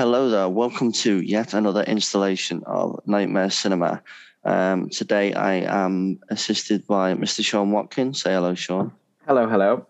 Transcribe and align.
Hello 0.00 0.30
there. 0.30 0.48
Welcome 0.48 0.92
to 0.92 1.20
yet 1.20 1.52
another 1.52 1.82
installation 1.82 2.62
of 2.64 3.02
Nightmare 3.04 3.50
Cinema. 3.50 4.02
Um, 4.44 4.88
today 4.88 5.34
I 5.34 5.56
am 5.56 6.20
assisted 6.30 6.86
by 6.86 7.12
Mr. 7.12 7.44
Sean 7.44 7.70
Watkins. 7.70 8.22
Say 8.22 8.32
hello, 8.32 8.54
Sean. 8.54 8.92
Hello, 9.26 9.46
hello. 9.46 9.86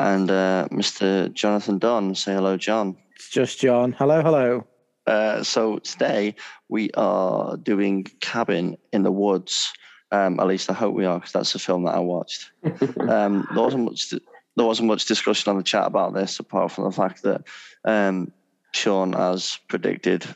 And 0.00 0.30
uh, 0.30 0.68
Mr. 0.72 1.30
Jonathan 1.34 1.76
Dunn. 1.76 2.14
Say 2.14 2.32
hello, 2.32 2.56
John. 2.56 2.96
It's 3.14 3.28
just 3.28 3.60
John. 3.60 3.92
Hello, 3.92 4.22
hello. 4.22 4.66
Uh, 5.06 5.42
so 5.42 5.76
today 5.80 6.34
we 6.70 6.90
are 6.92 7.58
doing 7.58 8.04
Cabin 8.22 8.78
in 8.90 9.02
the 9.02 9.12
Woods. 9.12 9.70
Um, 10.12 10.40
at 10.40 10.46
least 10.46 10.70
I 10.70 10.72
hope 10.72 10.94
we 10.94 11.04
are, 11.04 11.18
because 11.18 11.32
that's 11.32 11.52
the 11.52 11.58
film 11.58 11.84
that 11.84 11.94
I 11.94 11.98
watched. 11.98 12.52
um, 13.00 13.46
there 13.52 13.62
wasn't 13.62 13.84
much. 13.84 14.14
There 14.56 14.66
wasn't 14.66 14.88
much 14.88 15.04
discussion 15.04 15.50
on 15.50 15.58
the 15.58 15.62
chat 15.62 15.86
about 15.86 16.14
this, 16.14 16.40
apart 16.40 16.72
from 16.72 16.84
the 16.84 16.90
fact 16.90 17.22
that 17.22 17.42
um, 17.84 18.32
Sean, 18.72 19.14
as 19.14 19.58
predicted, 19.68 20.26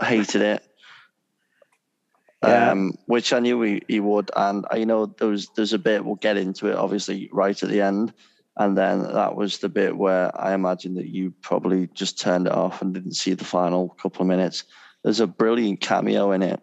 hated 0.00 0.42
it. 0.42 0.64
Yeah. 2.42 2.72
Um, 2.72 2.98
which 3.06 3.32
I 3.32 3.40
knew 3.40 3.62
he, 3.62 3.82
he 3.88 4.00
would, 4.00 4.30
and 4.36 4.66
I 4.70 4.76
you 4.76 4.86
know 4.86 5.06
there 5.06 5.28
was 5.28 5.48
there's 5.56 5.72
a 5.72 5.78
bit 5.78 6.04
we'll 6.04 6.16
get 6.16 6.36
into 6.36 6.66
it 6.68 6.76
obviously 6.76 7.30
right 7.32 7.60
at 7.62 7.68
the 7.70 7.80
end, 7.80 8.12
and 8.56 8.76
then 8.76 9.02
that 9.02 9.34
was 9.34 9.58
the 9.58 9.70
bit 9.70 9.96
where 9.96 10.30
I 10.38 10.52
imagine 10.52 10.94
that 10.94 11.08
you 11.08 11.32
probably 11.40 11.88
just 11.94 12.20
turned 12.20 12.46
it 12.46 12.52
off 12.52 12.82
and 12.82 12.92
didn't 12.92 13.14
see 13.14 13.32
the 13.32 13.44
final 13.44 13.88
couple 13.88 14.22
of 14.22 14.28
minutes. 14.28 14.64
There's 15.02 15.20
a 15.20 15.26
brilliant 15.26 15.80
cameo 15.80 16.32
in 16.32 16.42
it, 16.42 16.60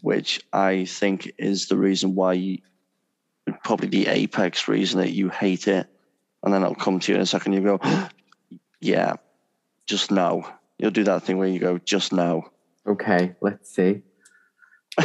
which 0.00 0.40
I 0.52 0.84
think 0.84 1.32
is 1.38 1.68
the 1.68 1.76
reason 1.76 2.14
why 2.14 2.34
you 2.34 2.58
probably 3.64 3.88
the 3.88 4.08
apex 4.08 4.68
reason 4.68 5.00
that 5.00 5.12
you 5.12 5.28
hate 5.28 5.68
it, 5.68 5.86
and 6.42 6.52
then 6.52 6.62
it'll 6.62 6.74
come 6.74 7.00
to 7.00 7.12
you 7.12 7.16
in 7.16 7.22
a 7.22 7.26
second. 7.26 7.52
You 7.54 7.60
go, 7.60 7.80
yeah, 8.80 9.14
just 9.86 10.10
now. 10.10 10.58
You'll 10.78 10.90
do 10.90 11.04
that 11.04 11.22
thing 11.22 11.38
where 11.38 11.48
you 11.48 11.58
go, 11.58 11.78
just 11.78 12.12
now. 12.12 12.50
Okay, 12.86 13.34
let's 13.40 13.70
see. 13.74 14.02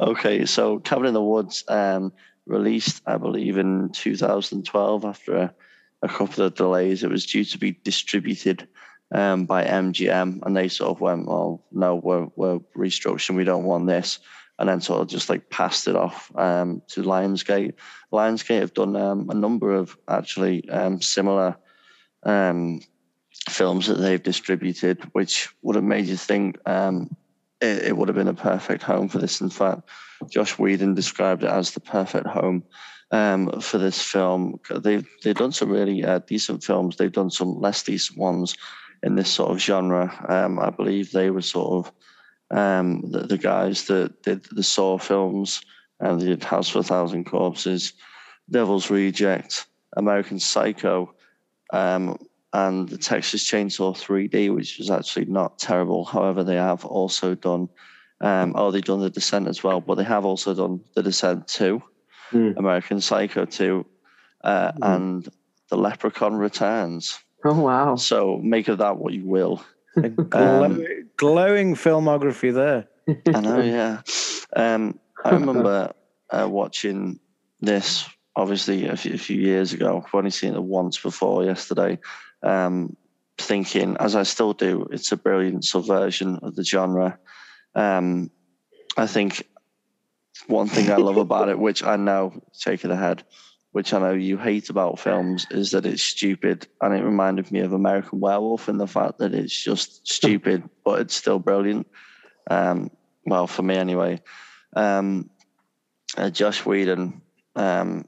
okay, 0.00 0.44
so 0.46 0.78
Cabin 0.78 1.06
in 1.06 1.14
the 1.14 1.22
Woods 1.22 1.64
um, 1.68 2.12
released, 2.46 3.02
I 3.06 3.16
believe, 3.16 3.58
in 3.58 3.90
2012 3.90 5.04
after 5.04 5.36
a, 5.36 5.54
a 6.02 6.08
couple 6.08 6.44
of 6.44 6.54
delays. 6.54 7.02
It 7.02 7.10
was 7.10 7.26
due 7.26 7.44
to 7.44 7.58
be 7.58 7.72
distributed 7.72 8.68
um, 9.12 9.46
by 9.46 9.64
MGM, 9.64 10.40
and 10.44 10.56
they 10.56 10.68
sort 10.68 10.90
of 10.90 11.00
went, 11.00 11.26
"Well, 11.26 11.64
no, 11.72 11.96
we're 11.96 12.28
we're 12.36 12.60
restructuring. 12.76 13.36
We 13.36 13.44
don't 13.44 13.64
want 13.64 13.86
this," 13.86 14.18
and 14.58 14.68
then 14.68 14.80
sort 14.80 15.02
of 15.02 15.08
just 15.08 15.28
like 15.28 15.50
passed 15.50 15.88
it 15.88 15.96
off 15.96 16.34
um, 16.36 16.82
to 16.88 17.02
Lionsgate. 17.02 17.74
Lionsgate 18.12 18.60
have 18.60 18.74
done 18.74 18.96
um, 18.96 19.28
a 19.30 19.34
number 19.34 19.74
of 19.74 19.96
actually 20.08 20.68
um, 20.70 21.00
similar 21.00 21.56
um, 22.24 22.80
films 23.48 23.86
that 23.86 23.98
they've 23.98 24.22
distributed, 24.22 25.02
which 25.12 25.48
would 25.62 25.76
have 25.76 25.84
made 25.84 26.06
you 26.06 26.16
think 26.16 26.58
um, 26.68 27.14
it, 27.60 27.84
it 27.84 27.96
would 27.96 28.08
have 28.08 28.16
been 28.16 28.28
a 28.28 28.34
perfect 28.34 28.82
home 28.82 29.08
for 29.08 29.18
this. 29.18 29.40
In 29.40 29.50
fact, 29.50 29.82
Josh 30.30 30.58
Whedon 30.58 30.94
described 30.94 31.44
it 31.44 31.50
as 31.50 31.72
the 31.72 31.80
perfect 31.80 32.26
home 32.26 32.64
um, 33.10 33.60
for 33.60 33.78
this 33.78 34.00
film. 34.00 34.58
They've 34.70 35.06
they've 35.22 35.34
done 35.34 35.52
some 35.52 35.70
really 35.70 36.04
uh, 36.04 36.20
decent 36.20 36.64
films. 36.64 36.96
They've 36.96 37.12
done 37.12 37.30
some 37.30 37.60
less 37.60 37.82
decent 37.82 38.18
ones 38.18 38.56
in 39.02 39.16
this 39.16 39.30
sort 39.30 39.50
of 39.50 39.60
genre. 39.60 40.12
Um, 40.28 40.58
I 40.58 40.70
believe 40.70 41.12
they 41.12 41.30
were 41.30 41.42
sort 41.42 41.86
of 41.86 41.92
um, 42.56 43.02
the, 43.10 43.20
the 43.20 43.38
guys 43.38 43.86
that 43.86 44.22
did 44.22 44.44
the 44.50 44.62
Saw 44.62 44.98
films 44.98 45.60
and 46.00 46.20
they 46.20 46.26
did 46.26 46.44
House 46.44 46.68
for 46.68 46.80
a 46.80 46.82
Thousand 46.82 47.24
Corpses, 47.24 47.92
Devil's 48.50 48.90
Reject, 48.90 49.66
American 49.96 50.38
Psycho. 50.38 51.13
Um, 51.74 52.16
and 52.52 52.88
the 52.88 52.98
Texas 52.98 53.42
Chainsaw 53.50 53.96
3D, 53.96 54.54
which 54.54 54.78
was 54.78 54.88
actually 54.90 55.24
not 55.26 55.58
terrible. 55.58 56.04
However, 56.04 56.44
they 56.44 56.54
have 56.54 56.84
also 56.84 57.34
done, 57.34 57.68
um, 58.20 58.52
oh, 58.54 58.70
they've 58.70 58.84
done 58.84 59.00
The 59.00 59.10
Descent 59.10 59.48
as 59.48 59.64
well, 59.64 59.80
but 59.80 59.96
they 59.96 60.04
have 60.04 60.24
also 60.24 60.54
done 60.54 60.80
The 60.94 61.02
Descent 61.02 61.48
2, 61.48 61.82
Hmm. 62.30 62.50
American 62.56 63.00
Psycho 63.00 63.44
2, 63.44 63.84
uh, 64.44 64.72
Hmm. 64.72 64.82
and 64.84 65.28
The 65.68 65.76
Leprechaun 65.76 66.34
Returns. 66.36 67.18
Oh 67.44 67.60
wow. 67.60 67.96
So 67.96 68.38
make 68.42 68.68
of 68.68 68.78
that 68.78 68.96
what 68.98 69.12
you 69.12 69.26
will. 69.26 69.62
A 69.96 70.08
glow- 70.08 70.84
glowing 71.16 71.74
filmography 71.74 72.54
there. 72.54 72.86
I 73.34 73.40
know, 73.40 73.60
yeah. 73.60 74.00
Um, 74.56 74.98
I 75.24 75.30
remember 75.30 75.92
uh, 76.30 76.48
watching 76.48 77.18
this 77.60 78.08
obviously 78.36 78.86
a 78.86 78.96
few, 78.96 79.14
a 79.14 79.18
few 79.18 79.40
years 79.40 79.72
ago. 79.72 80.02
I've 80.04 80.14
only 80.14 80.30
seen 80.30 80.54
it 80.54 80.62
once 80.62 80.98
before 80.98 81.44
yesterday. 81.44 81.98
Um, 82.42 82.96
thinking, 83.38 83.96
as 83.98 84.16
I 84.16 84.22
still 84.22 84.52
do, 84.52 84.86
it's 84.90 85.12
a 85.12 85.16
brilliant 85.16 85.64
subversion 85.64 86.38
of 86.42 86.54
the 86.54 86.64
genre. 86.64 87.18
Um, 87.74 88.30
I 88.96 89.06
think 89.06 89.46
one 90.46 90.68
thing 90.68 90.90
I 90.90 90.96
love 90.96 91.16
about 91.16 91.48
it, 91.48 91.58
which 91.58 91.82
I 91.82 91.96
know, 91.96 92.42
take 92.60 92.84
it 92.84 92.90
ahead, 92.90 93.24
which 93.72 93.92
I 93.92 93.98
know 93.98 94.12
you 94.12 94.36
hate 94.36 94.70
about 94.70 95.00
films, 95.00 95.46
is 95.50 95.72
that 95.72 95.86
it's 95.86 96.02
stupid. 96.02 96.66
And 96.80 96.94
it 96.94 97.02
reminded 97.02 97.50
me 97.50 97.60
of 97.60 97.72
American 97.72 98.20
Werewolf 98.20 98.68
in 98.68 98.78
the 98.78 98.86
fact 98.86 99.18
that 99.18 99.34
it's 99.34 99.56
just 99.56 100.06
stupid, 100.06 100.68
but 100.84 101.00
it's 101.00 101.14
still 101.14 101.38
brilliant. 101.38 101.86
Um, 102.50 102.90
well, 103.26 103.46
for 103.46 103.62
me 103.62 103.76
anyway. 103.76 104.20
Um, 104.76 105.30
uh, 106.16 106.30
Josh 106.30 106.64
Whedon 106.64 107.20
um, 107.56 108.04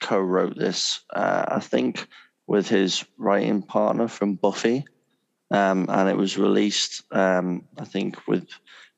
co-wrote 0.00 0.56
this, 0.56 1.00
uh, 1.14 1.44
I 1.48 1.60
think, 1.60 2.06
with 2.46 2.68
his 2.68 3.04
writing 3.16 3.62
partner 3.62 4.08
from 4.08 4.34
Buffy, 4.34 4.84
um, 5.50 5.86
and 5.88 6.08
it 6.08 6.16
was 6.16 6.38
released, 6.38 7.02
um, 7.12 7.64
I 7.78 7.84
think, 7.84 8.26
with 8.26 8.48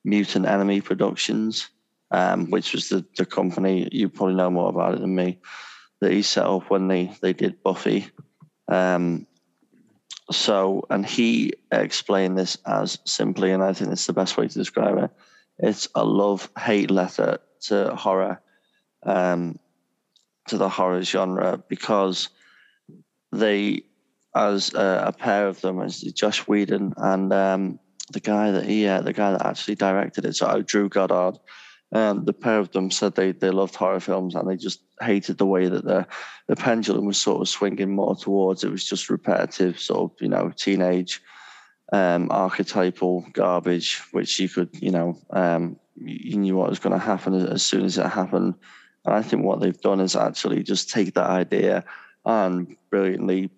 Mutant 0.05 0.47
Enemy 0.47 0.81
Productions, 0.81 1.69
um, 2.11 2.51
which 2.51 2.73
was 2.73 2.89
the, 2.89 3.05
the 3.17 3.27
company 3.27 3.89
you 3.93 4.09
probably 4.09 4.35
know 4.35 4.51
more 4.51 4.69
about 4.69 4.95
it 4.95 5.01
than 5.01 5.15
me 5.15 5.39
that 6.01 6.13
he 6.13 6.23
set 6.23 6.47
up 6.47 6.71
when 6.71 6.89
they 6.89 7.13
they 7.21 7.33
did 7.33 7.63
Buffy. 7.63 8.09
Um, 8.69 9.27
so, 10.31 10.87
and 10.91 11.05
he 11.05 11.55
explained 11.73 12.39
this 12.39 12.57
as 12.67 12.99
simply, 13.05 13.51
and 13.51 13.63
I 13.63 13.73
think 13.73 13.91
it's 13.91 14.07
the 14.07 14.13
best 14.13 14.37
way 14.37 14.47
to 14.47 14.59
describe 14.59 14.97
it. 14.99 15.11
It's 15.59 15.89
a 15.95 16.05
love 16.05 16.49
hate 16.59 16.91
letter 16.91 17.39
to 17.63 17.95
horror, 17.95 18.41
um, 19.03 19.59
to 20.51 20.59
the 20.59 20.69
horror 20.69 21.03
genre, 21.03 21.63
because 21.69 22.29
they, 23.33 23.83
as 24.35 24.75
a, 24.75 25.05
a 25.09 25.13
pair 25.13 25.49
of 25.49 25.61
them, 25.61 25.81
as 25.81 26.01
Josh 26.01 26.47
Whedon 26.47 26.95
and 26.97 27.33
um, 27.33 27.79
the 28.13 28.21
guy 28.21 28.51
that 28.51 28.65
he, 28.65 28.87
uh, 28.87 29.01
the 29.01 29.13
guy 29.13 29.33
that 29.33 29.47
actually 29.47 29.77
directed 29.77 30.25
it, 30.25 30.37
so 30.37 30.63
Drew 30.63 30.89
Goddard, 30.89 31.39
um, 31.93 32.25
the 32.25 32.33
pair 32.33 32.59
of 32.59 32.71
them 32.71 32.91
said 32.91 33.17
they 33.17 33.33
they 33.33 33.51
loved 33.51 33.75
horror 33.75 33.99
films 33.99 34.37
and 34.37 34.49
they 34.49 34.57
just 34.57 34.81
hated 35.01 35.39
the 35.39 35.47
way 35.47 35.69
that 35.69 35.85
the 35.85 36.07
the 36.47 36.55
pendulum 36.55 37.05
was 37.05 37.21
sort 37.21 37.41
of 37.41 37.49
swinging 37.49 37.91
more 37.91 38.15
towards. 38.15 38.63
It 38.63 38.71
was 38.71 38.85
just 38.85 39.11
repetitive 39.11 39.81
sort 39.81 40.13
of 40.13 40.23
you 40.23 40.29
know 40.29 40.53
teenage 40.57 41.21
um, 41.93 42.29
archetypal 42.31 43.27
garbage, 43.33 44.01
which 44.13 44.39
you 44.39 44.49
could, 44.49 44.71
you 44.81 44.91
know, 44.91 45.19
um, 45.31 45.79
you 45.97 46.37
knew 46.37 46.57
what 46.57 46.71
was 46.71 46.79
going 46.79 46.93
to 46.93 47.05
happen 47.05 47.35
as 47.35 47.63
soon 47.63 47.85
as 47.85 47.99
it 47.99 48.07
happened. 48.07 48.55
And 49.05 49.15
I 49.15 49.23
think 49.23 49.45
what 49.45 49.61
they've 49.61 49.81
done 49.81 50.01
is 50.01 50.17
actually 50.17 50.63
just 50.63 50.91
take 50.91 51.15
that 51.15 51.31
idea 51.31 51.85
and 52.25 52.77
brilliantly 52.91 53.51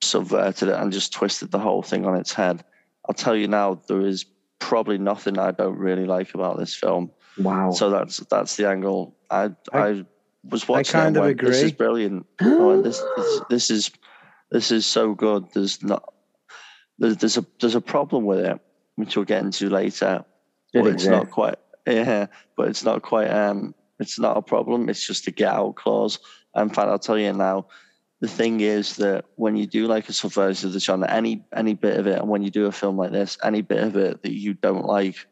subverted 0.00 0.68
it 0.68 0.74
and 0.74 0.92
just 0.92 1.12
twisted 1.12 1.50
the 1.50 1.58
whole 1.58 1.82
thing 1.82 2.06
on 2.06 2.16
its 2.16 2.32
head. 2.32 2.64
I'll 3.08 3.14
tell 3.14 3.36
you 3.36 3.48
now, 3.48 3.74
there 3.88 4.00
is 4.00 4.24
probably 4.58 4.98
nothing 4.98 5.38
I 5.38 5.50
don't 5.52 5.76
really 5.78 6.06
like 6.06 6.34
about 6.34 6.58
this 6.58 6.74
film. 6.74 7.10
Wow. 7.38 7.70
So 7.72 7.90
that's 7.90 8.18
that's 8.30 8.56
the 8.56 8.68
angle. 8.68 9.14
I 9.30 9.50
I, 9.72 9.78
I- 9.88 10.04
was 10.48 10.68
watching 10.68 10.94
I 11.00 11.02
kind 11.02 11.16
it 11.16 11.18
and 11.18 11.26
of 11.26 11.30
agree. 11.32 11.50
This 11.50 11.62
is 11.62 11.72
brilliant. 11.72 12.24
Went, 12.40 12.84
this, 12.84 13.02
this 13.16 13.40
this 13.50 13.70
is 13.70 13.90
this 14.50 14.70
is 14.70 14.86
so 14.86 15.12
good. 15.12 15.44
There's 15.52 15.82
not 15.82 16.14
there's 16.98 17.16
there's 17.16 17.36
a 17.36 17.44
there's 17.60 17.74
a 17.74 17.80
problem 17.80 18.24
with 18.24 18.38
it, 18.38 18.60
which 18.94 19.16
we'll 19.16 19.24
get 19.24 19.42
into 19.44 19.68
later. 19.68 20.24
But 20.72 20.86
it's 20.86 21.04
not 21.06 21.30
quite 21.30 21.56
yeah, 21.86 22.26
but 22.56 22.68
it's 22.68 22.84
not 22.84 23.02
quite 23.02 23.28
um 23.28 23.74
it's 23.98 24.18
not 24.18 24.36
a 24.36 24.42
problem. 24.42 24.88
It's 24.88 25.06
just 25.06 25.26
a 25.26 25.30
get 25.30 25.52
out 25.52 25.76
clause. 25.76 26.18
In 26.54 26.68
fact, 26.68 26.88
I'll 26.88 26.98
tell 26.98 27.18
you 27.18 27.32
now. 27.32 27.66
The 28.20 28.28
thing 28.28 28.62
is 28.62 28.96
that 28.96 29.26
when 29.34 29.56
you 29.56 29.66
do 29.66 29.86
like 29.86 30.08
a 30.08 30.12
subversion 30.14 30.68
of 30.68 30.72
the 30.72 30.80
genre, 30.80 31.10
any 31.10 31.44
any 31.54 31.74
bit 31.74 31.98
of 31.98 32.06
it, 32.06 32.18
and 32.18 32.28
when 32.28 32.42
you 32.42 32.50
do 32.50 32.64
a 32.64 32.72
film 32.72 32.96
like 32.96 33.12
this, 33.12 33.36
any 33.42 33.60
bit 33.60 33.84
of 33.84 33.94
it 33.96 34.22
that 34.22 34.32
you 34.32 34.54
don't 34.54 34.86
like, 34.86 35.26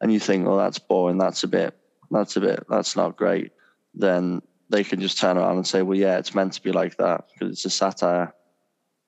and 0.00 0.12
you 0.12 0.20
think, 0.20 0.46
oh, 0.46 0.56
that's 0.56 0.78
boring, 0.78 1.18
that's 1.18 1.42
a 1.42 1.48
bit, 1.48 1.76
that's 2.12 2.36
a 2.36 2.40
bit, 2.40 2.64
that's 2.68 2.94
not 2.94 3.16
great, 3.16 3.50
then 3.92 4.40
they 4.70 4.84
can 4.84 5.00
just 5.00 5.18
turn 5.18 5.36
around 5.36 5.56
and 5.56 5.66
say, 5.66 5.82
well, 5.82 5.98
yeah, 5.98 6.16
it's 6.18 6.34
meant 6.34 6.52
to 6.52 6.62
be 6.62 6.70
like 6.70 6.96
that 6.98 7.24
because 7.32 7.52
it's 7.52 7.64
a 7.64 7.70
satire. 7.70 8.32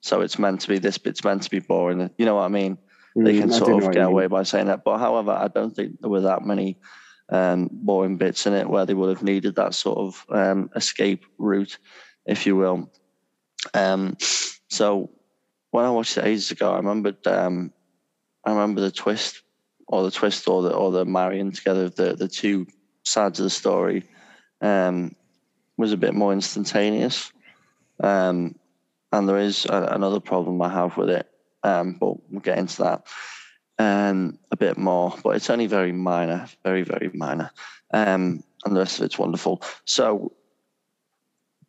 So 0.01 0.23
it's 0.23 0.39
meant 0.39 0.63
to 0.63 0.69
be 0.69 0.79
this 0.79 0.99
bit's 0.99 1.23
meant 1.23 1.43
to 1.43 1.51
be 1.51 1.61
boring. 1.61 2.11
You 2.17 2.25
know 2.25 2.37
what 2.37 2.47
I 2.47 2.49
mean? 2.49 2.79
They 3.15 3.35
Mm, 3.35 3.41
can 3.41 3.53
I 3.53 3.59
sort 3.59 3.85
of 3.85 3.93
get 3.93 4.07
away 4.07 4.27
by 4.27 4.45
saying 4.45 4.67
that. 4.67 4.83
But 4.85 4.99
however, 4.99 5.33
I 5.33 5.49
don't 5.49 5.75
think 5.75 6.01
there 6.01 6.11
were 6.11 6.23
that 6.23 6.45
many 6.45 6.79
um, 7.31 7.69
boring 7.73 8.17
bits 8.17 8.47
in 8.47 8.55
it 8.55 8.69
where 8.69 8.85
they 8.85 8.95
would 8.95 9.09
have 9.09 9.23
needed 9.23 9.57
that 9.57 9.75
sort 9.75 9.99
of 9.99 10.27
um, 10.31 10.71
escape 10.75 11.25
route, 11.39 11.79
if 12.27 12.47
you 12.47 12.57
will. 12.57 12.91
Um, 13.75 14.17
so 14.69 15.11
when 15.71 15.85
I 15.85 15.91
watched 15.91 16.17
it 16.19 16.25
ages 16.27 16.51
ago, 16.51 16.73
I 16.73 16.77
remembered 16.77 17.25
um, 17.27 17.73
I 18.45 18.51
remember 18.51 18.81
the 18.81 18.91
twist 18.91 19.43
or 19.87 20.03
the 20.03 20.11
twist 20.11 20.49
or 20.49 20.63
the 20.63 20.73
or 20.73 20.91
the 20.91 21.05
marrying 21.05 21.53
together 21.53 21.85
of 21.85 21.95
the 21.95 22.15
the 22.15 22.29
two 22.29 22.67
sides 23.05 23.39
of 23.39 23.45
the 23.45 23.51
story 23.51 24.05
um, 24.61 25.15
was 25.77 25.93
a 25.93 25.97
bit 25.97 26.15
more 26.15 26.33
instantaneous. 26.33 27.33
Um, 28.03 28.57
and 29.13 29.29
there 29.29 29.39
is 29.39 29.67
a, 29.67 29.89
another 29.93 30.21
problem 30.21 30.63
I 30.63 30.69
have 30.69 30.97
with 30.97 31.11
it, 31.11 31.29
um, 31.63 31.95
but 31.95 32.15
we'll 32.31 32.41
get 32.41 32.59
into 32.59 32.83
that 32.83 33.07
um, 33.81 34.39
a 34.51 34.57
bit 34.57 34.77
more. 34.77 35.15
But 35.23 35.37
it's 35.37 35.51
only 35.51 35.67
very 35.67 35.93
minor, 35.93 36.47
very 36.63 36.83
very 36.83 37.11
minor, 37.15 37.51
um, 37.93 38.45
and 38.65 38.77
the 38.77 38.81
rest 38.81 38.99
of 38.99 39.07
it's 39.07 39.19
wonderful. 39.19 39.63
So 39.85 40.33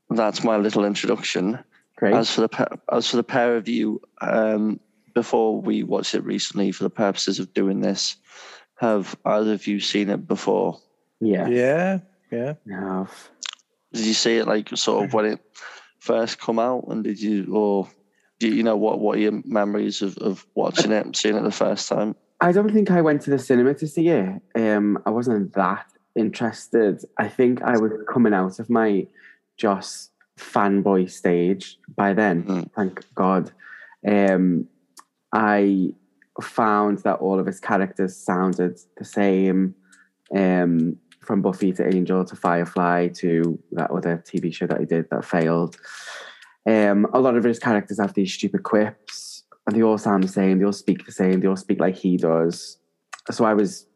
that's 0.10 0.44
my 0.44 0.58
little 0.58 0.86
introduction. 0.86 1.60
Great. 1.96 2.13
As 2.13 2.30
for 2.31 2.42
the 2.42 2.80
as 2.92 3.10
for 3.10 3.18
the 3.18 3.24
pair 3.24 3.56
of 3.56 3.68
you, 3.68 4.02
um, 4.22 4.80
before 5.13 5.60
we 5.60 5.84
watched 5.84 6.16
it 6.16 6.24
recently, 6.24 6.72
for 6.72 6.84
the 6.84 6.90
purposes 6.90 7.40
of 7.40 7.54
doing 7.54 7.80
this, 7.81 8.18
have 8.75 9.16
either 9.25 9.54
of 9.54 9.68
you 9.68 9.80
seen 9.80 10.10
it 10.10 10.28
before? 10.28 10.80
yeah. 11.22 11.48
Yeah, 11.48 12.00
yeah. 12.31 12.54
No. 12.66 13.07
Did 13.94 14.06
you 14.06 14.14
see 14.14 14.38
it 14.38 14.48
like 14.48 14.69
sort 14.78 15.06
of 15.06 15.14
when 15.14 15.25
it 15.25 15.40
first 16.00 16.40
come 16.40 16.60
out, 16.60 16.86
and 16.88 17.04
did 17.04 17.22
you 17.22 17.54
or 17.54 17.86
do 17.86 17.92
you 18.48 18.64
know 18.64 18.76
what 18.76 19.00
what 19.00 19.18
are 19.18 19.22
your 19.22 19.42
memories 19.46 20.02
of, 20.02 20.18
of 20.18 20.46
watching 20.56 20.92
it, 20.92 21.16
seeing 21.16 21.36
it 21.36 21.44
the 21.44 21.52
first 21.52 21.88
time? 21.88 22.16
I 22.40 22.52
don't 22.52 22.74
think 22.74 22.90
I 22.90 23.02
went 23.02 23.22
to 23.24 23.30
the 23.30 23.40
cinema 23.40 23.74
to 23.76 23.88
see 23.88 24.10
it. 24.10 24.42
Um, 24.56 24.98
I 25.06 25.12
wasn't 25.12 25.54
that 25.54 25.86
interested. 26.16 27.04
I 27.18 27.28
think 27.28 27.62
I 27.62 27.78
was 27.78 27.92
coming 28.12 28.34
out 28.34 28.60
of 28.60 28.70
my 28.70 29.06
Joss 29.58 30.10
fanboy 30.40 31.10
stage 31.10 31.78
by 31.96 32.14
then. 32.14 32.44
Mm. 32.44 32.72
Thank 32.74 33.06
God. 33.14 33.52
Um, 34.08 34.68
I 35.32 35.94
found 36.42 37.00
that 37.00 37.20
all 37.20 37.40
of 37.40 37.46
his 37.46 37.60
characters 37.60 38.18
sounded 38.18 38.80
the 38.98 39.06
same. 39.06 39.76
Um, 40.36 40.98
from 41.22 41.42
Buffy 41.42 41.72
to 41.74 41.88
Angel 41.88 42.26
to 42.26 42.36
Firefly 42.36 43.10
to 43.10 43.60
that 43.74 43.92
other 43.92 44.24
TV 44.26 44.54
show 44.54 44.68
that 44.68 44.80
he 44.80 44.86
did 44.86 45.10
that 45.12 45.24
failed. 45.24 45.78
Um, 46.68 47.08
a 47.13 47.19
lot 47.19 47.36
of 47.36 47.44
his 47.44 47.60
characters 47.60 48.00
have 48.00 48.13
these 48.13 48.34
stupid 48.34 48.63
quips, 48.63 49.44
and 49.66 49.75
they 49.75 49.81
all 49.81 49.98
sound 49.98 50.24
the 50.24 50.28
same. 50.28 50.60
They 50.60 50.66
all 50.66 50.74
speak 50.74 51.06
the 51.06 51.12
same. 51.12 51.40
They 51.40 51.48
all 51.48 51.56
speak 51.56 51.80
like 51.80 51.96
he 51.96 52.18
does. 52.18 52.78
So 53.30 53.46
I 53.46 53.54
was 53.54 53.88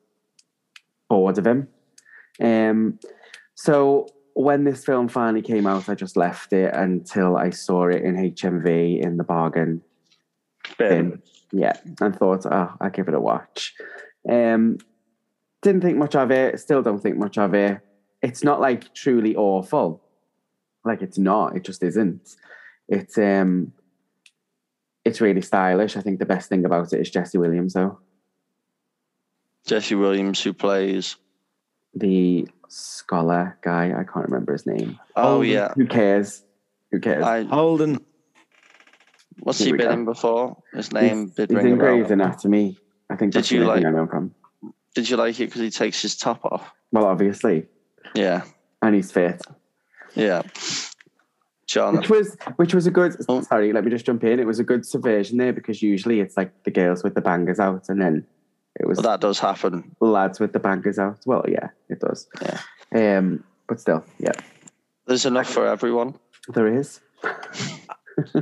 bored 1.10 1.38
of 1.38 1.46
him. 1.46 1.68
Um, 2.42 3.00
so 3.56 4.08
when 4.34 4.64
this 4.66 4.84
film 4.84 5.08
finally 5.08 5.42
came 5.42 5.66
out, 5.66 5.90
I 5.90 5.96
just 5.96 6.18
left 6.18 6.54
it 6.54 6.74
until 6.74 7.38
I 7.38 7.52
saw 7.52 7.88
it 7.88 8.04
in 8.04 8.16
HMV 8.16 9.02
in 9.02 9.18
the 9.18 9.24
bargain 9.24 9.82
bin. 10.78 11.22
Yeah, 11.52 11.74
and 12.02 12.16
thought, 12.16 12.46
oh, 12.46 12.74
I'll 12.82 12.90
give 12.90 13.08
it 13.08 13.14
a 13.14 13.20
watch. 13.20 13.74
Um, 14.30 14.78
didn't 15.62 15.82
think 15.82 15.98
much 15.98 16.16
of 16.16 16.32
it. 16.32 16.60
Still 16.60 16.82
don't 16.82 17.02
think 17.02 17.18
much 17.18 17.38
of 17.38 17.54
it. 17.54 17.80
It's 18.22 18.44
not 18.44 18.60
like 18.60 18.94
truly 18.94 19.36
awful. 19.36 20.02
Like 20.86 21.02
it's 21.02 21.18
not. 21.18 21.56
It 21.56 21.64
just 21.64 21.82
isn't. 21.84 22.36
It's 22.88 23.18
um, 23.18 23.74
it's 25.04 25.20
really 25.22 25.42
stylish. 25.42 25.98
I 25.98 26.02
think 26.02 26.20
the 26.20 26.26
best 26.26 26.48
thing 26.50 26.64
about 26.66 26.94
it 26.94 27.00
is 27.02 27.10
Jesse 27.10 27.38
Williams, 27.38 27.74
though. 27.74 28.00
Jesse 29.66 29.96
Williams, 29.96 30.42
who 30.44 30.54
plays. 30.54 31.16
The 31.96 32.48
scholar 32.68 33.58
guy. 33.62 33.88
I 33.88 34.04
can't 34.04 34.26
remember 34.26 34.52
his 34.54 34.66
name. 34.66 35.00
Oh 35.16 35.24
Holden. 35.36 35.50
yeah, 35.50 35.74
Who 35.76 35.88
cares? 35.88 36.44
Who 36.92 37.00
cares? 37.00 37.24
I, 37.24 37.44
Holden. 37.44 38.00
what's 39.40 39.60
Here 39.60 39.68
he 39.68 39.72
been 39.74 39.88
go. 39.88 39.94
in 39.94 40.06
before? 40.06 40.58
His 40.74 40.92
name 40.92 41.22
he's, 41.28 41.36
did 41.36 41.50
he's 41.50 41.58
ring 41.58 41.68
in 41.74 41.78
Grey's 41.78 42.04
bell. 42.04 42.14
Anatomy. 42.14 42.78
I 43.10 43.16
think 43.16 43.32
Did 43.34 43.40
that's 43.40 43.52
you 43.52 43.60
the 43.60 43.66
only 43.70 43.78
thing 43.78 43.84
like- 43.86 43.94
I 43.94 43.96
know 43.96 44.04
him 44.04 44.10
from. 44.10 44.36
Did 44.94 45.10
you 45.10 45.18
like 45.18 45.40
it 45.40 45.46
because 45.48 45.62
he 45.62 45.70
takes 45.70 46.02
his 46.02 46.16
top 46.16 46.46
off? 46.46 46.72
Well, 46.92 47.06
obviously, 47.06 47.66
Yeah, 48.16 48.44
and 48.82 48.96
he's 48.96 49.12
fit. 49.12 49.42
Yeah. 50.16 50.42
John, 51.68 51.98
which 51.98 52.10
was 52.10 52.38
which 52.58 52.74
was 52.76 52.86
a 52.88 52.92
good 52.92 53.16
Oh. 53.28 53.42
sorry 53.42 53.74
let 53.74 53.84
me 53.84 53.90
just 53.90 54.06
jump 54.06 54.24
in 54.24 54.40
it 54.40 54.46
was 54.46 54.60
a 54.60 54.64
good 54.64 54.86
subversion 54.86 55.38
there 55.40 55.52
because 55.52 55.82
usually 55.82 56.20
it's 56.20 56.38
like 56.38 56.52
the 56.64 56.70
girls 56.72 57.04
with 57.04 57.16
the 57.16 57.22
bangers 57.22 57.60
out 57.60 57.90
and 57.90 58.00
then 58.00 58.26
it 58.80 58.88
was 58.88 58.98
well, 59.00 59.12
that 59.12 59.20
does 59.20 59.40
happen. 59.40 59.96
lads 60.00 60.40
with 60.40 60.54
the 60.54 60.60
bangers 60.60 61.00
out 61.00 61.18
well 61.26 61.44
yeah 61.48 61.70
it 61.90 62.00
does 62.00 62.28
Yeah. 62.42 62.60
um 63.18 63.44
but 63.68 63.80
still 63.80 64.06
yeah 64.20 64.34
There's 65.08 65.26
enough 65.26 65.50
for 65.50 65.66
everyone. 65.68 66.14
there 66.50 66.68
is 66.68 67.00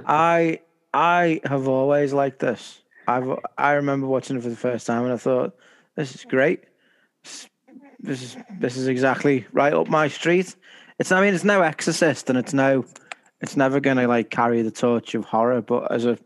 I 0.05 0.59
I 0.93 1.41
have 1.45 1.67
always 1.67 2.13
liked 2.13 2.39
this. 2.39 2.81
I've 3.07 3.39
I 3.57 3.71
remember 3.73 4.07
watching 4.07 4.37
it 4.37 4.43
for 4.43 4.49
the 4.49 4.55
first 4.55 4.85
time 4.85 5.03
and 5.05 5.13
I 5.13 5.17
thought 5.17 5.55
this 5.95 6.13
is 6.13 6.23
great. 6.25 6.63
This, 7.23 7.49
this 7.99 8.21
is 8.21 8.37
this 8.59 8.77
is 8.77 8.87
exactly 8.87 9.45
right 9.53 9.73
up 9.73 9.87
my 9.87 10.07
street. 10.09 10.55
It's 10.99 11.11
I 11.11 11.21
mean 11.21 11.33
it's 11.33 11.43
no 11.43 11.61
Exorcist 11.61 12.29
and 12.29 12.37
it's 12.37 12.53
no 12.53 12.85
it's 13.41 13.57
never 13.57 13.79
going 13.79 13.97
to 13.97 14.07
like 14.07 14.29
carry 14.29 14.61
the 14.61 14.71
torch 14.71 15.15
of 15.15 15.25
horror, 15.25 15.61
but 15.61 15.91
as 15.91 16.05
a 16.05 16.17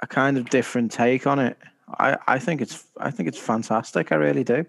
a 0.00 0.06
kind 0.06 0.36
of 0.36 0.50
different 0.50 0.90
take 0.90 1.26
on 1.26 1.38
it, 1.38 1.56
I 1.98 2.16
I 2.26 2.38
think 2.38 2.60
it's 2.60 2.84
I 2.98 3.10
think 3.10 3.28
it's 3.28 3.38
fantastic. 3.38 4.12
I 4.12 4.16
really 4.16 4.44
do. 4.44 4.64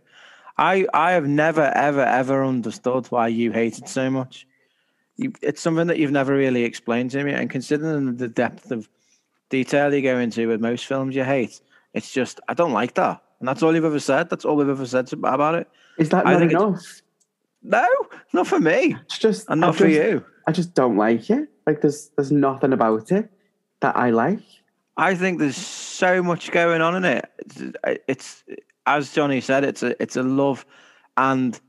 I 0.57 0.87
I 0.93 1.11
have 1.11 1.27
never 1.27 1.71
ever 1.75 2.01
ever 2.01 2.43
understood 2.43 3.07
why 3.07 3.27
you 3.27 3.51
hate 3.51 3.77
it 3.77 3.89
so 3.89 4.09
much. 4.09 4.47
You, 5.15 5.31
it's 5.43 5.61
something 5.61 5.87
that 5.87 5.99
you've 5.99 6.11
never 6.11 6.35
really 6.35 6.63
explained 6.63 7.11
to 7.11 7.23
me, 7.23 7.33
and 7.33 7.49
considering 7.49 8.17
the 8.17 8.27
depth 8.27 8.71
of 8.71 8.89
detail 9.49 9.93
you 9.93 10.01
go 10.01 10.17
into 10.17 10.47
with 10.47 10.59
most 10.59 10.87
films 10.87 11.15
you 11.15 11.23
hate, 11.23 11.61
it's 11.93 12.11
just 12.11 12.39
I 12.47 12.55
don't 12.55 12.73
like 12.73 12.95
that, 12.95 13.21
and 13.39 13.47
that's 13.47 13.61
all 13.61 13.75
you've 13.75 13.85
ever 13.85 13.99
said. 13.99 14.29
That's 14.29 14.45
all 14.45 14.55
we've 14.55 14.69
ever 14.69 14.87
said 14.87 15.11
about 15.13 15.55
it. 15.55 15.67
is 15.99 16.09
that 16.09 16.25
I 16.25 16.33
not 16.33 16.41
enough 16.41 17.02
No, 17.63 17.87
not 18.33 18.47
for 18.47 18.59
me, 18.59 18.95
it's 19.05 19.17
just 19.17 19.49
and 19.49 19.61
not 19.61 19.75
for 19.75 19.87
you. 19.87 20.23
I 20.47 20.51
just 20.51 20.73
don't 20.73 20.97
like 20.97 21.29
it 21.29 21.47
like 21.65 21.81
there's 21.81 22.09
there's 22.17 22.31
nothing 22.31 22.73
about 22.73 23.11
it 23.11 23.29
that 23.79 23.95
I 23.95 24.09
like 24.09 24.39
I 24.97 25.15
think 25.15 25.39
there's 25.39 25.57
so 25.57 26.21
much 26.21 26.51
going 26.51 26.81
on 26.81 26.95
in 26.95 27.05
it. 27.05 27.29
It's, 27.39 28.03
it's 28.07 28.43
as 28.85 29.13
Johnny 29.13 29.41
said, 29.41 29.63
it's 29.63 29.81
a 29.81 30.01
it's 30.01 30.15
a 30.17 30.23
love 30.23 30.65
and 31.17 31.59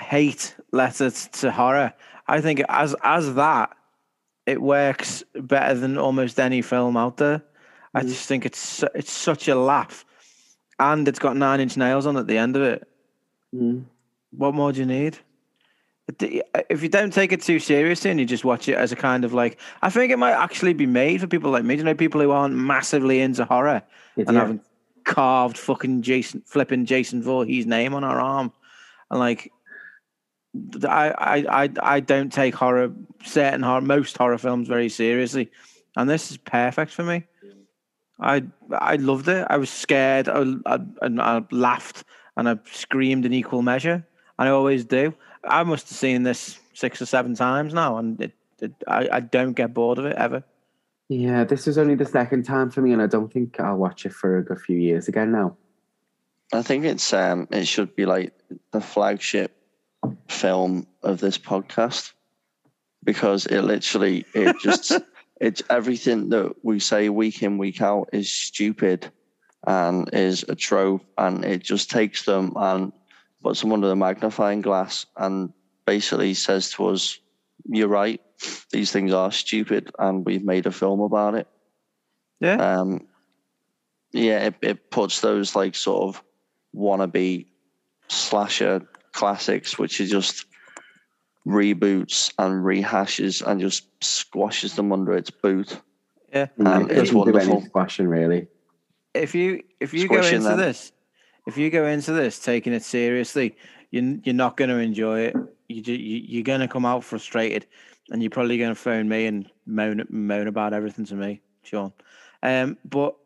hate 0.00 0.54
letter 0.72 1.10
to 1.10 1.50
horror. 1.52 1.92
I 2.26 2.40
think 2.40 2.62
as 2.68 2.96
as 3.02 3.34
that, 3.34 3.76
it 4.46 4.60
works 4.62 5.22
better 5.34 5.74
than 5.74 5.98
almost 5.98 6.40
any 6.40 6.62
film 6.62 6.96
out 6.96 7.18
there. 7.18 7.42
I 7.94 8.00
Mm. 8.02 8.08
just 8.08 8.26
think 8.26 8.46
it's 8.46 8.82
it's 8.94 9.12
such 9.12 9.48
a 9.48 9.54
laugh, 9.54 10.04
and 10.78 11.06
it's 11.06 11.18
got 11.18 11.36
nine 11.36 11.60
inch 11.60 11.76
nails 11.76 12.06
on 12.06 12.16
at 12.16 12.26
the 12.26 12.38
end 12.38 12.56
of 12.56 12.62
it. 12.62 12.88
Mm. 13.54 13.84
What 14.36 14.54
more 14.54 14.72
do 14.72 14.80
you 14.80 14.86
need? 14.86 15.18
If 16.18 16.82
you 16.82 16.88
don't 16.88 17.12
take 17.12 17.32
it 17.32 17.42
too 17.42 17.58
seriously 17.58 18.10
and 18.10 18.18
you 18.18 18.26
just 18.26 18.44
watch 18.44 18.68
it 18.68 18.74
as 18.74 18.92
a 18.92 18.96
kind 18.96 19.24
of 19.24 19.32
like, 19.32 19.60
I 19.82 19.88
think 19.88 20.10
it 20.10 20.18
might 20.18 20.32
actually 20.32 20.74
be 20.74 20.86
made 20.86 21.20
for 21.20 21.26
people 21.26 21.50
like 21.50 21.64
me. 21.64 21.76
Do 21.76 21.78
you 21.78 21.84
know 21.84 21.94
people 21.94 22.20
who 22.20 22.32
aren't 22.32 22.54
massively 22.54 23.20
into 23.20 23.44
horror 23.44 23.82
and 24.16 24.28
Idiot. 24.28 24.40
haven't 24.40 24.62
carved 25.04 25.58
fucking 25.58 26.02
Jason, 26.02 26.42
flipping 26.46 26.86
Jason 26.86 27.22
Voorhees' 27.22 27.66
name 27.66 27.94
on 27.94 28.04
our 28.04 28.20
arm, 28.20 28.52
and 29.10 29.20
like, 29.20 29.52
I, 30.84 31.10
I, 31.10 31.62
I, 31.64 31.70
I 31.82 32.00
don't 32.00 32.32
take 32.32 32.54
horror, 32.54 32.92
certain 33.24 33.62
horror, 33.62 33.80
most 33.80 34.16
horror 34.16 34.38
films 34.38 34.68
very 34.68 34.88
seriously, 34.88 35.50
and 35.96 36.08
this 36.08 36.30
is 36.30 36.36
perfect 36.36 36.92
for 36.92 37.04
me. 37.04 37.24
I, 38.20 38.44
I 38.70 38.96
loved 38.96 39.28
it. 39.28 39.46
I 39.50 39.56
was 39.56 39.70
scared, 39.70 40.28
I, 40.28 40.54
I, 40.66 40.78
and 41.00 41.20
I 41.20 41.42
laughed, 41.50 42.04
and 42.36 42.48
I 42.48 42.58
screamed 42.70 43.24
in 43.24 43.32
equal 43.32 43.62
measure, 43.62 44.06
I 44.38 44.48
always 44.48 44.84
do. 44.84 45.14
I 45.44 45.62
must 45.62 45.88
have 45.88 45.98
seen 45.98 46.22
this 46.22 46.58
six 46.74 47.02
or 47.02 47.06
seven 47.06 47.34
times 47.34 47.74
now, 47.74 47.98
and 47.98 48.20
it, 48.20 48.32
it, 48.60 48.72
I, 48.86 49.08
I 49.12 49.20
don't 49.20 49.52
get 49.52 49.74
bored 49.74 49.98
of 49.98 50.06
it 50.06 50.16
ever. 50.16 50.44
yeah 51.08 51.44
this 51.44 51.66
is 51.66 51.76
only 51.76 51.94
the 51.96 52.06
second 52.06 52.44
time 52.44 52.70
for 52.70 52.80
me 52.80 52.92
and 52.92 53.02
I 53.02 53.06
don't 53.06 53.30
think 53.32 53.60
I'll 53.60 53.76
watch 53.76 54.06
it 54.06 54.12
for 54.12 54.38
a 54.38 54.44
good 54.44 54.60
few 54.60 54.78
years 54.78 55.08
again 55.08 55.32
now 55.32 55.56
I 56.52 56.62
think 56.62 56.84
it's 56.84 57.12
um 57.12 57.48
it 57.50 57.66
should 57.66 57.94
be 57.96 58.06
like 58.06 58.32
the 58.70 58.80
flagship 58.80 59.50
film 60.28 60.86
of 61.02 61.20
this 61.20 61.38
podcast 61.38 62.12
because 63.04 63.46
it 63.46 63.62
literally 63.62 64.24
it 64.34 64.56
just 64.62 64.92
it's 65.40 65.62
everything 65.68 66.28
that 66.30 66.54
we 66.62 66.78
say 66.78 67.08
week 67.08 67.42
in 67.42 67.58
week 67.58 67.82
out 67.82 68.08
is 68.12 68.30
stupid 68.30 69.10
and 69.66 70.08
is 70.12 70.44
a 70.48 70.54
trope 70.54 71.04
and 71.18 71.44
it 71.44 71.62
just 71.62 71.90
takes 71.90 72.24
them 72.24 72.52
and 72.56 72.92
puts 73.42 73.60
them 73.60 73.72
under 73.72 73.88
the 73.88 73.96
magnifying 73.96 74.60
glass 74.60 75.06
and 75.16 75.52
basically 75.86 76.34
says 76.34 76.70
to 76.70 76.86
us 76.86 77.18
you're 77.66 77.88
right 77.88 78.20
these 78.72 78.90
things 78.92 79.12
are 79.12 79.30
stupid 79.32 79.90
and 79.98 80.24
we've 80.26 80.44
made 80.44 80.66
a 80.66 80.72
film 80.72 81.00
about 81.00 81.34
it 81.34 81.46
Yeah. 82.40 82.56
um, 82.56 83.06
yeah, 84.14 84.46
it, 84.48 84.54
it 84.60 84.90
puts 84.90 85.20
those 85.20 85.56
like 85.56 85.74
sort 85.74 86.02
of 86.02 86.22
wannabe 86.76 87.46
slasher 88.08 88.82
classics, 89.12 89.78
which 89.78 90.00
are 90.02 90.06
just 90.06 90.44
reboots 91.46 92.32
and 92.38 92.62
rehashes 92.64 93.42
and 93.46 93.60
just 93.60 93.86
squashes 94.04 94.76
them 94.76 94.92
under 94.92 95.14
its 95.14 95.30
boot. 95.30 95.80
Yeah. 96.32 96.48
Um, 96.64 96.90
it 96.90 96.98
it's 96.98 97.10
doesn't 97.10 97.24
do 97.24 97.38
any 97.38 97.48
wonderful. 97.48 97.62
squashing 97.62 98.06
really. 98.06 98.48
if 99.14 99.34
you 99.34 99.62
if 99.80 99.94
you 99.94 100.08
go 100.08 100.16
into 100.20 100.40
them. 100.40 100.58
this 100.58 100.92
if 101.46 101.56
you 101.56 101.70
go 101.70 101.86
into 101.86 102.12
this 102.12 102.38
taking 102.38 102.72
it 102.72 102.82
seriously 102.82 103.56
you 103.90 104.20
you're 104.24 104.34
not 104.34 104.56
going 104.56 104.70
to 104.70 104.78
enjoy 104.78 105.20
it 105.20 105.36
You, 105.68 105.82
you, 105.82 106.22
you're 106.28 106.42
going 106.42 106.60
to 106.60 106.68
come 106.68 106.84
out 106.84 107.04
frustrated 107.04 107.66
and 108.10 108.22
you're 108.22 108.30
probably 108.30 108.58
going 108.58 108.70
to 108.70 108.80
phone 108.80 109.08
me 109.08 109.26
and 109.26 109.50
moan 109.66 110.04
moan 110.10 110.48
about 110.48 110.72
everything 110.72 111.04
to 111.06 111.14
me 111.14 111.40
Sean 111.62 111.92
um 112.42 112.76
but 112.84 113.16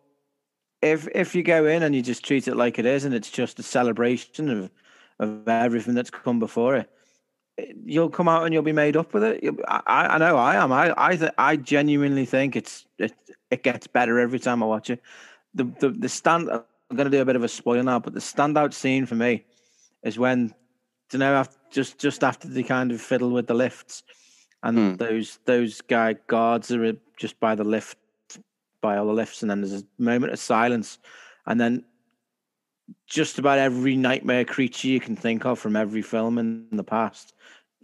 if 0.82 1.08
if 1.14 1.34
you 1.34 1.42
go 1.42 1.66
in 1.66 1.82
and 1.82 1.94
you 1.94 2.02
just 2.02 2.24
treat 2.24 2.48
it 2.48 2.56
like 2.56 2.78
it 2.78 2.86
is 2.86 3.04
and 3.04 3.14
it's 3.14 3.30
just 3.30 3.58
a 3.58 3.62
celebration 3.62 4.50
of 4.50 4.70
of 5.18 5.48
everything 5.48 5.94
that's 5.94 6.10
come 6.10 6.38
before 6.38 6.76
it 6.76 6.90
you'll 7.84 8.10
come 8.10 8.28
out 8.28 8.44
and 8.44 8.52
you'll 8.52 8.62
be 8.62 8.72
made 8.72 8.96
up 8.96 9.14
with 9.14 9.24
it. 9.24 9.44
I, 9.66 9.82
I 9.86 10.06
I 10.06 10.18
know 10.18 10.36
I 10.36 10.56
am. 10.56 10.72
I 10.72 10.94
I 10.96 11.16
th- 11.16 11.32
I 11.38 11.56
genuinely 11.56 12.26
think 12.26 12.56
it's 12.56 12.86
it 12.98 13.14
it 13.50 13.62
gets 13.62 13.86
better 13.86 14.18
every 14.18 14.38
time 14.38 14.62
I 14.62 14.66
watch 14.66 14.90
it. 14.90 15.00
The 15.54 15.64
the 15.80 15.90
the 15.90 16.08
stand. 16.08 16.50
I'm 16.90 16.96
going 16.96 17.10
to 17.10 17.16
do 17.16 17.20
a 17.22 17.24
bit 17.24 17.36
of 17.36 17.42
a 17.44 17.48
spoiler 17.48 17.82
now, 17.82 17.98
but 17.98 18.14
the 18.14 18.20
standout 18.20 18.72
scene 18.72 19.06
for 19.06 19.16
me 19.16 19.44
is 20.04 20.18
when, 20.18 20.54
you 21.12 21.18
know, 21.18 21.34
after, 21.34 21.56
just 21.70 21.98
just 21.98 22.22
after 22.22 22.48
they 22.48 22.62
kind 22.62 22.92
of 22.92 23.00
fiddle 23.00 23.30
with 23.30 23.46
the 23.46 23.54
lifts, 23.54 24.04
and 24.62 24.76
Hmm. 24.78 24.94
those 24.96 25.38
those 25.46 25.80
guy 25.80 26.14
guards 26.28 26.70
are 26.70 26.92
just 27.16 27.38
by 27.40 27.54
the 27.54 27.64
lift, 27.64 27.98
by 28.80 28.96
all 28.96 29.06
the 29.06 29.12
lifts, 29.12 29.42
and 29.42 29.50
then 29.50 29.60
there's 29.60 29.82
a 29.82 29.84
moment 29.98 30.32
of 30.32 30.38
silence, 30.38 30.98
and 31.46 31.60
then 31.60 31.84
just 33.06 33.38
about 33.38 33.58
every 33.58 33.96
nightmare 33.96 34.44
creature 34.44 34.86
you 34.88 35.00
can 35.00 35.16
think 35.16 35.44
of 35.44 35.58
from 35.58 35.74
every 35.74 36.02
film 36.02 36.38
in 36.38 36.68
the 36.70 36.84
past 36.84 37.34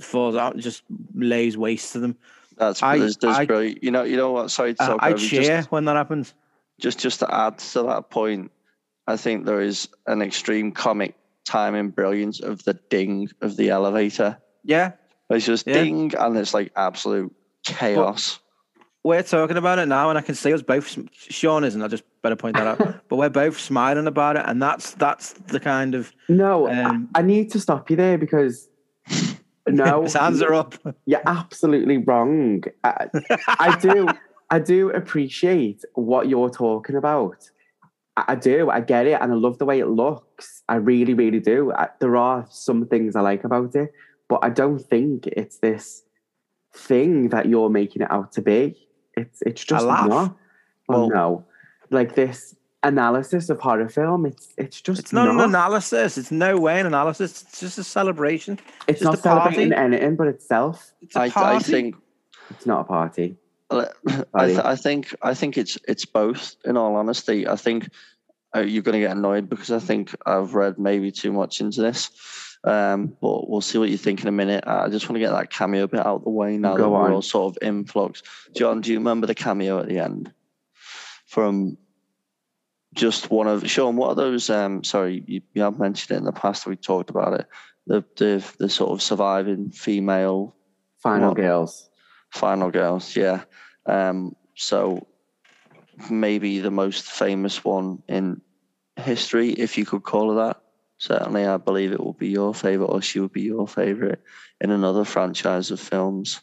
falls 0.01 0.37
out, 0.37 0.55
and 0.55 0.63
just 0.63 0.85
lays 1.15 1.57
waste 1.57 1.93
to 1.93 1.99
them. 1.99 2.17
That's 2.57 2.83
I- 2.83 2.99
there's, 2.99 3.17
there's 3.17 3.37
I- 3.37 3.47
brilliant. 3.47 3.83
You 3.83 3.91
know, 3.91 4.05
you 4.05 4.17
know 4.17 4.31
what? 4.31 4.51
Sorry 4.53 4.75
to 4.75 4.83
Uh, 4.83 4.87
talk 4.87 4.99
I 5.03 5.09
over 5.11 5.19
cheer 5.19 5.43
Just, 5.43 5.73
when 5.73 5.85
that 5.87 5.97
happens. 5.97 6.35
just 6.79 7.01
just 7.01 7.19
to 7.21 7.35
add 7.35 7.59
to 7.59 7.83
that 7.83 8.11
point, 8.11 8.51
I 9.07 9.17
think 9.17 9.47
there 9.47 9.61
is 9.61 9.89
an 10.07 10.23
extreme 10.23 10.73
comic 10.73 11.15
timing 11.45 11.91
brilliance 11.91 12.41
of 12.41 12.63
the 12.65 12.75
ding 12.89 13.29
of 13.41 13.57
the 13.57 13.71
elevator. 13.71 14.39
Yeah, 14.65 14.93
It's 15.31 15.47
just 15.47 15.67
Yeah. 15.67 15.75
ding, 15.75 16.13
and 16.19 16.37
it's 16.37 16.55
like 16.55 16.73
absolute 16.77 17.35
chaos. 17.67 18.39
we're 19.05 19.23
talking 19.23 19.57
about 19.57 19.79
it 19.81 19.87
now, 19.87 20.09
and 20.11 20.17
I 20.19 20.21
can 20.23 20.35
see 20.37 20.53
us 20.53 20.63
both. 20.63 20.97
Sean 21.15 21.65
isn't. 21.65 21.83
I 21.83 21.89
just 21.89 22.05
better 22.23 22.37
point 22.37 22.57
that 22.57 22.67
out. 22.69 22.79
but 23.09 23.17
we're 23.17 23.29
both 23.31 23.59
smiling 23.59 24.07
about 24.07 24.37
it, 24.37 24.45
and 24.47 24.63
that's 24.63 24.93
that's 24.95 25.33
the 25.33 25.59
kind 25.59 25.95
of 25.97 26.13
No, 26.29 26.69
I- 26.69 26.85
Um, 26.85 27.09
I, 27.15 27.23
need 27.23 27.51
to 27.53 27.61
stop 27.61 27.91
you 27.91 27.97
there 27.97 28.19
because 28.19 28.69
no, 29.67 30.03
his 30.03 30.13
hands 30.15 30.43
are 30.43 30.55
up. 30.55 30.75
You're 31.07 31.23
absolutely 31.27 31.97
wrong. 31.99 32.63
I, 32.85 33.09
I 33.49 33.77
do, 33.79 34.09
I 34.51 34.59
do 34.61 34.91
appreciate 34.91 35.83
what 35.95 36.29
you're 36.29 36.51
talking 36.51 36.95
about. 36.97 37.51
I, 38.17 38.25
I 38.29 38.35
do. 38.35 38.71
I 38.71 38.81
get 38.81 39.07
it, 39.07 39.19
and 39.21 39.33
I 39.33 39.35
love 39.35 39.59
the 39.59 39.65
way 39.65 39.79
it 39.81 39.87
looks. 39.89 40.63
I 40.69 40.77
really, 40.77 41.15
really 41.15 41.41
do. 41.41 41.73
I, 41.73 41.89
there 42.01 42.17
are 42.17 42.47
some 42.51 42.87
things 42.87 43.17
I 43.17 43.21
like 43.21 43.45
about 43.45 43.75
it, 43.75 43.93
but 44.29 44.41
I 44.43 44.51
don't 44.51 44.79
think 44.79 45.27
it's 45.29 45.59
this 45.59 46.03
thing 46.75 47.29
that 47.31 47.47
you're 47.47 47.69
making 47.71 48.03
it 48.03 48.11
out 48.11 48.33
to 48.33 48.43
be. 48.43 48.89
It's 49.17 49.43
it's 49.43 49.65
just 49.65 49.85
laugh. 49.87 50.09
not. 50.09 50.37
Well, 50.89 51.01
Well- 51.01 51.09
no, 51.11 51.45
like 51.91 52.15
this 52.15 52.55
analysis 52.85 53.49
of 53.49 53.61
horror 53.61 53.89
film. 53.89 54.27
It's 54.27 54.49
it's 54.59 54.81
just 54.81 54.99
It's 55.01 55.13
not, 55.13 55.27
not. 55.27 55.35
an 55.45 55.51
analysis. 55.51 56.19
It's 56.19 56.33
no 56.33 56.59
way 56.59 56.81
an 56.81 56.87
analysis. 56.87 57.43
It's 57.43 57.61
just 57.61 57.79
a 57.79 57.85
celebration. 57.85 58.59
it's 58.89 59.01
just 59.01 59.05
not 59.05 59.19
a 59.19 59.23
party. 59.23 59.55
celebrating 59.55 59.73
anything 59.73 60.17
but 60.17 60.27
itself. 60.29 60.93
It's 61.01 61.15
a 61.15 61.21
I, 61.21 61.29
party. 61.31 61.57
I 61.57 61.59
think 61.61 61.97
It's 62.51 62.67
not 62.67 62.81
a 62.81 62.85
party. 62.85 63.37
I, 64.35 64.47
th- 64.47 64.59
I 64.59 64.77
think 64.77 65.15
I 65.23 65.35
think 65.35 65.59
it's 65.59 65.79
it's 65.89 66.05
both. 66.05 66.57
In 66.65 66.77
all 66.77 66.97
honesty, 66.97 67.47
I 67.47 67.57
think 67.57 67.89
uh, 68.55 68.61
you're 68.61 68.83
going 68.83 69.01
to 69.01 69.07
get 69.07 69.17
annoyed 69.17 69.49
because 69.49 69.71
I 69.71 69.79
think 69.79 70.15
I've 70.27 70.55
read 70.55 70.79
maybe 70.79 71.11
too 71.11 71.33
much 71.33 71.61
into 71.61 71.81
this. 71.83 72.11
Um, 72.65 73.17
but 73.21 73.51
we'll 73.51 73.61
see 73.61 73.79
what 73.79 73.91
you 73.91 73.97
think 73.97 74.23
in 74.23 74.29
a 74.29 74.33
minute. 74.33 74.65
I 74.67 74.89
just 74.89 75.09
want 75.09 75.17
to 75.17 75.21
get 75.21 75.33
that 75.33 75.51
cameo 75.51 75.87
bit 75.89 76.01
out 76.01 76.17
of 76.17 76.25
the 76.25 76.31
way 76.31 76.57
now 76.57 76.77
Go 76.77 76.85
that 76.85 76.89
we're 76.91 77.05
on. 77.07 77.13
all 77.13 77.23
sort 77.23 77.57
of 77.57 77.63
in 77.67 77.85
flux. 77.85 78.23
John, 78.55 78.81
do 78.81 78.93
you 78.93 78.99
remember 78.99 79.27
the 79.27 79.35
cameo 79.35 79.81
at 79.81 79.89
the 79.89 79.99
end 79.99 80.33
from 81.27 81.77
just 82.95 83.31
one 83.31 83.49
of 83.49 83.69
Sean? 83.69 83.97
What 83.97 84.11
are 84.11 84.15
those? 84.15 84.49
Um, 84.49 84.85
sorry, 84.85 85.25
you, 85.27 85.43
you 85.55 85.63
have 85.63 85.81
mentioned 85.81 86.15
it 86.15 86.19
in 86.19 86.25
the 86.25 86.33
past. 86.33 86.67
We 86.67 86.77
talked 86.77 87.11
about 87.11 87.41
it. 87.41 87.47
The 87.89 88.05
the 88.17 88.55
the 88.59 88.69
sort 88.69 88.93
of 88.93 89.03
surviving 89.03 89.71
female 89.73 90.55
Final 91.03 91.35
girls. 91.35 91.91
Final 92.33 92.71
girls 92.71 93.15
yeah 93.15 93.45
um 93.87 94.35
so 94.57 95.07
maybe 96.11 96.59
the 96.61 96.71
most 96.71 97.05
famous 97.05 97.63
one 97.65 98.03
in 98.09 98.41
history 98.97 99.51
if 99.51 99.77
you 99.77 99.85
could 99.85 100.03
call 100.03 100.31
her 100.31 100.47
that 100.47 100.57
certainly 100.99 101.47
i 101.47 101.57
believe 101.57 101.93
it 101.93 102.01
will 102.01 102.15
be 102.15 102.29
your 102.29 102.55
favorite 102.55 102.87
or 102.87 103.03
she 103.03 103.21
would 103.21 103.33
be 103.33 103.43
your 103.43 103.69
favorite 103.69 104.21
in 104.61 104.71
another 104.71 105.05
franchise 105.05 105.71
of 105.71 105.79
films 105.79 106.41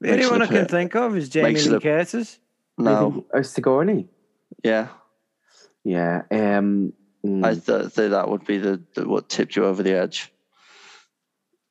the 0.00 0.10
only 0.10 0.18
makes 0.18 0.26
it 0.28 0.32
one 0.32 0.42
I 0.42 0.44
a 0.44 0.48
can 0.48 0.66
think 0.66 0.94
of 0.96 1.16
is 1.16 1.28
Jamie 1.28 1.52
makes 1.52 1.66
it 1.66 1.72
Lee 1.72 1.80
Curtis. 1.80 2.38
no 2.78 3.24
Oh, 3.32 3.42
Sigourney. 3.42 4.08
yeah 4.64 4.88
Yeah. 5.84 6.22
Um, 6.30 6.92
mm, 7.24 7.44
i 7.44 7.54
th- 7.54 7.92
think 7.92 8.10
that 8.10 8.28
would 8.28 8.44
be 8.44 8.58
the, 8.58 8.82
the 8.94 9.08
what 9.08 9.28
tipped 9.28 9.56
you 9.56 9.64
over 9.64 9.82
the 9.82 9.94
edge 9.96 10.32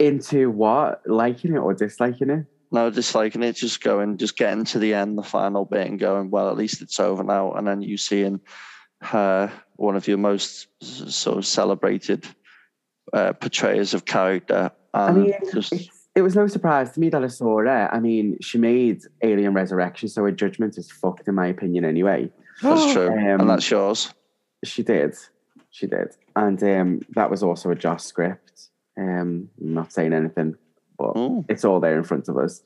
into 0.01 0.49
what? 0.49 1.01
Liking 1.05 1.53
it 1.53 1.59
or 1.59 1.73
disliking 1.73 2.29
it? 2.31 2.45
No 2.71 2.89
disliking 2.89 3.43
it 3.43 3.53
just 3.53 3.83
going 3.83 4.17
just 4.17 4.37
getting 4.37 4.63
to 4.63 4.79
the 4.79 4.93
end 4.93 5.17
the 5.17 5.23
final 5.23 5.65
bit 5.65 5.87
and 5.87 5.99
going 5.99 6.29
well 6.29 6.49
at 6.49 6.57
least 6.57 6.81
it's 6.81 6.99
over 6.99 7.23
now 7.23 7.53
and 7.53 7.67
then 7.67 7.81
you 7.81 7.97
seeing 7.97 8.39
her 9.01 9.51
one 9.75 9.95
of 9.95 10.07
your 10.07 10.17
most 10.17 10.67
sort 10.81 11.37
of 11.37 11.45
celebrated 11.45 12.25
uh, 13.13 13.33
portrayers 13.33 13.93
of 13.93 14.05
character 14.05 14.71
I 14.93 15.11
mean, 15.11 15.33
just 15.53 15.73
it 16.15 16.21
was 16.21 16.35
no 16.35 16.47
surprise 16.47 16.91
to 16.91 16.99
me 16.99 17.09
that 17.09 17.23
I 17.23 17.27
saw 17.27 17.59
her. 17.59 17.89
I 17.91 17.99
mean, 17.99 18.37
she 18.41 18.57
made 18.57 19.03
Alien 19.21 19.53
Resurrection, 19.53 20.09
so 20.09 20.23
her 20.23 20.31
judgment 20.31 20.77
is 20.77 20.91
fucked, 20.91 21.27
in 21.27 21.35
my 21.35 21.47
opinion, 21.47 21.85
anyway. 21.85 22.29
that's 22.61 22.93
true 22.93 23.07
Um, 23.07 23.41
and 23.41 23.49
that's 23.49 23.69
yours 23.71 24.13
She 24.63 24.83
did. 24.83 25.15
She 25.69 25.87
did. 25.87 26.15
And 26.35 26.61
um, 26.63 27.01
that 27.11 27.29
was 27.29 27.43
also 27.43 27.71
a 27.71 27.75
Joss 27.75 28.05
script. 28.05 28.69
Um, 28.97 29.49
I'm 29.59 29.73
not 29.73 29.93
saying 29.93 30.11
anything, 30.11 30.55
but 31.01 31.19
Oh, 31.19 31.45
it's 31.49 31.65
all 31.65 31.79
there 31.79 31.97
in 31.97 32.03
front 32.03 32.27
of 32.29 32.37
us. 32.37 32.61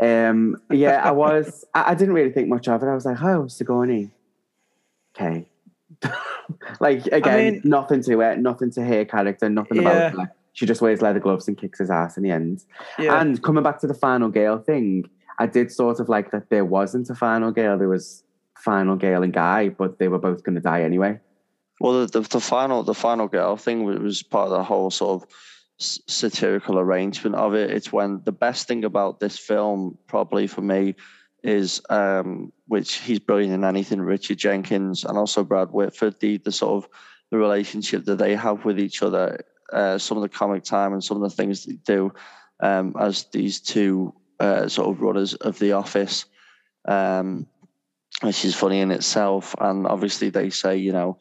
Um, 0.00 0.56
yeah, 0.70 1.00
I 1.04 1.10
was. 1.10 1.64
I, 1.74 1.90
I 1.90 1.94
didn't 1.94 2.14
really 2.14 2.32
think 2.32 2.48
much 2.48 2.68
of 2.68 2.82
it. 2.82 2.86
I 2.86 2.94
was 2.94 3.04
like, 3.04 3.22
"Oh, 3.22 3.48
Sigourney, 3.48 4.10
okay." 5.16 5.48
like 6.80 7.06
again, 7.06 7.52
mean- 7.54 7.62
nothing 7.64 8.02
to 8.04 8.20
it, 8.20 8.38
nothing 8.38 8.70
to 8.72 8.84
her 8.84 9.04
character, 9.04 9.48
nothing 9.48 9.82
Yeah. 9.82 10.08
about 10.08 10.18
her. 10.28 10.32
She 10.52 10.66
just 10.66 10.80
wears 10.82 11.00
leather 11.02 11.20
gloves 11.20 11.46
and 11.46 11.56
kicks 11.56 11.78
his 11.78 11.90
ass 11.90 12.16
in 12.16 12.22
the 12.24 12.30
end. 12.32 12.64
Yeah, 12.98 13.20
And 13.20 13.40
coming 13.42 13.62
back 13.62 13.78
to 13.80 13.86
the 13.86 13.94
final 13.94 14.28
girl 14.28 14.58
thing, 14.58 15.08
I 15.38 15.46
did 15.46 15.70
sort 15.70 16.00
of 16.00 16.08
like 16.08 16.32
that 16.32 16.50
there 16.50 16.64
wasn't 16.64 17.08
a 17.10 17.14
final 17.14 17.52
girl. 17.52 17.78
There 17.78 17.88
was 17.88 18.24
final 18.56 18.96
girl 18.96 19.22
and 19.22 19.32
guy, 19.32 19.68
but 19.68 19.98
they 20.00 20.08
were 20.08 20.18
both 20.18 20.42
going 20.42 20.56
to 20.56 20.60
die 20.60 20.82
anyway. 20.82 21.20
well, 21.80 22.00
the, 22.06 22.20
the, 22.20 22.28
the 22.28 22.40
final 22.40 22.82
the 22.82 22.94
final 22.94 23.28
girl 23.28 23.56
thing 23.56 23.84
was 23.84 24.22
part 24.22 24.46
of 24.50 24.58
the 24.58 24.64
whole 24.64 24.90
sort 24.90 25.22
of 25.22 25.28
satirical 25.78 26.78
arrangement 26.78 27.36
of 27.36 27.54
it. 27.54 27.70
It's 27.70 27.92
when 27.92 28.20
the 28.24 28.32
best 28.32 28.66
thing 28.66 28.84
about 28.84 29.20
this 29.20 29.38
film, 29.38 29.96
probably 30.06 30.46
for 30.46 30.60
me, 30.60 30.94
is 31.42 31.80
um, 31.88 32.52
which 32.66 32.96
he's 32.96 33.20
brilliant 33.20 33.54
in 33.54 33.64
anything. 33.64 34.00
Richard 34.00 34.38
Jenkins 34.38 35.04
and 35.04 35.16
also 35.16 35.44
Brad 35.44 35.70
Whitford, 35.70 36.18
the 36.20 36.38
the 36.38 36.52
sort 36.52 36.84
of 36.84 36.90
the 37.30 37.38
relationship 37.38 38.04
that 38.06 38.18
they 38.18 38.34
have 38.34 38.64
with 38.64 38.78
each 38.80 39.02
other, 39.02 39.44
uh, 39.72 39.98
some 39.98 40.16
of 40.16 40.22
the 40.22 40.28
comic 40.28 40.64
time 40.64 40.92
and 40.92 41.04
some 41.04 41.22
of 41.22 41.28
the 41.28 41.36
things 41.36 41.64
they 41.64 41.74
do 41.74 42.12
um, 42.60 42.94
as 42.98 43.24
these 43.32 43.60
two 43.60 44.14
uh, 44.40 44.66
sort 44.66 44.88
of 44.88 45.00
runners 45.00 45.34
of 45.34 45.58
the 45.58 45.72
office. 45.72 46.24
Um, 46.86 47.46
which 48.22 48.44
is 48.44 48.54
funny 48.54 48.80
in 48.80 48.90
itself. 48.90 49.54
And 49.60 49.86
obviously, 49.86 50.30
they 50.30 50.50
say, 50.50 50.76
you 50.76 50.92
know, 50.92 51.18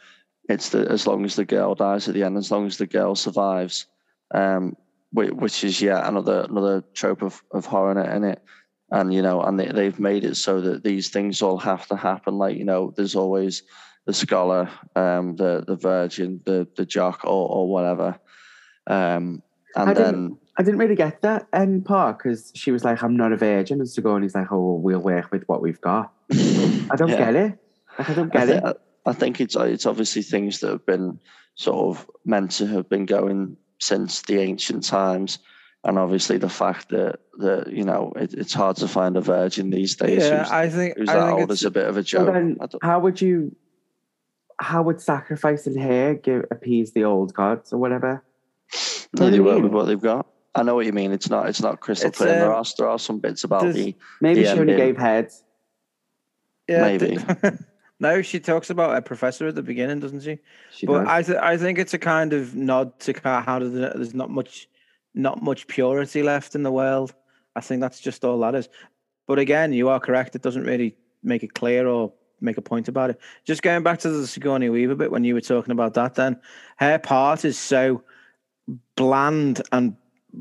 it's 0.49 0.69
the 0.69 0.89
as 0.89 1.05
long 1.05 1.25
as 1.25 1.35
the 1.35 1.45
girl 1.45 1.75
dies 1.75 2.07
at 2.07 2.13
the 2.13 2.23
end, 2.23 2.37
as 2.37 2.51
long 2.51 2.65
as 2.65 2.77
the 2.77 2.87
girl 2.87 3.15
survives, 3.15 3.85
um, 4.33 4.75
whi- 5.11 5.31
which 5.31 5.63
is 5.63 5.81
yeah 5.81 6.07
another 6.07 6.45
another 6.49 6.83
trope 6.93 7.21
of, 7.21 7.41
of 7.51 7.65
horror 7.65 7.99
in 7.99 8.23
it. 8.23 8.41
And 8.89 9.13
you 9.13 9.21
know, 9.21 9.41
and 9.41 9.59
they, 9.59 9.67
they've 9.67 9.99
made 9.99 10.23
it 10.23 10.37
so 10.37 10.61
that 10.61 10.83
these 10.83 11.09
things 11.09 11.41
all 11.41 11.57
have 11.57 11.85
to 11.87 11.95
happen. 11.97 12.37
Like 12.37 12.57
you 12.57 12.63
know, 12.63 12.93
there's 12.95 13.15
always 13.15 13.63
the 14.05 14.13
scholar, 14.13 14.69
um, 14.95 15.35
the 15.35 15.63
the 15.67 15.75
virgin, 15.75 16.41
the 16.45 16.67
the 16.77 16.85
jock, 16.85 17.25
or 17.25 17.49
or 17.49 17.67
whatever. 17.69 18.17
Um, 18.89 19.43
and 19.75 19.89
I 19.89 19.93
then 19.93 20.37
I 20.57 20.63
didn't 20.63 20.79
really 20.79 20.95
get 20.95 21.21
that 21.21 21.47
end 21.51 21.85
part 21.85 22.17
because 22.17 22.51
she 22.55 22.71
was 22.71 22.85
like, 22.85 23.03
"I'm 23.03 23.17
not 23.17 23.33
a 23.33 23.37
virgin," 23.37 23.79
and 23.79 23.89
Sigourney's 23.89 24.35
like, 24.35 24.51
"Oh, 24.51 24.75
well, 24.75 24.99
work 24.99 25.31
with 25.31 25.43
what 25.47 25.61
we've 25.61 25.81
got." 25.81 26.13
I 26.31 26.95
don't 26.95 27.09
Yeah. 27.09 27.17
get 27.17 27.35
it. 27.35 27.59
I 27.99 28.13
don't 28.13 28.35
I, 28.35 28.45
get 28.45 28.49
it. 28.63 28.77
I 29.05 29.13
think 29.13 29.41
it's 29.41 29.55
it's 29.57 29.85
obviously 29.85 30.21
things 30.21 30.59
that 30.61 30.69
have 30.69 30.85
been 30.85 31.19
sort 31.55 31.97
of 31.97 32.09
meant 32.25 32.51
to 32.51 32.67
have 32.67 32.87
been 32.87 33.05
going 33.05 33.57
since 33.79 34.21
the 34.23 34.39
ancient 34.39 34.83
times. 34.83 35.39
and 35.83 35.97
obviously 35.99 36.37
the 36.37 36.49
fact 36.49 36.89
that 36.89 37.19
that 37.37 37.71
you 37.71 37.83
know 37.83 38.11
it, 38.15 38.33
it's 38.33 38.53
hard 38.53 38.75
to 38.77 38.87
find 38.87 39.15
a 39.15 39.21
virgin 39.21 39.69
these 39.69 39.95
days 39.95 40.23
Yeah, 40.23 40.39
who's, 40.43 40.51
I 40.51 40.69
think 40.69 40.97
who's 40.97 41.07
I 41.09 41.13
that 41.15 41.27
think 41.27 41.39
old 41.39 41.51
it's, 41.51 41.61
is 41.61 41.65
a 41.65 41.71
bit 41.71 41.85
of 41.87 41.95
a 41.97 42.03
joke. 42.03 42.33
then, 42.33 42.57
how 42.81 42.99
would 42.99 43.21
you? 43.21 43.55
How 44.59 44.81
would 44.81 44.99
sacrificing 44.99 45.77
her 45.79 46.15
give 46.15 46.45
appease 46.49 46.91
the 46.93 47.03
old 47.03 47.33
gods 47.33 47.71
or 47.71 47.77
whatever? 47.77 48.23
they 49.13 49.23
what 49.25 49.31
do 49.31 49.37
I 49.49 49.53
work 49.53 49.63
with 49.63 49.71
what 49.71 49.85
they've 49.85 50.01
got. 50.01 50.25
I 50.55 50.63
know 50.63 50.73
what 50.73 50.87
you 50.87 50.93
mean. 50.93 51.11
It's 51.11 51.29
not. 51.29 51.47
It's 51.47 51.61
not 51.61 51.79
crystal 51.79 52.09
It's, 52.09 52.17
clear. 52.17 52.31
there 52.33 52.51
um, 52.51 52.59
are 52.61 52.65
there 52.77 52.89
are 52.89 52.97
some 52.99 53.19
bits 53.19 53.43
about 53.43 53.61
there's- 53.61 53.75
the 53.75 53.95
Maybe 54.19 54.41
The 54.41 54.53
she 54.53 54.59
only 54.59 54.75
gave 54.75 54.97
heads. 54.97 55.43
yeah, 56.67 56.81
maybe. 56.81 57.17
the- 57.99 58.07
no, 58.07 58.21
she 58.21 58.39
talks 58.39 58.69
about 58.69 58.97
a 58.97 59.01
professor 59.01 59.47
at 59.47 59.55
the 59.55 59.63
beginning, 59.63 59.99
doesn't 59.99 60.21
she? 60.21 60.39
She 60.71 60.85
but 60.85 60.99
does. 60.99 61.07
I 61.07 61.21
th- 61.23 61.39
I 61.39 61.57
think 61.57 61.79
it's 61.79 61.93
a 61.93 61.99
kind 61.99 62.33
of 62.33 62.55
nod 62.55 62.99
to 63.01 63.13
how 63.23 63.59
the, 63.59 63.69
there's 63.95 64.13
not 64.13 64.29
much 64.29 64.67
not 65.13 65.41
much 65.41 65.67
purity 65.67 66.23
left 66.23 66.55
in 66.55 66.63
the 66.63 66.71
world. 66.71 67.13
I 67.55 67.61
think 67.61 67.81
that's 67.81 67.99
just 67.99 68.23
all 68.23 68.39
that 68.39 68.55
is. 68.55 68.69
But 69.25 69.39
again, 69.39 69.73
you 69.73 69.89
are 69.89 69.99
correct. 69.99 70.35
It 70.35 70.41
doesn't 70.41 70.63
really 70.63 70.95
make 71.23 71.43
it 71.43 71.53
clear 71.53 71.87
or 71.87 72.13
make 72.39 72.57
a 72.57 72.61
point 72.61 72.87
about 72.87 73.09
it. 73.09 73.19
Just 73.45 73.63
going 73.63 73.83
back 73.83 73.99
to 73.99 74.09
the 74.09 74.27
Sigourney 74.27 74.69
Weaver 74.69 74.95
bit 74.95 75.11
when 75.11 75.23
you 75.23 75.33
were 75.33 75.41
talking 75.41 75.71
about 75.71 75.95
that, 75.95 76.15
then 76.15 76.39
her 76.77 76.99
part 76.99 77.43
is 77.43 77.57
so 77.57 78.03
bland 78.95 79.61
and 79.71 79.95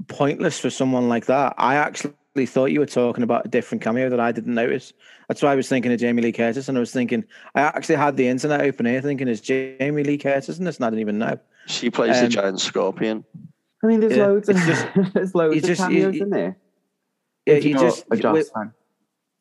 pointless 0.09 0.59
for 0.59 0.71
someone 0.71 1.09
like 1.09 1.27
that. 1.27 1.55
I 1.57 1.77
actually 1.77 2.15
thought 2.45 2.67
you 2.67 2.81
were 2.81 2.87
talking 2.87 3.23
about 3.25 3.47
a 3.47 3.49
different 3.49 3.81
cameo 3.83 4.11
that 4.11 4.21
I 4.21 4.33
didn't 4.33 4.53
notice. 4.55 4.93
That's 5.29 5.41
why 5.43 5.53
I 5.53 5.55
was 5.57 5.69
thinking 5.69 5.91
of 5.93 5.99
Jamie 5.99 6.21
Lee 6.23 6.33
Curtis, 6.33 6.69
and 6.69 6.77
I 6.77 6.81
was 6.81 6.93
thinking 6.93 7.25
I 7.55 7.61
actually 7.63 7.95
had 7.95 8.17
the 8.19 8.29
internet 8.29 8.61
open 8.61 8.85
here, 8.85 9.01
thinking 9.01 9.29
is 9.29 9.41
Jamie 9.41 10.03
Lee 10.05 10.19
Curtis 10.19 10.59
in 10.59 10.65
this, 10.67 10.77
and 10.77 10.85
I 10.85 10.91
didn't 10.91 11.01
even 11.01 11.19
know. 11.19 11.39
she 11.67 11.89
plays 11.91 12.19
the 12.21 12.25
um, 12.27 12.31
giant 12.31 12.61
scorpion. 12.61 13.25
I 13.83 13.87
mean, 13.87 14.01
there's 14.01 14.17
yeah, 14.17 14.27
loads. 14.27 14.49
Of, 14.51 14.57
it's 14.57 14.67
just- 14.67 14.87
there's 15.15 15.35
loads 15.35 15.57
of 15.57 15.63
just- 15.65 15.81
cameos 15.81 16.15
you- 16.17 16.23
in 16.25 16.31
there. 16.31 16.57
Yeah, 17.47 17.55
If 17.55 17.65
you 17.65 17.71
you're 17.71 17.79
just 17.81 18.11
with, 18.11 18.21
fan. 18.51 18.73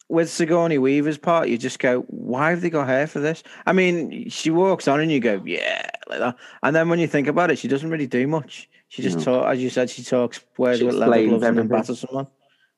with 0.09 0.29
Sigourney 0.29 0.77
Weaver's 0.77 1.17
part, 1.17 1.49
you 1.49 1.57
just 1.57 1.79
go, 1.79 2.01
"Why 2.01 2.51
have 2.51 2.61
they 2.61 2.69
got 2.69 2.85
hair 2.87 3.07
for 3.07 3.19
this?" 3.19 3.41
I 3.65 3.73
mean, 3.73 4.29
she 4.29 4.51
walks 4.51 4.87
on 4.87 4.99
and 4.99 5.11
you 5.11 5.19
go, 5.19 5.41
"Yeah," 5.43 5.89
like 6.07 6.19
that. 6.19 6.35
And 6.61 6.75
then 6.75 6.87
when 6.89 6.99
you 6.99 7.07
think 7.07 7.27
about 7.27 7.49
it, 7.49 7.57
she 7.57 7.67
doesn't 7.67 7.89
really 7.89 8.05
do 8.05 8.27
much. 8.27 8.69
She 8.89 9.01
just 9.01 9.17
No. 9.17 9.23
talk, 9.23 9.47
as 9.47 9.59
you 9.63 9.71
said, 9.71 9.89
she 9.89 10.03
talks 10.03 10.39
words 10.59 10.77
She 10.79 10.85
with 10.85 10.93
leather 10.93 11.13
explains 11.13 11.29
gloves 11.29 11.33
and 11.33 11.57
then 11.57 11.63
everything. 11.65 11.77
batters 11.81 11.99
someone. 11.99 12.27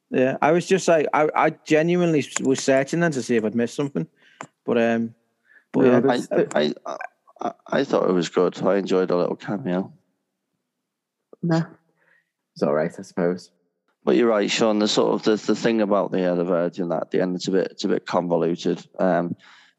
Yeah, 0.10 0.38
I 0.42 0.52
was 0.52 0.66
just 0.66 0.88
like, 0.88 1.08
I, 1.14 1.28
I 1.36 1.50
genuinely 1.50 2.26
was 2.42 2.64
searching 2.64 3.00
then 3.02 3.12
to 3.12 3.22
see 3.22 3.36
if 3.36 3.44
I'd 3.44 3.56
missed 3.56 3.76
something, 3.76 4.08
but 4.66 4.78
um, 4.78 5.14
but 5.74 5.84
No, 5.84 5.92
yeah, 5.92 6.00
but- 6.00 6.56
I, 6.56 6.62
I, 6.62 6.74
I, 6.86 6.98
I, 7.42 7.52
I 7.68 7.84
thought 7.84 8.10
it 8.10 8.14
was 8.14 8.30
good. 8.30 8.62
I 8.66 8.78
enjoyed 8.78 9.12
a 9.12 9.18
little 9.18 9.36
cameo. 9.36 9.92
Nah. 11.44 11.64
It's 12.54 12.64
all 12.64 12.74
right, 12.74 12.92
I 12.98 13.02
suppose. 13.04 13.52
But 14.04 14.16
you're 14.16 14.30
right, 14.30 14.50
Sean. 14.50 14.80
The 14.80 14.88
sort 14.88 15.14
of 15.14 15.24
the, 15.24 15.36
the 15.46 15.56
thing 15.56 15.82
about 15.82 16.12
the 16.12 16.34
the 16.34 16.46
Virgin 16.46 16.90
that 16.90 17.02
at 17.02 17.12
the 17.12 17.22
end 17.22 17.36
it's 17.36 17.48
a 17.50 17.52
bit 17.52 17.68
it's 17.72 17.84
a 17.84 17.90
bit 17.90 18.06
convoluted. 18.06 18.84
Um, 18.98 19.36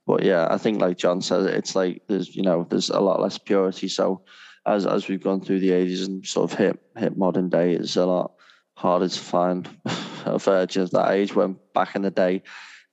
but 0.07 0.23
yeah, 0.23 0.47
I 0.51 0.59
think 0.59 0.81
like 0.81 0.99
John 0.99 1.21
said, 1.23 1.47
it's 1.47 1.75
like 1.75 2.03
there's 2.09 2.37
you 2.37 2.43
know 2.43 2.67
there's 2.69 2.91
a 2.91 3.01
lot 3.01 3.21
less 3.21 3.39
purity. 3.39 3.89
So 3.89 4.23
as 4.67 4.87
as 4.87 5.09
we've 5.09 5.23
gone 5.23 5.41
through 5.41 5.61
the 5.61 5.73
ages 5.73 6.07
and 6.07 6.25
sort 6.27 6.53
of 6.53 6.59
hit 6.59 6.79
hit 6.97 7.17
modern 7.17 7.49
day, 7.49 7.73
it's 7.73 7.97
a 7.97 8.05
lot 8.07 8.35
harder 8.75 9.09
to 9.09 9.19
find 9.19 9.69
a 10.35 10.39
virgin 10.39 10.83
of 10.83 10.91
that 10.93 11.13
age. 11.13 11.35
When 11.35 11.57
back 11.75 11.97
in 11.97 12.03
the 12.03 12.11
day, 12.11 12.43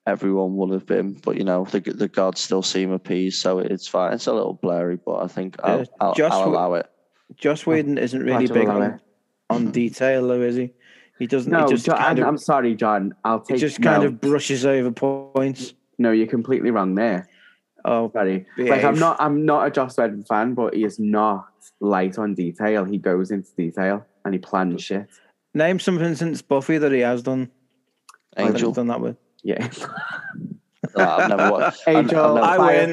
everyone 0.08 0.56
would 0.58 0.72
have 0.72 0.86
been. 0.86 1.14
But 1.14 1.38
you 1.38 1.44
know 1.44 1.66
the 1.66 1.80
the 1.80 2.08
gods 2.08 2.42
still 2.42 2.64
seem 2.64 2.92
appeased, 2.92 3.42
so 3.42 3.60
it's 3.60 3.88
fine. 3.88 4.14
It's 4.14 4.28
a 4.28 4.34
little 4.34 4.54
blurry, 4.54 4.98
but 4.98 5.24
I 5.24 5.28
think 5.28 5.58
I'll, 5.64 5.80
Yeah, 5.80 5.86
I'll, 6.00 6.14
just 6.14 6.34
I'll 6.34 6.50
allow 6.50 6.74
it. 6.76 6.90
Joss 7.36 7.66
Whedon 7.66 7.98
isn't 7.98 8.22
really 8.22 8.48
big 8.48 8.68
on, 8.68 8.82
it. 8.84 9.02
on 9.50 9.68
mm. 9.68 9.72
detail, 9.72 10.28
though, 10.28 10.42
is 10.42 10.56
he? 10.56 10.72
He 11.18 11.28
doesn't. 11.28 11.52
No, 11.52 11.66
he 11.66 11.72
just 11.72 11.86
John, 11.86 11.98
kind 11.98 12.20
I'm, 12.20 12.24
of, 12.24 12.30
I'm 12.30 12.38
sorry, 12.38 12.76
John. 12.76 13.16
I'll 13.24 13.44
he 13.48 13.54
take. 13.54 13.62
just 13.62 13.82
kind 13.82 14.04
no, 14.04 14.08
of 14.10 14.22
brushes 14.22 14.66
over 14.66 14.92
points. 14.92 15.74
No, 15.98 16.12
you're 16.12 16.28
completely 16.28 16.72
wrong 16.72 16.96
there. 16.96 17.30
Oh, 17.86 18.12
Sorry. 18.12 18.46
Like 18.58 18.84
I'm 18.84 18.98
not. 19.00 19.18
I'm 19.20 19.46
not 19.46 19.68
a 19.68 19.72
Joss 19.72 19.98
Whedon 19.98 20.24
fan, 20.24 20.54
but 20.54 20.74
he 20.74 20.84
is 20.84 21.00
not 21.00 21.48
light 21.80 22.18
on 22.18 22.34
detail. 22.34 22.84
He 22.84 22.98
goes 22.98 23.32
into 23.32 23.50
detail 23.56 24.06
and 24.24 24.34
he 24.34 24.40
plans 24.40 24.84
shit. 24.84 25.08
Name 25.56 25.80
something 25.80 26.14
since 26.14 26.44
Buffy 26.44 26.78
that 26.78 26.92
he 26.92 27.00
has 27.00 27.24
done. 27.24 27.50
Angel. 28.38 28.72
done 28.72 28.88
that 28.88 29.02
with. 29.02 29.18
Yeah. 29.44 29.68
No, 30.96 31.04
I've 31.04 31.30
never 31.30 31.52
watched. 31.52 31.82
I've- 31.88 31.98
I've 31.98 32.06
never- 32.12 32.40
I 32.40 32.58
win. 32.58 32.92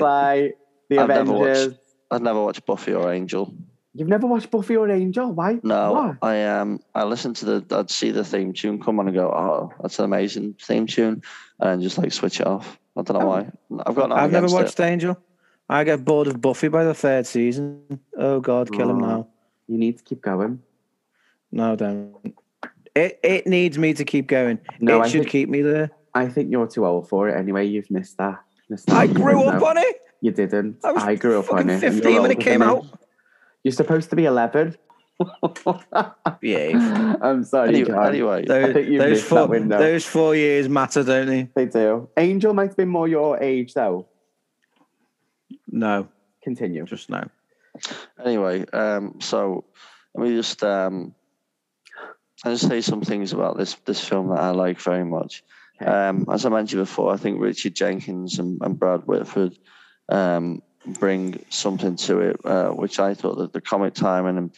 The 0.89 0.99
I've 0.99 1.09
never 1.09 1.33
watched- 1.33 1.43
Avengers. 1.61 1.79
I've 2.11 2.23
never 2.23 2.43
watched 2.43 2.65
Buffy 2.67 2.95
or 2.95 3.13
Angel. 3.13 3.55
You've 3.95 4.09
never 4.09 4.27
watched 4.27 4.51
Buffy 4.51 4.77
or 4.77 4.91
Angel? 4.91 5.31
Why? 5.31 5.61
No, 5.63 5.93
What? 5.93 6.17
I 6.23 6.43
um 6.45 6.81
I 6.95 7.05
listen 7.05 7.35
to 7.35 7.45
the 7.61 7.77
I'd 7.79 7.91
see 7.91 8.11
the 8.11 8.25
theme 8.25 8.55
tune 8.55 8.81
come 8.83 8.99
on 8.99 9.07
and 9.09 9.15
go, 9.15 9.29
oh, 9.29 9.73
that's 9.83 9.99
an 9.99 10.07
amazing 10.07 10.55
theme 10.61 10.87
tune, 10.87 11.23
and 11.61 11.71
then 11.71 11.81
just 11.83 11.99
like 11.99 12.13
switch 12.13 12.41
it 12.41 12.47
off. 12.47 12.79
I 12.97 13.03
don't 13.03 13.19
know 13.21 13.27
Oh. 13.27 13.29
why. 13.29 13.51
I've 13.87 13.95
got. 13.95 14.11
I've 14.11 14.33
never 14.33 14.47
against 14.47 14.55
watched 14.55 14.81
Angel. 14.81 15.19
I 15.69 15.85
get 15.85 16.03
bored 16.05 16.27
of 16.29 16.41
Buffy 16.41 16.69
by 16.69 16.85
the 16.85 16.95
third 16.95 17.27
season. 17.27 18.01
Oh 18.17 18.41
God, 18.41 18.73
kill 18.73 18.89
him 18.91 19.01
now. 19.01 19.29
You 19.69 19.77
need 19.79 19.99
to 19.99 20.03
keep 20.03 20.23
going. 20.23 20.63
No, 21.53 21.77
don't. 21.77 22.35
It 22.95 23.19
it 23.23 23.47
needs 23.47 23.79
me 23.79 23.95
to 23.95 24.05
keep 24.05 24.27
going. 24.27 24.59
No, 24.81 24.99
it 25.01 25.05
I 25.05 25.09
should 25.09 25.21
think- 25.23 25.31
keep 25.31 25.49
me 25.49 25.63
there. 25.63 25.91
I 26.15 26.29
think 26.29 26.51
you're 26.51 26.67
too 26.67 26.85
old 26.87 27.09
for 27.09 27.29
it 27.31 27.37
anyway. 27.39 27.65
You've 27.67 27.91
missed 27.91 28.19
that. 28.19 28.39
Missed 28.69 28.87
that. 28.89 28.97
I 28.97 29.07
grew 29.07 29.45
up 29.45 29.61
know. 29.61 29.67
on 29.67 29.79
it. 29.79 29.97
You 30.21 30.31
didn't. 30.31 30.77
I 30.85 30.93
was 30.93 31.03
I 31.03 31.15
grew 31.15 31.39
up 31.41 31.51
on 31.53 31.71
it. 31.71 31.81
you're 31.83 31.91
15 31.91 32.23
when 32.23 32.31
it 32.31 32.39
came 32.41 32.61
than 32.61 32.69
me. 32.69 32.75
out. 32.75 32.85
You're 33.65 33.73
supposed 33.73 34.11
to 34.11 34.17
be 34.17 34.27
11. 34.27 34.77
Yeah. 36.43 37.17
I'm 37.23 37.45
sorry, 37.45 37.69
Anyway, 37.69 37.89
John. 37.89 38.07
anyway, 38.09 38.45
Those, 38.45 38.73
think 38.73 38.89
you've 38.89 39.01
those 39.03 39.11
missed 39.11 39.23
that 39.31 39.37
four 39.37 39.47
window. 39.47 39.79
those 39.79 40.05
four 40.05 40.35
years 40.35 40.69
matter, 40.69 41.05
don't 41.05 41.27
they? 41.29 41.49
They 41.55 41.67
do. 41.67 42.09
Angel 42.17 42.53
might 42.55 42.69
have 42.69 42.77
been 42.77 42.89
more 42.89 43.07
your 43.09 43.41
age, 43.41 43.73
though. 43.75 44.09
No, 45.69 46.09
Continue. 46.43 46.85
just 46.85 47.09
no. 47.09 47.23
anyway, 48.25 48.65
um, 48.73 49.17
so 49.21 49.65
let 50.15 50.29
me 50.29 50.35
just 50.37 50.63
um, 50.65 51.15
I'll 52.45 52.53
just 52.53 52.69
say 52.69 52.81
some 52.81 53.03
things 53.03 53.33
about 53.33 53.57
this 53.57 53.75
this 53.85 54.03
film 54.07 54.29
that 54.29 54.41
I 54.41 54.51
like 54.51 54.81
very 54.81 55.05
much. 55.05 55.45
Okay. 55.81 55.91
Um, 55.91 56.27
as 56.31 56.45
I 56.45 56.49
mentioned 56.49 56.83
before, 56.83 57.13
I 57.13 57.17
think 57.17 57.41
Richard 57.41 57.75
Jenkins 57.75 58.39
and, 58.39 58.61
and 58.63 58.79
Brad 58.79 59.07
Whitford 59.07 59.57
um, 60.09 60.63
bring 60.87 61.45
something 61.49 61.97
to 61.97 62.21
it, 62.21 62.41
uh, 62.45 62.71
which 62.71 62.99
I 62.99 63.15
thought 63.15 63.39
that 63.39 63.53
the 63.53 63.61
comic 63.61 63.95
timing 63.95 64.39
and 64.39 64.55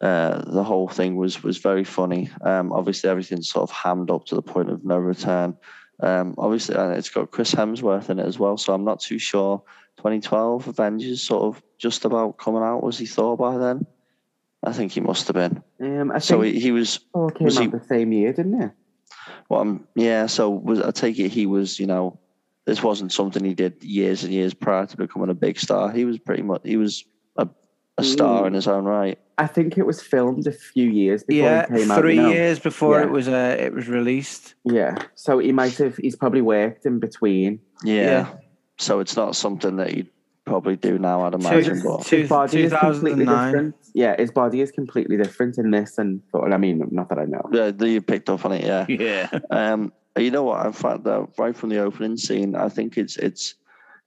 uh, 0.00 0.42
the 0.50 0.64
whole 0.64 0.88
thing 0.88 1.16
was 1.16 1.42
was 1.42 1.58
very 1.58 1.84
funny. 1.84 2.30
Um, 2.42 2.72
obviously, 2.72 3.10
everything's 3.10 3.50
sort 3.50 3.68
of 3.68 3.76
hammed 3.76 4.10
up 4.10 4.26
to 4.26 4.34
the 4.34 4.42
point 4.42 4.70
of 4.70 4.84
no 4.84 4.98
return. 4.98 5.56
Um, 6.00 6.34
obviously, 6.36 6.74
it's 6.76 7.08
got 7.08 7.30
Chris 7.30 7.54
Hemsworth 7.54 8.10
in 8.10 8.18
it 8.18 8.26
as 8.26 8.38
well, 8.38 8.56
so 8.58 8.74
I'm 8.74 8.84
not 8.84 9.00
too 9.00 9.18
sure. 9.18 9.62
2012 9.98 10.68
Avengers 10.68 11.22
sort 11.22 11.44
of 11.44 11.62
just 11.78 12.04
about 12.04 12.36
coming 12.36 12.62
out. 12.62 12.82
Was 12.82 12.98
he 12.98 13.06
Thor 13.06 13.36
by 13.36 13.56
then? 13.56 13.86
I 14.66 14.72
think 14.72 14.92
he 14.92 15.00
must 15.00 15.28
have 15.28 15.34
been. 15.34 15.62
Um, 15.80 16.10
I 16.12 16.18
So 16.18 16.42
think 16.42 16.54
he, 16.54 16.60
he 16.60 16.72
was 16.72 16.98
Thor 17.12 17.30
came 17.30 17.44
was 17.46 17.56
out 17.56 17.62
he- 17.62 17.68
the 17.68 17.84
same 17.88 18.12
year, 18.12 18.32
didn't 18.32 18.60
it? 18.62 18.72
Well, 19.48 19.60
um, 19.60 19.86
yeah. 19.94 20.26
So 20.26 20.50
was 20.50 20.80
I 20.80 20.90
take 20.90 21.18
it 21.20 21.30
he 21.30 21.46
was, 21.46 21.78
you 21.78 21.86
know, 21.86 22.18
this 22.66 22.82
wasn't 22.82 23.12
something 23.12 23.44
he 23.44 23.54
did 23.54 23.82
years 23.84 24.24
and 24.24 24.32
years 24.32 24.52
prior 24.54 24.86
to 24.86 24.96
becoming 24.96 25.30
a 25.30 25.34
big 25.34 25.58
star. 25.58 25.90
He 25.92 26.04
was 26.04 26.18
pretty 26.18 26.42
much 26.42 26.62
he 26.64 26.76
was 26.76 27.04
a, 27.36 27.48
a 27.96 28.02
star 28.02 28.42
Mm. 28.42 28.46
in 28.48 28.54
his 28.54 28.66
own 28.66 28.84
right. 28.84 29.18
I 29.38 29.46
think 29.46 29.78
it 29.78 29.86
was 29.86 30.02
filmed 30.02 30.46
a 30.48 30.52
few 30.52 30.88
years 30.90 31.22
before 31.22 31.44
Yeah, 31.48 31.62
it 31.62 31.68
came 31.78 31.90
out. 31.92 32.00
three 32.00 32.16
you 32.16 32.22
know? 32.22 32.30
years 32.30 32.58
before 32.58 32.98
Yeah. 32.98 33.04
it 33.06 33.10
was 33.12 33.28
uh, 33.28 33.56
it 33.60 33.72
was 33.72 33.86
released. 33.86 34.54
Yeah. 34.64 34.96
So 35.14 35.38
he 35.38 35.52
might 35.52 35.76
have, 35.78 35.96
he's 35.96 36.16
probably 36.16 36.40
worked 36.42 36.86
in 36.86 36.98
between. 36.98 37.60
Yeah. 37.84 37.94
Yeah. 38.02 38.26
So 38.78 38.98
it's 38.98 39.14
not 39.16 39.36
something 39.36 39.76
that 39.76 39.92
he'd 39.92 40.10
probably 40.46 40.76
do 40.76 40.98
now. 40.98 41.22
I'd 41.26 41.34
imagine. 41.34 41.82
Two- 41.82 41.88
But 41.88 42.02
two- 42.06 42.16
his 42.18 42.28
body 42.30 42.62
is 42.62 42.72
completely 42.72 43.24
2009. 43.24 43.52
different. 43.52 43.74
Yeah, 43.92 44.16
his 44.18 44.30
body 44.30 44.60
is 44.62 44.70
completely 44.70 45.16
different 45.18 45.58
in 45.58 45.70
this 45.70 45.98
and 45.98 46.22
Thor. 46.32 46.50
I 46.52 46.56
mean, 46.56 46.86
not 46.90 47.08
that 47.10 47.18
I 47.18 47.24
know. 47.26 47.42
yeah, 47.52 47.70
you 47.84 48.00
picked 48.00 48.30
up 48.30 48.44
on 48.46 48.52
it. 48.52 48.64
Yeah. 48.64 48.86
Yeah. 49.06 49.28
Um, 49.50 49.92
you 50.16 50.30
know 50.30 50.44
what? 50.44 50.64
I 50.64 50.72
found 50.72 51.04
that 51.04 51.28
right 51.36 51.54
from 51.54 51.68
the 51.68 51.78
opening 51.80 52.16
scene, 52.16 52.54
I 52.54 52.70
think 52.70 52.96
it's 52.96 53.16
it's 53.16 53.54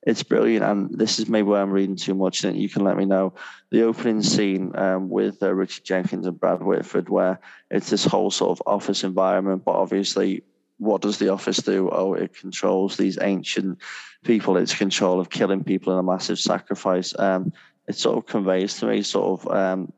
it's 0.08 0.23
brilliant. 0.23 0.63
And 0.65 0.97
this 0.97 1.19
is 1.19 1.28
maybe 1.30 1.47
where 1.47 1.62
I'm 1.62 1.69
reading 1.71 1.95
too 1.97 2.15
much, 2.15 2.43
and 2.43 2.58
you 2.58 2.69
can 2.69 2.84
let 2.84 2.97
me 2.97 3.06
know. 3.06 3.34
The 3.69 3.84
opening 3.84 4.23
scene 4.23 4.71
um, 4.75 5.10
with 5.10 5.43
uh, 5.43 5.54
Richard 5.54 5.84
Jenkins 5.84 6.25
and 6.25 6.39
Brad 6.39 6.63
Whitford, 6.63 7.10
where 7.10 7.39
it's 7.69 7.89
this 7.91 8.06
whole 8.06 8.32
sort 8.32 8.52
of 8.58 8.63
office 8.65 9.04
environment, 9.04 9.63
but 9.65 9.73
obviously, 9.75 10.41
what 10.79 11.01
does 11.01 11.19
the 11.19 11.29
office 11.29 11.57
do? 11.57 11.89
Oh, 11.91 12.13
it 12.13 12.33
controls 12.33 12.97
these 12.97 13.19
ancient 13.21 13.79
people. 14.23 14.57
It's 14.57 14.73
control 14.73 15.19
of 15.19 15.29
killing 15.29 15.63
people 15.63 15.93
in 15.93 15.99
a 15.99 16.03
massive 16.03 16.39
sacrifice. 16.39 17.13
Um, 17.19 17.53
it 17.87 17.95
sort 17.95 18.17
of 18.17 18.25
conveys 18.25 18.77
to 18.79 18.87
me 18.87 19.03
sort 19.03 19.41
of 19.41 19.51
um, 19.55 19.93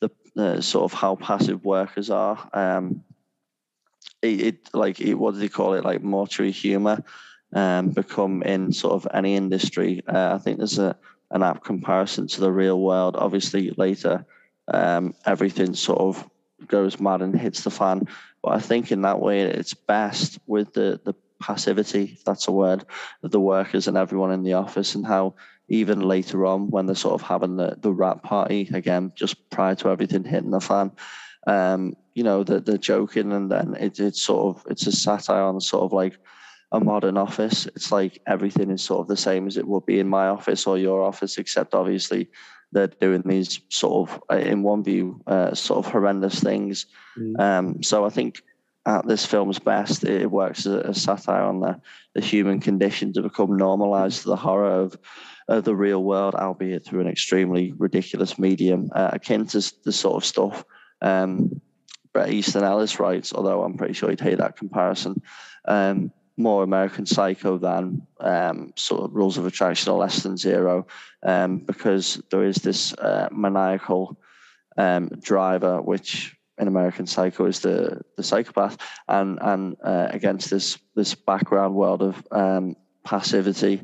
the 0.00 0.10
uh, 0.36 0.60
sort 0.60 0.90
of 0.90 0.98
how 0.98 1.16
passive 1.16 1.64
workers 1.64 2.10
are. 2.10 2.48
Um, 2.52 3.04
it, 4.22 4.40
it 4.40 4.70
like 4.72 5.00
it, 5.00 5.14
what 5.14 5.34
do 5.34 5.40
they 5.40 5.48
call 5.48 5.74
it 5.74 5.84
like 5.84 6.02
mortuary 6.02 6.52
humor 6.52 7.02
um 7.54 7.90
become 7.90 8.42
in 8.44 8.72
sort 8.72 8.94
of 8.94 9.06
any 9.12 9.34
industry 9.34 10.02
uh, 10.08 10.34
i 10.34 10.38
think 10.38 10.58
there's 10.58 10.78
a 10.78 10.96
an 11.32 11.42
apt 11.42 11.64
comparison 11.64 12.26
to 12.26 12.40
the 12.40 12.52
real 12.52 12.80
world 12.80 13.16
obviously 13.16 13.70
later 13.76 14.24
um 14.68 15.14
everything's 15.26 15.80
sort 15.80 15.98
of 15.98 16.28
goes 16.68 17.00
mad 17.00 17.22
and 17.22 17.38
hits 17.38 17.62
the 17.62 17.70
fan. 17.70 18.08
But 18.42 18.50
I 18.50 18.60
think 18.60 18.90
in 18.90 19.02
that 19.02 19.20
way, 19.20 19.42
it's 19.42 19.74
best 19.74 20.38
with 20.46 20.72
the 20.74 21.00
the 21.04 21.14
passivity, 21.40 22.18
that's 22.24 22.46
a 22.48 22.52
word, 22.52 22.84
of 23.22 23.30
the 23.30 23.40
workers 23.40 23.88
and 23.88 23.96
everyone 23.96 24.32
in 24.32 24.44
the 24.44 24.54
office, 24.54 24.94
and 24.94 25.06
how 25.06 25.34
even 25.68 26.00
later 26.00 26.44
on 26.46 26.70
when 26.70 26.86
they're 26.86 26.94
sort 26.94 27.14
of 27.14 27.22
having 27.22 27.56
the 27.56 27.76
the 27.80 27.92
wrap 27.92 28.22
party 28.22 28.68
again, 28.72 29.12
just 29.14 29.50
prior 29.50 29.74
to 29.76 29.88
everything 29.88 30.24
hitting 30.24 30.50
the 30.50 30.60
fan. 30.60 30.92
Um, 31.46 31.94
you 32.14 32.22
know, 32.22 32.44
that 32.44 32.66
they're 32.66 32.78
joking, 32.78 33.32
and 33.32 33.50
then 33.50 33.74
it, 33.74 33.98
it's 33.98 34.22
sort 34.22 34.56
of 34.56 34.64
it's 34.70 34.86
a 34.86 34.92
satire 34.92 35.42
on 35.42 35.60
sort 35.60 35.84
of 35.84 35.92
like 35.92 36.18
a 36.72 36.80
modern 36.80 37.16
office. 37.16 37.66
It's 37.66 37.92
like 37.92 38.20
everything 38.26 38.70
is 38.70 38.82
sort 38.82 39.00
of 39.00 39.08
the 39.08 39.16
same 39.16 39.46
as 39.46 39.56
it 39.56 39.66
would 39.66 39.86
be 39.86 39.98
in 39.98 40.08
my 40.08 40.28
office 40.28 40.66
or 40.66 40.78
your 40.78 41.02
office, 41.02 41.38
except 41.38 41.74
obviously 41.74 42.30
they're 42.72 42.88
doing 42.88 43.22
these 43.24 43.60
sort 43.68 44.10
of, 44.10 44.22
uh, 44.30 44.36
in 44.36 44.62
one 44.62 44.82
view, 44.82 45.22
uh, 45.26 45.54
sort 45.54 45.84
of 45.84 45.92
horrendous 45.92 46.40
things. 46.40 46.86
Mm. 47.18 47.40
Um, 47.40 47.82
so 47.82 48.04
I 48.04 48.08
think 48.08 48.42
at 48.86 49.06
this 49.06 49.24
film's 49.24 49.58
best, 49.58 50.04
it 50.04 50.30
works 50.30 50.66
as 50.66 50.74
a 50.74 50.94
satire 50.94 51.42
on 51.42 51.60
the, 51.60 51.80
the 52.14 52.20
human 52.20 52.60
condition 52.60 53.12
to 53.12 53.22
become 53.22 53.56
normalized 53.56 54.22
to 54.22 54.28
the 54.28 54.36
horror 54.36 54.80
of, 54.80 54.98
of 55.48 55.64
the 55.64 55.76
real 55.76 56.02
world, 56.02 56.34
albeit 56.34 56.84
through 56.84 57.00
an 57.00 57.08
extremely 57.08 57.74
ridiculous 57.78 58.38
medium, 58.38 58.90
uh, 58.94 59.10
akin 59.12 59.46
to 59.46 59.72
the 59.84 59.92
sort 59.92 60.16
of 60.16 60.24
stuff 60.24 60.64
um, 61.02 61.60
Bret 62.12 62.30
Easton 62.30 62.64
Ellis 62.64 62.98
writes, 62.98 63.32
although 63.34 63.62
I'm 63.62 63.76
pretty 63.76 63.94
sure 63.94 64.10
he'd 64.10 64.20
hate 64.20 64.38
that 64.38 64.56
comparison. 64.56 65.20
Um, 65.66 66.12
more 66.36 66.62
American 66.62 67.06
Psycho 67.06 67.58
than 67.58 68.06
um, 68.20 68.72
sort 68.76 69.04
of 69.04 69.14
Rules 69.14 69.38
of 69.38 69.46
Attraction 69.46 69.92
or 69.92 69.98
Less 69.98 70.22
Than 70.22 70.36
Zero, 70.36 70.86
um, 71.22 71.58
because 71.58 72.22
there 72.30 72.44
is 72.44 72.56
this 72.56 72.94
uh, 72.94 73.28
maniacal 73.30 74.18
um, 74.76 75.08
driver, 75.20 75.80
which 75.82 76.36
in 76.58 76.68
American 76.68 77.06
Psycho 77.06 77.46
is 77.46 77.60
the 77.60 78.00
the 78.16 78.22
psychopath, 78.22 78.76
and 79.08 79.38
and 79.42 79.76
uh, 79.84 80.08
against 80.10 80.50
this 80.50 80.78
this 80.94 81.14
background 81.14 81.74
world 81.74 82.02
of 82.02 82.26
um, 82.30 82.76
passivity, 83.04 83.82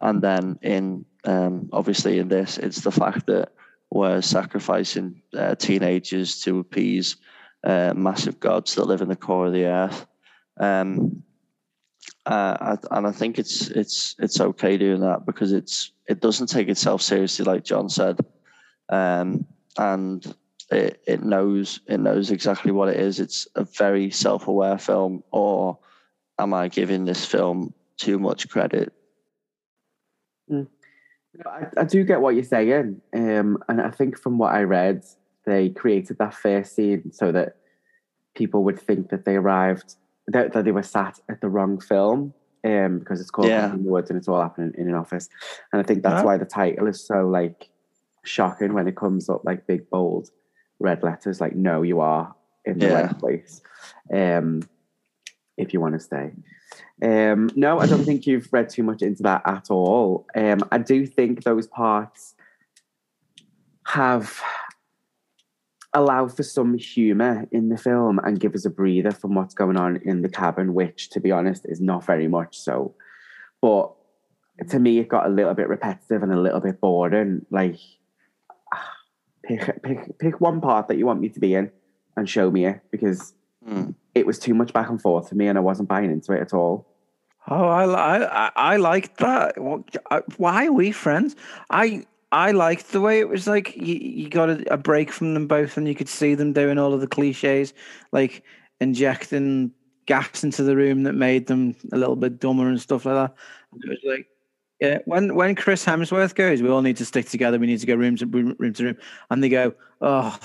and 0.00 0.22
then 0.22 0.58
in 0.62 1.04
um, 1.24 1.68
obviously 1.72 2.18
in 2.18 2.28
this, 2.28 2.58
it's 2.58 2.80
the 2.80 2.92
fact 2.92 3.26
that 3.26 3.52
we're 3.90 4.20
sacrificing 4.20 5.22
uh, 5.36 5.54
teenagers 5.54 6.40
to 6.42 6.58
appease 6.58 7.16
uh, 7.64 7.92
massive 7.96 8.38
gods 8.38 8.74
that 8.74 8.84
live 8.84 9.00
in 9.00 9.08
the 9.08 9.16
core 9.16 9.46
of 9.46 9.52
the 9.52 9.64
earth. 9.64 10.06
Um, 10.60 11.22
uh, 12.28 12.76
and 12.90 13.06
I 13.06 13.10
think 13.10 13.38
it's 13.38 13.68
it's 13.68 14.14
it's 14.18 14.38
okay 14.38 14.76
doing 14.76 15.00
that 15.00 15.24
because 15.24 15.52
it's 15.52 15.92
it 16.06 16.20
doesn't 16.20 16.48
take 16.48 16.68
itself 16.68 17.00
seriously, 17.00 17.46
like 17.46 17.64
John 17.64 17.88
said, 17.88 18.20
um, 18.90 19.46
and 19.78 20.34
it, 20.70 21.00
it 21.06 21.22
knows 21.22 21.80
it 21.86 22.00
knows 22.00 22.30
exactly 22.30 22.70
what 22.70 22.90
it 22.90 23.00
is. 23.00 23.18
It's 23.18 23.48
a 23.54 23.64
very 23.64 24.10
self-aware 24.10 24.76
film, 24.76 25.24
or 25.30 25.78
am 26.38 26.52
I 26.52 26.68
giving 26.68 27.06
this 27.06 27.24
film 27.24 27.72
too 27.96 28.18
much 28.18 28.46
credit? 28.50 28.92
Mm. 30.52 30.66
I, 31.46 31.80
I, 31.80 31.84
do 31.84 32.04
get 32.04 32.20
what 32.20 32.34
you're 32.34 32.44
saying, 32.44 33.00
um, 33.14 33.56
and 33.70 33.80
I 33.80 33.90
think 33.90 34.18
from 34.18 34.36
what 34.36 34.52
I 34.52 34.64
read, 34.64 35.02
they 35.46 35.70
created 35.70 36.18
that 36.18 36.34
first 36.34 36.74
scene 36.74 37.10
so 37.10 37.32
that 37.32 37.56
people 38.34 38.64
would 38.64 38.78
think 38.78 39.08
that 39.08 39.24
they 39.24 39.36
arrived 39.36 39.94
that, 40.28 40.52
that 40.52 40.64
they 40.64 40.72
were 40.72 40.82
sat 40.82 41.18
at 41.28 41.40
the 41.40 41.48
wrong 41.48 41.80
film 41.80 42.32
um, 42.64 42.98
because 42.98 43.20
it's 43.20 43.30
called 43.30 43.48
yeah. 43.48 43.72
in 43.72 43.84
the 43.84 43.90
Woods 43.90 44.10
and 44.10 44.18
it's 44.18 44.28
all 44.28 44.40
happening 44.40 44.72
in 44.76 44.88
an 44.88 44.94
office. 44.94 45.28
And 45.72 45.80
I 45.80 45.84
think 45.84 46.02
that's 46.02 46.20
yeah. 46.20 46.24
why 46.24 46.36
the 46.36 46.44
title 46.44 46.86
is 46.86 47.04
so 47.04 47.26
like 47.26 47.68
shocking 48.24 48.74
when 48.74 48.86
it 48.86 48.96
comes 48.96 49.28
up 49.28 49.42
like 49.44 49.66
big 49.66 49.88
bold 49.90 50.30
red 50.80 51.02
letters 51.02 51.40
like 51.40 51.56
no 51.56 51.82
you 51.82 52.00
are 52.00 52.34
in 52.64 52.78
the 52.78 52.86
yeah. 52.86 53.00
right 53.00 53.18
place 53.18 53.62
um, 54.12 54.62
if 55.56 55.72
you 55.72 55.80
want 55.80 55.94
to 55.94 56.00
stay. 56.00 56.32
Um, 57.02 57.50
no, 57.54 57.78
I 57.78 57.86
don't 57.86 58.04
think 58.04 58.26
you've 58.26 58.52
read 58.52 58.68
too 58.68 58.82
much 58.82 59.02
into 59.02 59.22
that 59.22 59.42
at 59.46 59.70
all. 59.70 60.26
Um, 60.36 60.60
I 60.70 60.78
do 60.78 61.06
think 61.06 61.44
those 61.44 61.66
parts 61.66 62.34
have 63.86 64.42
allow 65.94 66.28
for 66.28 66.42
some 66.42 66.76
humor 66.76 67.46
in 67.50 67.68
the 67.68 67.78
film 67.78 68.18
and 68.22 68.40
give 68.40 68.54
us 68.54 68.64
a 68.64 68.70
breather 68.70 69.10
from 69.10 69.34
what's 69.34 69.54
going 69.54 69.76
on 69.76 69.96
in 70.04 70.22
the 70.22 70.28
cabin, 70.28 70.74
which, 70.74 71.10
to 71.10 71.20
be 71.20 71.30
honest, 71.30 71.64
is 71.66 71.80
not 71.80 72.04
very 72.04 72.28
much 72.28 72.58
so. 72.58 72.94
But 73.60 73.92
to 74.68 74.78
me, 74.78 74.98
it 74.98 75.08
got 75.08 75.26
a 75.26 75.30
little 75.30 75.54
bit 75.54 75.68
repetitive 75.68 76.22
and 76.22 76.32
a 76.32 76.40
little 76.40 76.60
bit 76.60 76.80
boring. 76.80 77.46
Like, 77.50 77.76
pick 79.42 79.82
pick 79.82 80.18
pick 80.18 80.40
one 80.40 80.60
part 80.60 80.88
that 80.88 80.98
you 80.98 81.06
want 81.06 81.20
me 81.20 81.30
to 81.30 81.40
be 81.40 81.54
in 81.54 81.70
and 82.16 82.28
show 82.28 82.50
me 82.50 82.66
it 82.66 82.80
because 82.90 83.34
mm. 83.66 83.94
it 84.14 84.26
was 84.26 84.38
too 84.38 84.54
much 84.54 84.72
back 84.72 84.90
and 84.90 85.00
forth 85.00 85.28
for 85.28 85.36
me, 85.36 85.46
and 85.46 85.56
I 85.56 85.62
wasn't 85.62 85.88
buying 85.88 86.10
into 86.10 86.32
it 86.32 86.40
at 86.40 86.52
all. 86.52 86.86
Oh, 87.48 87.66
I 87.66 88.46
I 88.46 88.50
I 88.54 88.76
liked 88.76 89.16
that. 89.18 89.54
Why 90.36 90.66
are 90.66 90.72
we 90.72 90.92
friends? 90.92 91.34
I 91.70 92.04
I 92.30 92.50
liked 92.50 92.92
the 92.92 93.00
way 93.00 93.20
it 93.20 93.28
was 93.28 93.46
like 93.46 93.74
you, 93.76 93.94
you 93.94 94.28
got 94.28 94.50
a, 94.50 94.74
a, 94.74 94.76
break 94.76 95.10
from 95.10 95.34
them 95.34 95.46
both, 95.46 95.76
and 95.76 95.88
you 95.88 95.94
could 95.94 96.08
see 96.08 96.34
them 96.34 96.52
doing 96.52 96.78
all 96.78 96.92
of 96.92 97.00
the 97.00 97.06
cliches, 97.06 97.72
like 98.12 98.42
injecting 98.80 99.72
gas 100.06 100.44
into 100.44 100.62
the 100.62 100.76
room 100.76 101.04
that 101.04 101.14
made 101.14 101.46
them 101.46 101.74
a 101.92 101.96
little 101.96 102.16
bit 102.16 102.38
dumber 102.38 102.68
and 102.68 102.80
stuff 102.80 103.06
like 103.06 103.14
that. 103.14 103.34
It 103.82 103.88
was 103.88 103.98
like, 104.04 104.26
yeah, 104.80 104.98
when 105.06 105.34
when 105.34 105.54
Chris 105.54 105.84
Hemsworth 105.84 106.34
goes, 106.34 106.60
we 106.60 106.68
all 106.68 106.82
need 106.82 106.98
to 106.98 107.06
stick 107.06 107.28
together. 107.28 107.58
We 107.58 107.66
need 107.66 107.80
to 107.80 107.86
go 107.86 107.94
room 107.94 108.16
to 108.16 108.26
room, 108.26 108.54
room 108.58 108.72
to 108.74 108.84
room, 108.84 108.96
and 109.30 109.42
they 109.42 109.48
go, 109.48 109.74
oh. 110.00 110.38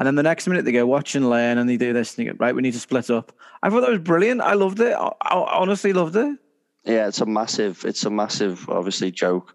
And 0.00 0.08
then 0.08 0.16
the 0.16 0.24
next 0.24 0.48
minute 0.48 0.64
they 0.64 0.72
go 0.72 0.86
watch 0.86 1.14
and 1.14 1.30
learn, 1.30 1.58
and 1.58 1.68
they 1.68 1.76
do 1.76 1.92
this, 1.92 2.16
and 2.16 2.26
they 2.26 2.32
go, 2.32 2.36
right, 2.40 2.54
we 2.54 2.62
need 2.62 2.72
to 2.72 2.80
split 2.80 3.10
up. 3.10 3.32
I 3.62 3.70
thought 3.70 3.82
that 3.82 3.90
was 3.90 4.00
brilliant. 4.00 4.40
I 4.40 4.54
loved 4.54 4.80
it. 4.80 4.92
I, 4.92 5.12
I 5.20 5.58
honestly 5.58 5.92
loved 5.92 6.16
it. 6.16 6.36
Yeah, 6.84 7.06
it's 7.06 7.20
a 7.20 7.26
massive, 7.26 7.84
it's 7.84 8.04
a 8.04 8.10
massive, 8.10 8.68
obviously 8.68 9.12
joke 9.12 9.54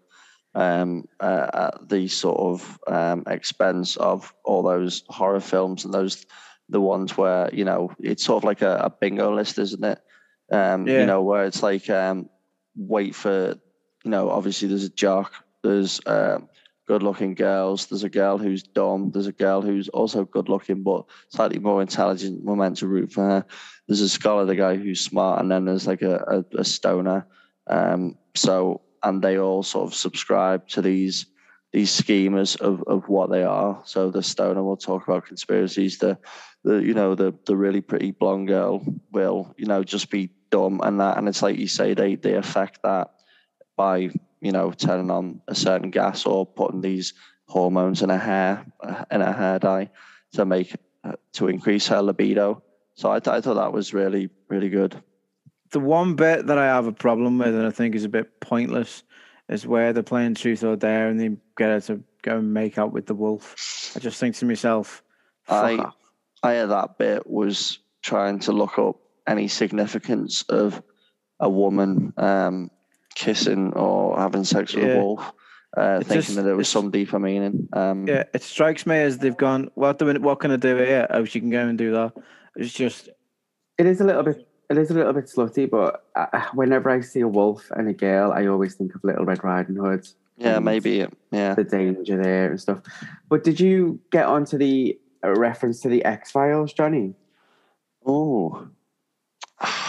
um, 0.54 1.04
uh, 1.20 1.50
at 1.52 1.88
the 1.88 2.08
sort 2.08 2.38
of 2.38 2.78
um, 2.86 3.24
expense 3.26 3.96
of 3.96 4.32
all 4.44 4.62
those 4.62 5.04
horror 5.08 5.40
films 5.40 5.84
and 5.84 5.94
those 5.94 6.26
the 6.68 6.80
ones 6.80 7.16
where 7.16 7.50
you 7.52 7.64
know 7.64 7.92
it's 8.00 8.24
sort 8.24 8.42
of 8.42 8.44
like 8.44 8.62
a, 8.62 8.76
a 8.76 8.90
bingo 8.90 9.34
list, 9.34 9.58
isn't 9.58 9.84
it? 9.84 10.00
Um, 10.52 10.86
yeah. 10.86 11.00
You 11.00 11.06
know 11.06 11.22
where 11.22 11.44
it's 11.44 11.62
like 11.62 11.88
um, 11.90 12.28
wait 12.76 13.14
for 13.14 13.58
you 14.04 14.10
know 14.10 14.30
obviously 14.30 14.68
there's 14.68 14.84
a 14.84 14.90
jock, 14.90 15.32
there's 15.62 16.00
um, 16.06 16.48
good-looking 16.86 17.34
girls, 17.34 17.86
there's 17.86 18.02
a 18.02 18.08
girl 18.08 18.36
who's 18.36 18.64
dumb, 18.64 19.10
there's 19.12 19.28
a 19.28 19.32
girl 19.32 19.62
who's 19.62 19.88
also 19.90 20.24
good-looking 20.24 20.82
but 20.82 21.04
slightly 21.28 21.60
more 21.60 21.80
intelligent. 21.80 22.42
We're 22.42 22.56
meant 22.56 22.78
to 22.78 22.88
root 22.88 23.12
for 23.12 23.24
her. 23.24 23.46
There's 23.86 24.00
a 24.00 24.08
scholar, 24.08 24.44
the 24.44 24.56
guy 24.56 24.76
who's 24.76 25.00
smart, 25.00 25.40
and 25.40 25.50
then 25.50 25.64
there's 25.64 25.86
like 25.86 26.02
a, 26.02 26.44
a, 26.52 26.58
a 26.58 26.64
stoner. 26.64 27.26
Um, 27.68 28.16
so 28.34 28.80
and 29.02 29.22
they 29.22 29.38
all 29.38 29.62
sort 29.62 29.88
of 29.88 29.94
subscribe 29.94 30.66
to 30.68 30.82
these 30.82 31.26
these 31.72 31.90
schemas 31.90 32.60
of, 32.60 32.82
of 32.88 33.08
what 33.08 33.30
they 33.30 33.44
are. 33.44 33.80
So 33.84 34.10
the 34.10 34.22
stoner 34.22 34.62
will 34.62 34.76
talk 34.76 35.06
about 35.06 35.26
conspiracies. 35.26 35.98
The 35.98 36.18
the 36.64 36.78
you 36.78 36.94
know 36.94 37.14
the 37.14 37.34
the 37.46 37.56
really 37.56 37.80
pretty 37.80 38.10
blonde 38.10 38.48
girl 38.48 38.84
will 39.12 39.54
you 39.56 39.66
know 39.66 39.82
just 39.84 40.10
be 40.10 40.30
dumb 40.50 40.80
and 40.82 41.00
that. 41.00 41.18
And 41.18 41.28
it's 41.28 41.42
like 41.42 41.58
you 41.58 41.68
say 41.68 41.94
they 41.94 42.16
they 42.16 42.34
affect 42.34 42.82
that 42.82 43.12
by 43.76 44.10
you 44.40 44.52
know 44.52 44.72
turning 44.72 45.10
on 45.10 45.40
a 45.48 45.54
certain 45.54 45.90
gas 45.90 46.26
or 46.26 46.44
putting 46.44 46.80
these 46.80 47.14
hormones 47.46 48.02
in 48.02 48.10
a 48.10 48.18
hair 48.18 48.64
in 49.10 49.22
a 49.22 49.32
hair 49.32 49.58
dye 49.58 49.90
to 50.32 50.44
make 50.44 50.74
uh, 51.04 51.12
to 51.32 51.48
increase 51.48 51.86
her 51.88 52.02
libido. 52.02 52.62
So 52.94 53.10
I, 53.10 53.20
th- 53.20 53.34
I 53.34 53.40
thought 53.40 53.54
that 53.54 53.72
was 53.72 53.94
really 53.94 54.28
really 54.48 54.68
good 54.68 55.00
the 55.70 55.80
one 55.80 56.14
bit 56.14 56.46
that 56.46 56.58
I 56.58 56.66
have 56.66 56.86
a 56.86 56.92
problem 56.92 57.38
with, 57.38 57.54
and 57.54 57.66
I 57.66 57.70
think 57.70 57.94
is 57.94 58.04
a 58.04 58.08
bit 58.08 58.40
pointless, 58.40 59.02
is 59.48 59.66
where 59.66 59.92
they're 59.92 60.02
playing 60.02 60.34
truth 60.34 60.64
or 60.64 60.76
dare, 60.76 61.08
and 61.08 61.20
they 61.20 61.36
get 61.56 61.70
her 61.70 61.80
to 61.82 62.02
go 62.22 62.38
and 62.38 62.52
make 62.52 62.78
out 62.78 62.92
with 62.92 63.06
the 63.06 63.14
wolf. 63.14 63.92
I 63.96 64.00
just 64.00 64.18
think 64.20 64.36
to 64.36 64.44
myself, 64.44 65.02
I, 65.48 65.76
off. 65.76 65.94
I 66.42 66.52
had 66.52 66.70
that 66.70 66.98
bit 66.98 67.28
was 67.28 67.78
trying 68.02 68.38
to 68.40 68.52
look 68.52 68.78
up 68.78 68.96
any 69.26 69.48
significance 69.48 70.42
of 70.42 70.82
a 71.38 71.48
woman 71.48 72.12
um, 72.16 72.70
kissing 73.14 73.72
or 73.74 74.18
having 74.18 74.44
sex 74.44 74.74
with 74.74 74.84
yeah. 74.84 74.94
a 74.94 74.98
wolf. 74.98 75.32
Uh, 75.76 76.00
thinking 76.00 76.16
just, 76.16 76.34
that 76.34 76.42
there 76.42 76.56
was 76.56 76.68
some 76.68 76.90
deeper 76.90 77.20
meaning. 77.20 77.68
Um, 77.72 78.08
yeah, 78.08 78.24
it 78.34 78.42
strikes 78.42 78.86
me 78.86 78.96
as 78.96 79.18
they've 79.18 79.36
gone. 79.36 79.70
What 79.74 80.00
do 80.00 80.06
we, 80.06 80.14
what 80.14 80.40
can 80.40 80.50
I 80.50 80.56
do 80.56 80.76
here? 80.76 81.06
Oh, 81.10 81.24
she 81.24 81.38
can 81.38 81.50
go 81.50 81.60
and 81.60 81.78
do 81.78 81.92
that. 81.92 82.12
It's 82.56 82.72
just. 82.72 83.08
It 83.78 83.86
is 83.86 84.00
a 84.00 84.04
little 84.04 84.24
bit 84.24 84.49
it 84.70 84.78
is 84.78 84.90
a 84.90 84.94
little 84.94 85.12
bit 85.12 85.24
slutty, 85.24 85.68
but 85.68 86.06
uh, 86.14 86.46
whenever 86.54 86.90
I 86.90 87.00
see 87.00 87.20
a 87.20 87.28
wolf 87.28 87.70
and 87.72 87.88
a 87.88 87.92
girl, 87.92 88.32
I 88.32 88.46
always 88.46 88.76
think 88.76 88.94
of 88.94 89.02
Little 89.02 89.24
Red 89.24 89.42
Riding 89.42 89.74
Hood. 89.74 90.06
Yeah, 90.36 90.60
maybe. 90.60 91.06
Yeah. 91.32 91.54
The 91.54 91.64
danger 91.64 92.16
there 92.16 92.50
and 92.50 92.60
stuff. 92.60 92.80
But 93.28 93.42
did 93.42 93.58
you 93.58 94.00
get 94.12 94.26
onto 94.26 94.56
the 94.56 94.96
uh, 95.24 95.34
reference 95.34 95.80
to 95.80 95.88
the 95.88 96.04
X 96.04 96.30
Files, 96.30 96.72
Johnny? 96.72 97.14
Oh, 98.06 98.68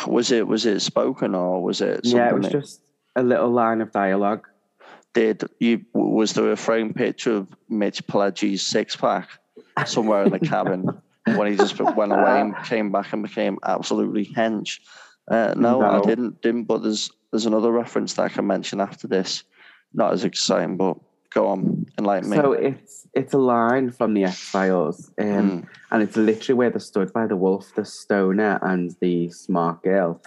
was 0.08 0.32
it 0.32 0.48
was 0.48 0.66
it 0.66 0.82
spoken 0.82 1.36
or 1.36 1.64
was 1.64 1.80
it? 1.80 2.02
Yeah, 2.04 2.30
it 2.30 2.36
was 2.36 2.44
that... 2.44 2.52
just 2.52 2.82
a 3.16 3.24
little 3.24 3.52
line 3.52 3.82
of 3.82 3.92
dialogue. 3.92 4.48
Did 5.14 5.44
you 5.60 5.86
was 5.94 6.34
there 6.34 6.52
a 6.52 6.58
framed 6.58 6.96
picture 6.96 7.36
of 7.36 7.48
Mitch 7.70 8.06
Pileggi's 8.08 8.66
six 8.66 8.96
pack 8.96 9.30
somewhere 9.86 10.24
in 10.24 10.32
the 10.32 10.40
cabin? 10.40 11.02
when 11.26 11.48
he 11.52 11.56
just 11.56 11.80
went 11.80 12.12
away 12.18 12.40
and 12.40 12.56
came 12.64 12.92
back 12.92 13.14
and 13.14 13.24
became 13.24 13.58
absolutely 13.64 14.26
hench. 14.26 14.80
Uh, 15.30 15.54
no, 15.56 15.82
I 15.82 16.02
didn't. 16.02 16.42
Didn't. 16.42 16.64
But 16.66 16.84
there's 16.84 17.12
there's 17.32 17.46
another 17.46 17.72
reference 17.72 18.14
that 18.16 18.24
I 18.24 18.30
can 18.30 18.48
mention 18.48 18.82
after 18.82 19.08
this. 19.08 19.44
Not 19.94 20.14
as 20.14 20.24
exciting, 20.24 20.78
but 20.78 20.98
go 21.34 21.48
on, 21.48 21.86
enlighten 21.98 22.30
me. 22.30 22.38
So 22.38 22.54
it's 22.54 23.08
it's 23.14 23.34
a 23.34 23.38
line 23.38 23.92
from 23.92 24.14
the 24.14 24.24
X 24.26 24.50
Files, 24.50 25.12
um, 25.20 25.28
Mm. 25.28 25.68
and 25.92 26.04
it's 26.04 26.18
literally 26.18 26.58
where 26.58 26.70
they 26.70 26.80
stood 26.80 27.12
by 27.14 27.28
the 27.28 27.36
wolf, 27.36 27.74
the 27.76 27.86
stoner, 27.86 28.60
and 28.62 28.96
the 29.02 29.30
smart 29.30 29.84
girl. 29.84 30.22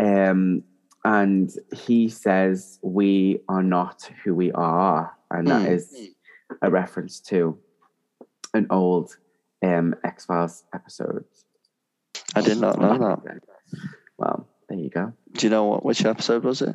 Um, 0.00 0.62
and 1.04 1.50
he 1.74 2.08
says, 2.08 2.78
"We 2.82 3.40
are 3.48 3.62
not 3.62 4.08
who 4.24 4.34
we 4.34 4.52
are," 4.52 5.12
and 5.30 5.48
that 5.48 5.62
Mm. 5.62 5.72
is 5.72 6.10
a 6.62 6.70
reference 6.70 7.18
to 7.20 7.58
an 8.54 8.66
old 8.70 9.16
um, 9.62 9.94
X 10.04 10.26
Files 10.26 10.64
episodes. 10.74 11.44
I 12.34 12.40
did 12.40 12.58
not 12.58 12.80
know 12.80 12.98
that. 12.98 13.42
Well, 14.18 14.46
there 14.68 14.78
you 14.78 14.90
go. 14.90 15.12
Do 15.32 15.46
you 15.46 15.50
know 15.50 15.64
what 15.64 15.84
which 15.84 16.04
episode 16.04 16.44
was 16.44 16.62
it? 16.62 16.74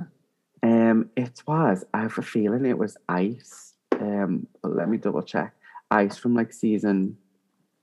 Um, 0.63 1.10
it 1.15 1.41
was. 1.47 1.86
I 1.93 2.02
have 2.02 2.17
a 2.17 2.21
feeling 2.21 2.65
it 2.65 2.78
was 2.78 2.97
Ice. 3.08 3.73
Um, 4.00 4.47
but 4.62 4.76
let 4.76 4.89
me 4.89 4.97
double 4.97 5.23
check. 5.23 5.54
Ice 5.89 6.17
from 6.17 6.36
like 6.36 6.54
season 6.54 7.17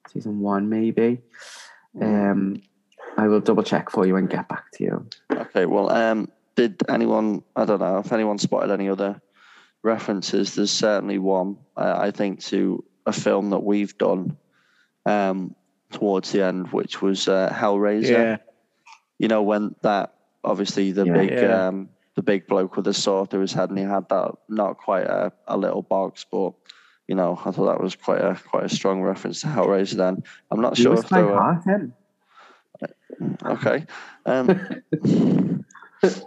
season 0.08 0.40
one, 0.40 0.68
maybe. 0.68 1.20
Um, 2.00 2.62
I 3.16 3.28
will 3.28 3.40
double 3.40 3.62
check 3.62 3.90
for 3.90 4.06
you 4.06 4.16
and 4.16 4.28
get 4.28 4.48
back 4.48 4.70
to 4.72 4.84
you. 4.84 5.06
Okay, 5.32 5.66
well, 5.66 5.90
um, 5.90 6.30
did 6.56 6.82
anyone? 6.88 7.42
I 7.56 7.64
don't 7.64 7.80
know 7.80 7.98
if 7.98 8.12
anyone 8.12 8.38
spotted 8.38 8.72
any 8.72 8.88
other 8.88 9.20
references. 9.82 10.54
There's 10.54 10.70
certainly 10.70 11.18
one. 11.18 11.58
Uh, 11.76 11.94
I 11.96 12.10
think 12.10 12.40
to 12.44 12.84
a 13.06 13.12
film 13.12 13.50
that 13.50 13.62
we've 13.62 13.96
done 13.98 14.36
um, 15.06 15.54
towards 15.90 16.32
the 16.32 16.42
end, 16.44 16.72
which 16.72 17.00
was 17.02 17.28
uh, 17.28 17.50
Hellraiser. 17.52 18.08
Yeah. 18.10 18.36
You 19.18 19.28
know 19.28 19.42
when 19.42 19.74
that 19.82 20.14
obviously 20.42 20.92
the 20.92 21.06
Yeah. 21.06 21.12
big 21.14 21.30
Yeah. 21.30 21.66
um, 21.68 21.88
the 22.16 22.22
big 22.22 22.46
bloke 22.46 22.76
with 22.76 22.84
the 22.84 22.94
sword 22.94 23.30
through 23.30 23.40
his 23.40 23.52
head, 23.52 23.70
and 23.70 23.78
he 23.78 23.84
had 23.84 24.08
that 24.08 24.32
not 24.48 24.76
quite 24.78 25.06
a, 25.06 25.32
a 25.48 25.56
little 25.56 25.82
box, 25.82 26.24
but 26.30 26.52
you 27.08 27.14
know 27.14 27.38
I 27.44 27.50
thought 27.50 27.66
that 27.66 27.80
was 27.80 27.94
quite 27.96 28.20
a 28.20 28.34
quite 28.50 28.64
a 28.64 28.68
strong 28.68 29.02
reference 29.02 29.40
to 29.42 29.46
Hellraiser. 29.48 29.94
Then 29.96 30.22
I'm 30.50 30.60
not 30.60 30.76
He 30.76 30.82
sure 30.84 30.94
if 30.94 31.08
there 31.08 31.26
were 31.26 31.54
him. 31.66 31.92
okay. 33.44 33.86
Um, 34.26 34.46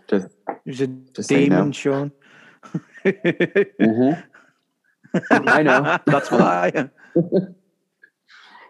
Just, 0.09 0.29
He 0.65 0.71
was 0.71 0.81
a 0.81 0.87
just 0.87 1.29
so 1.29 1.35
you 1.35 1.49
know. 1.49 1.57
demon, 1.57 1.71
Sean. 1.71 2.11
Mhm. 3.05 4.23
I 5.31 5.61
know. 5.61 5.99
That's 6.07 6.31
why. 6.31 6.89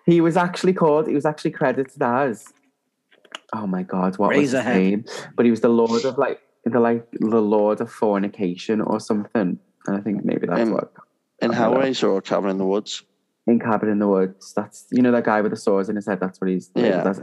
He 0.08 0.22
was 0.22 0.36
actually 0.38 0.74
called. 0.74 1.08
He 1.08 1.14
was 1.14 1.26
actually 1.26 1.52
credited 1.52 2.02
as. 2.02 2.46
Oh 3.54 3.68
my 3.68 3.84
god! 3.84 4.18
What 4.18 4.30
was 4.36 4.52
his 4.52 4.54
Razorhead. 4.56 4.76
name? 4.76 5.06
But 5.36 5.46
he 5.46 5.52
was 5.52 5.62
the 5.62 5.70
lord 5.70 6.04
of 6.06 6.18
like 6.18 6.40
the 6.66 6.80
like 6.80 7.06
the 7.12 7.42
lord 7.42 7.82
of 7.82 7.92
fornication 7.92 8.82
or 8.82 9.00
something. 9.00 9.60
And 9.86 9.96
I 9.98 10.00
think 10.02 10.26
maybe 10.26 10.48
that's 10.48 10.62
Um, 10.62 10.72
what 10.74 10.92
in 11.42 11.52
I 11.52 11.70
don't 11.70 12.02
know. 12.04 12.10
Or 12.10 12.22
Cabin 12.22 12.50
in 12.50 12.58
the 12.58 12.66
Woods. 12.66 13.04
in 13.46 13.60
Cabin 13.60 13.90
in 13.90 14.00
the 14.00 14.08
Woods. 14.08 14.54
That's 14.56 14.88
you 14.92 15.02
know 15.04 15.12
that 15.12 15.24
guy 15.26 15.42
with 15.42 15.52
the 15.52 15.58
swords 15.58 15.88
in 15.90 15.96
his 15.98 16.08
head. 16.08 16.20
That's 16.20 16.40
what 16.42 16.50
he's. 16.50 16.72
Yeah. 16.76 17.04
That's, 17.04 17.20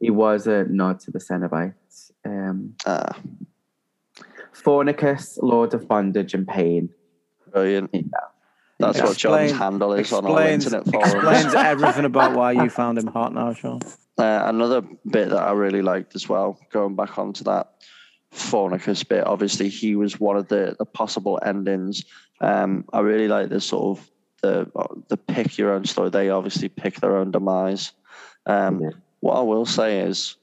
he 0.00 0.10
was 0.10 0.46
a 0.46 0.64
nod 0.64 1.00
to 1.00 1.10
the 1.10 1.18
Cenobites. 1.18 2.10
Um, 2.24 2.74
Ah, 2.84 3.16
Fornicus, 4.54 5.38
Lord 5.42 5.74
of 5.74 5.86
Bondage 5.88 6.34
and 6.34 6.46
Pain. 6.46 6.90
brilliant. 7.52 7.90
Yeah. 7.92 8.00
That's 8.78 9.00
what 9.00 9.16
John's 9.16 9.52
handle 9.52 9.92
is 9.94 10.12
on 10.12 10.26
all 10.26 10.36
internet 10.38 10.84
forums. 10.84 11.14
explains 11.14 11.54
everything 11.54 12.04
about 12.04 12.36
why 12.36 12.52
you 12.52 12.68
found 12.68 12.98
him 12.98 13.06
hot 13.06 13.32
now, 13.32 13.54
Sean. 13.54 13.80
Uh, 14.18 14.42
another 14.46 14.82
bit 15.10 15.30
that 15.30 15.42
I 15.42 15.52
really 15.52 15.82
liked 15.82 16.14
as 16.14 16.28
well, 16.28 16.58
going 16.70 16.94
back 16.94 17.18
onto 17.18 17.44
that 17.44 17.72
Fornicus 18.32 19.06
bit, 19.06 19.26
obviously 19.26 19.68
he 19.68 19.96
was 19.96 20.20
one 20.20 20.36
of 20.36 20.48
the, 20.48 20.76
the 20.78 20.84
possible 20.84 21.38
endings. 21.44 22.04
Um, 22.40 22.84
I 22.92 23.00
really 23.00 23.28
like 23.28 23.48
this 23.48 23.64
sort 23.64 23.98
of 23.98 24.10
the 24.42 24.70
the 25.08 25.16
pick 25.16 25.56
your 25.56 25.72
own 25.72 25.84
story. 25.84 26.10
They 26.10 26.30
obviously 26.30 26.68
pick 26.68 27.00
their 27.00 27.16
own 27.16 27.30
demise. 27.30 27.92
Um, 28.44 28.82
Yeah. 28.82 28.90
What 29.20 29.38
I 29.38 29.42
will 29.42 29.66
say 29.66 30.00
is, 30.00 30.36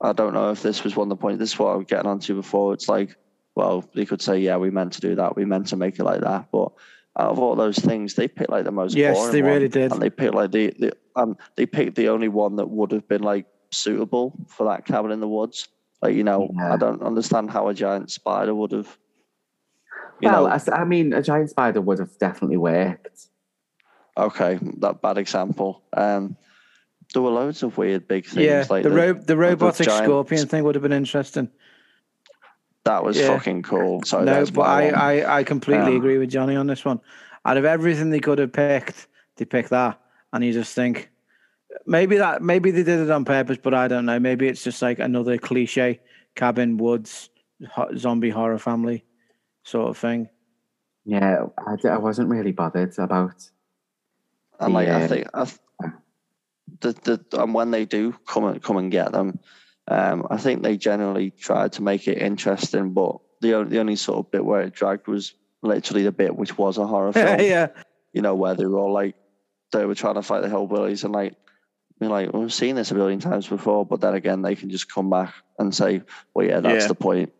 I 0.00 0.12
don't 0.12 0.34
know 0.34 0.50
if 0.50 0.62
this 0.62 0.82
was 0.84 0.96
one 0.96 1.06
of 1.06 1.16
the 1.16 1.20
points. 1.20 1.38
This 1.38 1.52
is 1.52 1.58
what 1.58 1.72
I 1.72 1.76
was 1.76 1.86
getting 1.86 2.10
onto 2.10 2.34
before. 2.34 2.74
It's 2.74 2.88
like, 2.88 3.16
well, 3.54 3.88
they 3.94 4.04
could 4.04 4.20
say, 4.20 4.40
yeah, 4.40 4.56
we 4.56 4.70
meant 4.70 4.92
to 4.94 5.00
do 5.00 5.14
that. 5.14 5.36
We 5.36 5.44
meant 5.44 5.68
to 5.68 5.76
make 5.76 5.98
it 5.98 6.04
like 6.04 6.20
that. 6.20 6.48
But 6.50 6.72
out 7.18 7.30
of 7.30 7.38
all 7.38 7.56
those 7.56 7.78
things, 7.78 8.14
they 8.14 8.28
picked 8.28 8.50
like 8.50 8.64
the 8.64 8.70
most 8.70 8.94
Yes, 8.94 9.16
boring 9.16 9.32
they 9.32 9.42
one. 9.42 9.52
really 9.52 9.68
did. 9.68 9.92
and 9.92 10.00
they 10.00 10.10
picked 10.10 10.34
like 10.34 10.52
the, 10.52 10.72
the 10.78 10.92
um 11.16 11.36
they 11.56 11.66
picked 11.66 11.96
the 11.96 12.08
only 12.08 12.28
one 12.28 12.56
that 12.56 12.66
would 12.70 12.92
have 12.92 13.06
been 13.08 13.22
like 13.22 13.46
suitable 13.70 14.32
for 14.48 14.66
that 14.68 14.84
cabin 14.86 15.10
in 15.10 15.20
the 15.20 15.28
woods. 15.28 15.68
Like 16.00 16.14
you 16.14 16.22
know, 16.24 16.50
Yeah. 16.56 16.74
I 16.74 16.76
don't 16.76 17.02
understand 17.02 17.50
how 17.50 17.68
a 17.68 17.74
giant 17.74 18.10
spider 18.10 18.54
would 18.54 18.72
have. 18.72 18.96
You 20.20 20.30
well, 20.30 20.44
know, 20.44 20.50
I 20.50 20.54
s- 20.56 20.68
I, 20.68 20.84
mean, 20.84 21.12
a 21.12 21.22
giant 21.22 21.50
spider 21.50 21.80
would 21.80 21.98
have 21.98 22.16
definitely 22.18 22.56
worked. 22.56 23.26
okay, 24.16 24.58
that 24.78 25.00
bad 25.02 25.18
example. 25.18 25.82
Um, 25.92 26.36
there 27.14 27.22
were 27.22 27.30
loads 27.30 27.62
of 27.62 27.78
weird 27.78 28.06
big 28.08 28.26
things. 28.26 28.44
Yeah, 28.44 28.64
like 28.68 28.82
the, 28.82 28.90
ro- 28.90 29.12
the 29.12 29.36
robotic 29.36 29.86
giant- 29.86 30.04
scorpion 30.04 30.46
thing 30.46 30.64
would 30.64 30.74
have 30.74 30.82
been 30.82 30.92
interesting. 30.92 31.50
That 32.88 33.04
was 33.04 33.18
yeah. 33.18 33.26
fucking 33.26 33.64
cool. 33.64 34.02
Sorry, 34.02 34.24
no, 34.24 34.46
but 34.46 34.62
I. 34.62 34.88
I, 34.88 35.38
I 35.40 35.44
completely 35.44 35.92
Um, 35.92 35.96
agree 35.98 36.16
with 36.16 36.30
Johnny 36.30 36.56
on 36.56 36.66
this 36.66 36.86
one. 36.86 37.00
Out 37.44 37.58
of 37.58 37.66
everything 37.66 38.08
they 38.08 38.18
could 38.18 38.38
have 38.38 38.50
picked, 38.50 39.08
they 39.36 39.44
picked 39.44 39.68
that, 39.68 40.00
and 40.32 40.42
you 40.42 40.54
just 40.54 40.74
think 40.74 41.10
maybe 41.84 42.16
that 42.16 42.40
maybe 42.40 42.70
they 42.70 42.82
did 42.82 43.00
it 43.00 43.10
on 43.10 43.26
purpose, 43.26 43.58
but 43.62 43.74
I 43.74 43.88
don't 43.88 44.06
know. 44.06 44.18
Maybe 44.18 44.48
it's 44.48 44.64
just 44.64 44.80
like 44.80 45.00
another 45.00 45.36
cliche 45.36 46.00
cabin 46.34 46.78
woods 46.78 47.28
zombie 47.94 48.30
horror 48.30 48.58
family 48.58 49.04
sort 49.64 49.90
of 49.90 49.98
thing. 49.98 50.30
Yeah, 51.04 51.44
I, 51.58 51.76
d- 51.76 51.88
I 51.88 51.98
wasn't 51.98 52.30
really 52.30 52.52
bothered 52.52 52.98
about. 52.98 53.50
And 54.60 54.72
like 54.72 54.88
I 54.88 55.06
think 55.06 55.26
I, 55.34 55.44
th- 55.44 55.60
the 56.80 57.20
the 57.30 57.42
and 57.42 57.52
when 57.52 57.70
they 57.70 57.84
do 57.84 58.14
come 58.26 58.44
and 58.44 58.62
come 58.62 58.78
and 58.78 58.90
get 58.90 59.12
them, 59.12 59.40
um, 59.88 60.26
I 60.30 60.36
think 60.36 60.62
they 60.62 60.76
generally 60.76 61.30
tried 61.30 61.72
to 61.74 61.82
make 61.82 62.06
it 62.08 62.18
interesting. 62.18 62.92
But 62.92 63.16
the 63.40 63.54
only 63.54 63.70
the 63.70 63.80
only 63.80 63.96
sort 63.96 64.18
of 64.18 64.30
bit 64.30 64.44
where 64.44 64.62
it 64.62 64.74
dragged 64.74 65.06
was 65.08 65.34
literally 65.62 66.02
the 66.04 66.12
bit 66.12 66.36
which 66.36 66.56
was 66.58 66.78
a 66.78 66.86
horror 66.86 67.12
film. 67.14 67.40
yeah, 67.40 67.68
You 68.12 68.22
know 68.22 68.34
where 68.34 68.54
they 68.54 68.66
were 68.66 68.78
all 68.78 68.92
like 68.92 69.14
they 69.72 69.84
were 69.84 69.94
trying 69.94 70.14
to 70.14 70.22
fight 70.22 70.42
the 70.42 70.48
hillbillies 70.48 71.04
and 71.04 71.12
like. 71.12 71.34
You're 72.00 72.10
like, 72.10 72.32
well, 72.32 72.42
we've 72.42 72.52
seen 72.54 72.76
this 72.76 72.92
a 72.92 72.94
billion 72.94 73.18
times 73.18 73.48
before, 73.48 73.84
but 73.84 74.00
then 74.00 74.14
again, 74.14 74.40
they 74.42 74.54
can 74.54 74.70
just 74.70 74.88
come 74.94 75.10
back 75.10 75.34
and 75.58 75.74
say, 75.74 76.02
"Well, 76.32 76.46
yeah, 76.46 76.60
that's 76.60 76.84
Yeah. 76.84 76.86
the 76.88 76.94
point." 76.94 77.32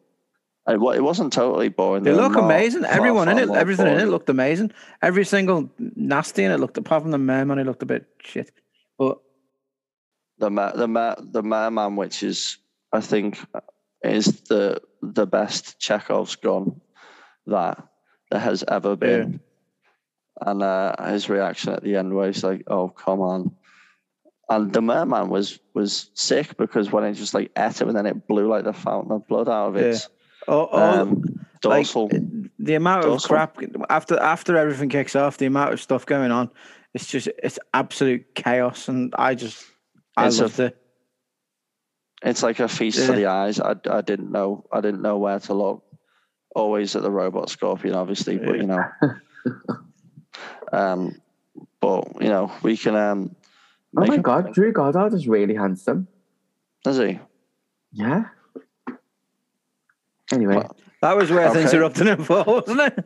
And 0.66 0.82
it, 0.82 1.00
wasn't 1.00 1.32
totally 1.32 1.68
boring. 1.68 2.02
they 2.02 2.12
look 2.12 2.34
amazing. 2.34 2.84
Everyone 2.84 3.28
in 3.28 3.38
it, 3.38 3.48
everything 3.50 3.86
in 3.86 4.00
it 4.00 4.06
looked 4.08 4.28
amazing. 4.28 4.72
Every 5.00 5.24
single 5.24 5.70
nasty 5.78 6.42
in 6.42 6.50
it 6.50 6.58
looked 6.58 6.76
apart 6.76 7.02
from 7.02 7.12
the 7.12 7.18
merman, 7.18 7.60
it 7.60 7.66
looked 7.66 7.84
a 7.84 7.86
bit 7.86 8.06
shit. 8.20 8.50
But 8.98 9.18
the 10.38 10.50
ma- 10.50 10.72
the 10.72 10.88
ma- 10.88 11.16
the 11.18 11.42
merman, 11.42 11.96
which 11.96 12.22
is 12.22 12.58
I 12.92 13.00
think 13.00 13.38
is 14.02 14.42
the 14.42 14.80
the 15.02 15.26
best 15.26 15.78
Chekhov's 15.78 16.36
gun 16.36 16.80
that 17.46 17.82
there 18.30 18.40
has 18.40 18.64
ever 18.66 18.96
been. 18.96 19.40
And 20.40 20.62
uh, 20.62 20.94
his 21.10 21.28
reaction 21.28 21.72
at 21.72 21.82
the 21.82 21.96
end, 21.96 22.14
where 22.14 22.28
he's 22.28 22.44
like, 22.44 22.62
"Oh, 22.68 22.88
come 22.88 23.20
on!" 23.20 23.56
And 24.48 24.72
the 24.72 24.80
merman 24.80 25.28
was 25.28 25.58
was 25.74 26.10
sick 26.14 26.56
because 26.56 26.92
when 26.92 27.04
it 27.04 27.14
just 27.14 27.34
like 27.34 27.50
ate 27.56 27.80
him, 27.80 27.88
and 27.88 27.96
then 27.96 28.06
it 28.06 28.28
blew 28.28 28.48
like 28.48 28.64
the 28.64 28.72
fountain 28.72 29.12
of 29.12 29.26
blood 29.26 29.48
out 29.48 29.70
of 29.70 29.76
its 29.76 30.08
all, 30.46 30.66
all, 30.66 30.80
um, 30.80 31.22
like, 31.64 31.86
the 32.58 32.74
amount 32.74 33.04
of 33.04 33.10
Dorsal. 33.10 33.28
crap 33.28 33.58
after 33.90 34.18
after 34.18 34.56
everything 34.56 34.88
kicks 34.88 35.16
off, 35.16 35.38
the 35.38 35.46
amount 35.46 35.72
of 35.72 35.80
stuff 35.80 36.06
going 36.06 36.30
on, 36.30 36.50
it's 36.94 37.06
just 37.06 37.28
it's 37.42 37.58
absolute 37.74 38.34
chaos, 38.34 38.88
and 38.88 39.14
I 39.18 39.34
just 39.34 39.66
It's 40.26 40.38
a- 40.38 40.42
loved 40.42 40.60
it. 40.60 40.76
It's 42.24 42.42
like 42.42 42.58
a 42.58 42.66
feast 42.66 43.06
for 43.06 43.12
the 43.12 43.26
eyes. 43.26 43.60
I, 43.60 43.76
I 43.88 44.00
didn't 44.00 44.32
know 44.32 44.64
I 44.72 44.80
didn't 44.80 45.02
know 45.02 45.18
where 45.18 45.38
to 45.38 45.54
look. 45.54 45.84
Always 46.54 46.96
at 46.96 47.02
the 47.02 47.10
robot 47.10 47.48
scorpion, 47.48 47.94
obviously, 47.94 48.38
but 48.38 48.56
you 48.56 48.66
know. 48.66 48.82
um, 50.72 51.14
but 51.80 52.20
you 52.20 52.28
know 52.28 52.50
we 52.62 52.76
can. 52.76 52.96
Um, 52.96 53.36
Oh 53.96 54.00
make 54.02 54.08
my 54.10 54.14
a- 54.16 54.20
god, 54.20 54.52
Drew 54.52 54.70
Goddard 54.72 55.14
is 55.14 55.26
really 55.28 55.54
handsome. 55.54 56.08
Is 56.86 56.98
he? 56.98 57.18
Yeah. 57.92 58.24
Anyway, 60.32 60.56
Well, 60.56 60.76
That 61.00 61.16
was 61.16 61.30
worth 61.30 61.52
Okay. 61.52 61.62
interrupting 61.62 62.06
him 62.12 62.22
for, 62.24 62.44
wasn't 62.44 62.80
it? 62.80 63.04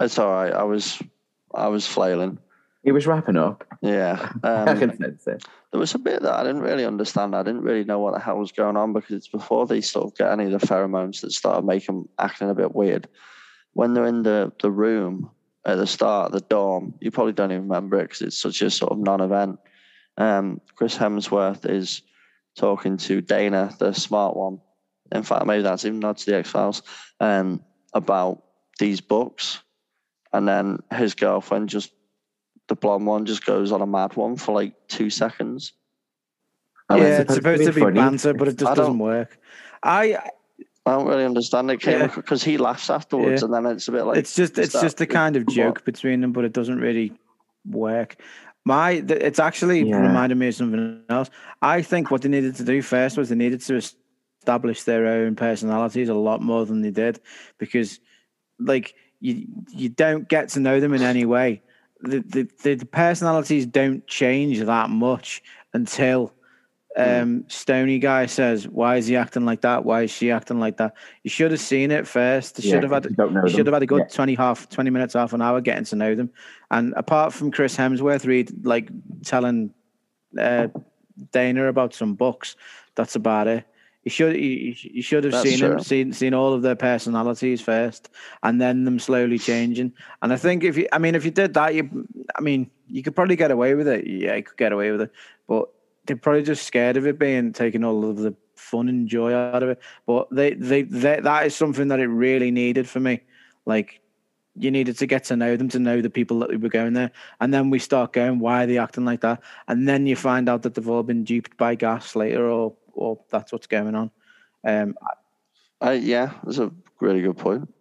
It's 0.00 0.18
all 0.18 0.30
right. 0.32 0.52
I 0.52 0.62
was 0.62 1.02
I 1.54 1.68
was 1.68 1.86
flailing. 1.86 2.38
He 2.84 2.92
was 2.92 3.06
wrapping 3.06 3.36
up. 3.36 3.64
Yeah. 3.82 4.32
I 4.42 4.48
Um, 4.64 4.78
can 4.78 4.96
sense 4.96 5.26
it. 5.26 5.44
there 5.72 5.80
was 5.80 5.94
a 5.94 5.98
bit 5.98 6.22
that 6.22 6.32
I 6.34 6.42
didn't 6.44 6.62
really 6.62 6.84
understand. 6.84 7.34
I 7.34 7.42
didn't 7.42 7.62
really 7.62 7.84
know 7.84 7.98
what 7.98 8.14
the 8.14 8.20
hell 8.20 8.38
was 8.38 8.52
going 8.52 8.76
on 8.76 8.92
because 8.92 9.16
it's 9.16 9.28
before 9.28 9.66
they 9.66 9.80
sort 9.80 10.06
of 10.06 10.16
get 10.16 10.30
any 10.30 10.44
of 10.44 10.52
the 10.60 10.66
pheromones 10.66 11.20
that 11.20 11.32
started 11.32 11.66
making 11.66 11.94
them 11.96 12.08
acting 12.18 12.50
a 12.50 12.54
bit 12.54 12.74
weird. 12.74 13.08
When 13.74 13.94
they're 13.94 14.06
in 14.06 14.22
the, 14.22 14.52
the 14.62 14.70
room 14.70 15.30
at 15.64 15.76
the 15.76 15.86
start, 15.86 16.26
of 16.26 16.32
the 16.32 16.46
dorm, 16.48 16.94
you 17.00 17.10
probably 17.10 17.32
don't 17.32 17.50
even 17.52 17.64
remember 17.68 17.98
it 17.98 18.04
because 18.04 18.22
it's 18.22 18.38
such 18.40 18.62
a 18.62 18.70
sort 18.70 18.92
of 18.92 18.98
non-event. 18.98 19.58
um, 20.16 20.60
Chris 20.74 20.96
Hemsworth 20.96 21.68
is 21.68 22.02
talking 22.56 22.96
to 22.96 23.20
Dana, 23.20 23.74
the 23.78 23.92
smart 23.92 24.36
one. 24.36 24.60
In 25.12 25.22
fact, 25.22 25.46
maybe 25.46 25.62
that's 25.62 25.84
even 25.84 26.00
not 26.00 26.18
to 26.18 26.26
the 26.30 26.36
X 26.38 26.50
Files, 26.50 26.82
um, 27.20 27.62
about 27.94 28.42
these 28.78 29.00
books, 29.00 29.62
and 30.32 30.46
then 30.46 30.78
his 30.92 31.14
girlfriend 31.14 31.68
just 31.68 31.90
the 32.68 32.76
blonde 32.76 33.06
one 33.06 33.26
just 33.26 33.44
goes 33.44 33.72
on 33.72 33.80
a 33.82 33.86
mad 33.86 34.14
one 34.16 34.36
for 34.36 34.52
like 34.52 34.74
two 34.88 35.10
seconds. 35.10 35.72
And 36.90 37.02
yeah, 37.02 37.18
it's 37.20 37.34
supposed 37.34 37.64
to 37.64 37.72
be 37.72 37.80
funny. 37.80 37.94
banter, 38.00 38.32
but 38.34 38.48
it 38.48 38.56
just 38.58 38.74
doesn't 38.76 38.98
work. 38.98 39.38
I 39.82 40.16
I 40.86 40.92
don't 40.92 41.06
really 41.06 41.24
understand 41.26 41.70
it 41.70 41.84
Yeah. 41.84 42.06
because 42.06 42.42
he 42.42 42.56
laughs 42.56 42.88
afterwards, 42.88 43.42
Yeah. 43.42 43.46
and 43.46 43.54
then 43.54 43.66
it's 43.66 43.88
a 43.88 43.92
bit 43.92 44.04
like 44.04 44.16
it's 44.16 44.34
just 44.34 44.56
it's 44.58 44.72
that- 44.72 44.82
just 44.82 45.00
a 45.00 45.06
kind 45.06 45.36
of 45.36 45.44
what? 45.44 45.54
joke 45.54 45.84
between 45.84 46.20
them, 46.22 46.32
but 46.32 46.44
it 46.44 46.52
doesn't 46.52 46.78
really 46.80 47.12
work. 47.66 48.16
My 48.64 49.00
th- 49.00 49.20
it's 49.22 49.38
actually 49.38 49.86
Yeah. 49.88 50.00
reminded 50.00 50.36
me 50.38 50.48
of 50.48 50.54
something 50.54 51.02
else. 51.10 51.30
I 51.60 51.82
think 51.82 52.10
what 52.10 52.22
they 52.22 52.28
needed 52.30 52.56
to 52.56 52.64
do 52.64 52.80
first 52.80 53.18
was 53.18 53.28
they 53.28 53.34
needed 53.34 53.60
to 53.62 53.76
establish 54.40 54.82
their 54.84 55.06
own 55.06 55.36
personalities 55.36 56.08
a 56.08 56.14
lot 56.14 56.40
more 56.42 56.64
than 56.64 56.80
they 56.80 56.90
did, 56.90 57.20
because 57.58 58.00
like 58.58 58.94
you 59.20 59.46
you 59.74 59.90
don't 59.90 60.26
get 60.28 60.48
to 60.50 60.60
know 60.60 60.80
them 60.80 60.94
in 60.94 61.02
any 61.02 61.26
way. 61.26 61.60
The 62.02 62.20
the, 62.62 62.74
the, 62.76 62.86
personalities 62.86 63.66
don't 63.66 64.06
change 64.06 64.60
that 64.60 64.90
much 64.90 65.42
until 65.74 66.32
um 66.96 67.44
Stony 67.48 67.98
guy 67.98 68.26
says, 68.26 68.68
Why 68.68 68.96
is 68.96 69.06
he 69.06 69.16
acting 69.16 69.44
like 69.44 69.62
that? 69.62 69.84
Why 69.84 70.02
is 70.02 70.10
she 70.10 70.30
acting 70.30 70.60
like 70.60 70.76
that? 70.78 70.94
You 71.22 71.30
should 71.30 71.50
have 71.50 71.60
seen 71.60 71.90
it 71.90 72.06
first. 72.06 72.56
They 72.56 72.62
Yeah, 72.62 72.74
should 72.74 72.82
have 72.84 72.92
had 72.92 73.04
you 73.04 73.16
you 73.42 73.48
should 73.48 73.66
have 73.66 73.74
had 73.74 73.82
a 73.82 73.86
good 73.86 74.02
Yeah. 74.02 74.14
20 74.14 74.34
half 74.34 74.68
20 74.68 74.90
minutes 74.90 75.14
half 75.14 75.32
an 75.32 75.42
hour 75.42 75.60
getting 75.60 75.84
to 75.84 75.96
know 75.96 76.14
them 76.14 76.30
and 76.70 76.94
apart 76.96 77.32
from 77.32 77.50
chris 77.50 77.76
hemsworth 77.76 78.26
read 78.26 78.64
like 78.64 78.90
telling 79.24 79.72
uh, 80.38 80.68
dana 81.32 81.66
about 81.66 81.94
some 81.94 82.14
books 82.14 82.56
that's 82.94 83.16
about 83.16 83.46
it 83.48 83.64
you 84.08 84.10
should 84.10 84.36
you, 84.36 84.74
you 84.96 85.02
should 85.02 85.24
have 85.24 85.34
That's 85.34 85.48
seen 85.48 85.60
them 85.60 85.72
true. 85.72 85.82
seen 85.82 86.12
seen 86.14 86.32
all 86.32 86.54
of 86.54 86.62
their 86.62 86.74
personalities 86.76 87.60
first 87.60 88.08
and 88.42 88.58
then 88.58 88.84
them 88.84 88.98
slowly 88.98 89.38
changing. 89.38 89.92
And 90.22 90.32
i 90.32 90.36
think 90.36 90.64
if 90.64 90.78
you 90.78 90.88
i 90.92 90.98
mean 90.98 91.14
if 91.14 91.26
you 91.26 91.30
did 91.30 91.52
that 91.54 91.74
you 91.74 92.08
i 92.34 92.40
mean 92.40 92.70
you 92.86 93.02
could 93.02 93.14
probably 93.14 93.36
get 93.36 93.50
away 93.50 93.74
with 93.74 93.86
it. 93.86 94.06
Yeah 94.06 94.36
you 94.36 94.42
could 94.42 94.56
get 94.56 94.72
away 94.72 94.90
with 94.90 95.02
it. 95.02 95.12
But 95.46 95.68
they're 96.06 96.16
probably 96.16 96.42
just 96.42 96.66
scared 96.66 96.96
of 96.96 97.06
it 97.06 97.18
being 97.18 97.52
taking 97.52 97.84
all 97.84 98.08
of 98.08 98.16
the 98.16 98.34
fun 98.56 98.88
and 98.88 99.06
joy 99.06 99.34
out 99.34 99.62
of 99.62 99.68
it. 99.68 99.80
But 100.06 100.28
they, 100.30 100.54
they 100.54 100.82
they 100.82 101.20
that 101.20 101.46
is 101.46 101.54
something 101.54 101.88
that 101.88 102.00
it 102.00 102.08
really 102.08 102.50
needed 102.50 102.88
for 102.88 103.00
me. 103.00 103.20
Like 103.66 104.00
you 104.56 104.70
needed 104.70 104.98
to 104.98 105.06
get 105.06 105.24
to 105.24 105.36
know 105.36 105.56
them 105.56 105.68
to 105.68 105.78
know 105.78 106.00
the 106.00 106.10
people 106.10 106.38
that 106.40 106.48
we 106.48 106.56
were 106.56 106.68
going 106.68 106.94
there. 106.94 107.12
And 107.40 107.52
then 107.52 107.70
we 107.70 107.78
start 107.78 108.12
going 108.14 108.38
why 108.38 108.64
are 108.64 108.66
they 108.66 108.78
acting 108.78 109.04
like 109.04 109.20
that? 109.20 109.42
And 109.68 109.86
then 109.86 110.06
you 110.06 110.16
find 110.16 110.48
out 110.48 110.62
that 110.62 110.74
they've 110.74 110.88
all 110.88 111.02
been 111.02 111.24
duped 111.24 111.56
by 111.58 111.74
gas 111.74 112.16
later 112.16 112.48
or 112.48 112.74
or 112.98 113.18
that's 113.30 113.52
what's 113.52 113.66
going 113.66 113.94
on 113.94 114.10
um 114.64 114.94
I, 115.80 115.92
yeah, 115.94 116.32
that's 116.42 116.58
a 116.58 116.72
really 117.00 117.20
good 117.20 117.36
point. 117.36 117.72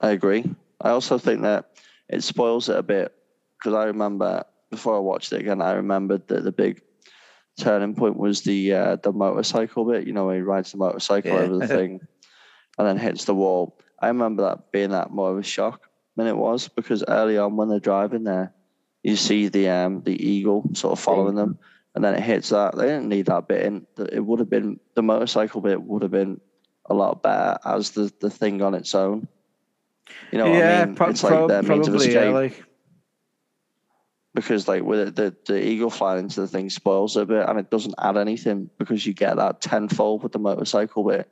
I 0.00 0.10
agree. 0.10 0.44
I 0.80 0.90
also 0.90 1.18
think 1.18 1.42
that 1.42 1.70
it 2.08 2.22
spoils 2.22 2.68
it 2.68 2.76
a 2.76 2.82
bit 2.82 3.12
because 3.58 3.74
I 3.74 3.86
remember 3.86 4.44
before 4.70 4.94
I 4.96 5.00
watched 5.00 5.32
it 5.32 5.40
again, 5.40 5.60
I 5.60 5.72
remembered 5.72 6.28
that 6.28 6.44
the 6.44 6.52
big 6.52 6.80
turning 7.58 7.94
point 7.94 8.16
was 8.16 8.42
the 8.42 8.72
uh, 8.72 8.96
the 8.96 9.12
motorcycle 9.12 9.84
bit. 9.84 10.06
You 10.06 10.12
know, 10.12 10.26
where 10.26 10.36
he 10.36 10.42
rides 10.42 10.72
the 10.72 10.78
motorcycle 10.78 11.32
Yeah. 11.32 11.38
over 11.40 11.56
the 11.58 11.68
thing 11.76 12.00
and 12.78 12.86
then 12.86 12.96
hits 12.96 13.24
the 13.24 13.34
wall. 13.34 13.76
I 13.98 14.08
remember 14.08 14.44
that 14.44 14.72
being 14.72 14.90
that 14.90 15.10
more 15.10 15.30
of 15.32 15.38
a 15.38 15.42
shock 15.42 15.82
than 16.16 16.26
it 16.26 16.36
was 16.36 16.68
because 16.68 17.04
early 17.08 17.36
on 17.36 17.56
when 17.56 17.68
they're 17.68 17.80
driving 17.80 18.24
there, 18.24 18.54
you 19.02 19.16
see 19.16 19.48
the 19.48 19.68
um 19.68 20.02
the 20.02 20.14
eagle 20.24 20.70
sort 20.74 20.92
of 20.92 21.00
following 21.00 21.34
them, 21.34 21.58
and 21.94 22.04
then 22.04 22.14
it 22.14 22.22
hits 22.22 22.50
that. 22.50 22.76
They 22.76 22.86
didn't 22.86 23.08
need 23.08 23.26
that 23.26 23.48
bit 23.48 23.64
in. 23.64 23.86
It 24.12 24.24
would 24.24 24.38
have 24.38 24.50
been 24.50 24.78
the 24.94 25.02
motorcycle 25.02 25.60
bit 25.60 25.82
would 25.82 26.02
have 26.02 26.10
been 26.10 26.40
a 26.86 26.94
lot 26.94 27.22
better 27.22 27.58
as 27.64 27.90
the, 27.90 28.12
the 28.20 28.30
thing 28.30 28.62
on 28.62 28.74
its 28.74 28.94
own. 28.94 29.28
You 30.32 30.38
know 30.38 30.50
what 30.50 30.58
yeah 30.58 30.82
I 30.82 30.84
mean? 30.86 30.94
pro- 30.94 31.08
it's 31.08 31.22
like 31.22 31.48
their 31.48 31.62
means 31.62 31.88
of 31.88 31.94
escape 31.94 32.14
yeah, 32.14 32.30
like 32.30 32.64
because 34.34 34.68
like 34.68 34.82
with 34.82 35.00
it, 35.00 35.16
the 35.16 35.36
the 35.46 35.64
eagle 35.64 35.90
flying 35.90 36.24
into 36.24 36.40
the 36.40 36.48
thing 36.48 36.70
spoils 36.70 37.16
it 37.16 37.22
a 37.22 37.26
bit, 37.26 37.48
and 37.48 37.58
it 37.58 37.70
doesn't 37.70 37.94
add 37.98 38.16
anything 38.16 38.70
because 38.78 39.04
you 39.06 39.12
get 39.12 39.36
that 39.36 39.60
tenfold 39.60 40.22
with 40.22 40.32
the 40.32 40.38
motorcycle 40.38 41.04
bit, 41.04 41.28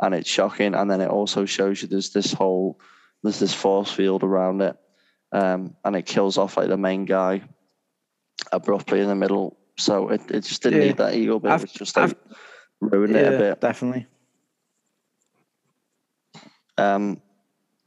and 0.00 0.14
it's 0.14 0.28
shocking. 0.30 0.74
And 0.74 0.90
then 0.90 1.00
it 1.00 1.10
also 1.10 1.44
shows 1.44 1.82
you 1.82 1.88
there's 1.88 2.10
this 2.10 2.32
whole 2.32 2.80
there's 3.22 3.38
this 3.38 3.54
force 3.54 3.90
field 3.90 4.22
around 4.22 4.62
it, 4.62 4.76
um, 5.32 5.76
and 5.84 5.96
it 5.96 6.06
kills 6.06 6.38
off 6.38 6.56
like 6.56 6.68
the 6.68 6.76
main 6.76 7.04
guy 7.04 7.42
abruptly 8.52 9.00
in 9.00 9.08
the 9.08 9.14
middle. 9.14 9.56
So 9.78 10.08
it, 10.10 10.20
it 10.30 10.40
just 10.40 10.62
didn't 10.62 10.80
Yeah. 10.80 10.86
need 10.88 10.96
that 10.98 11.14
eagle 11.14 11.40
bit. 11.40 11.50
I've- 11.52 11.64
It's 11.64 11.72
just 11.72 11.96
like 11.96 12.10
I've- 12.10 12.16
ruined 12.80 13.14
it 13.16 13.32
a 13.32 13.38
bit. 13.38 13.60
definitely 13.60 14.06
Um, 16.78 17.20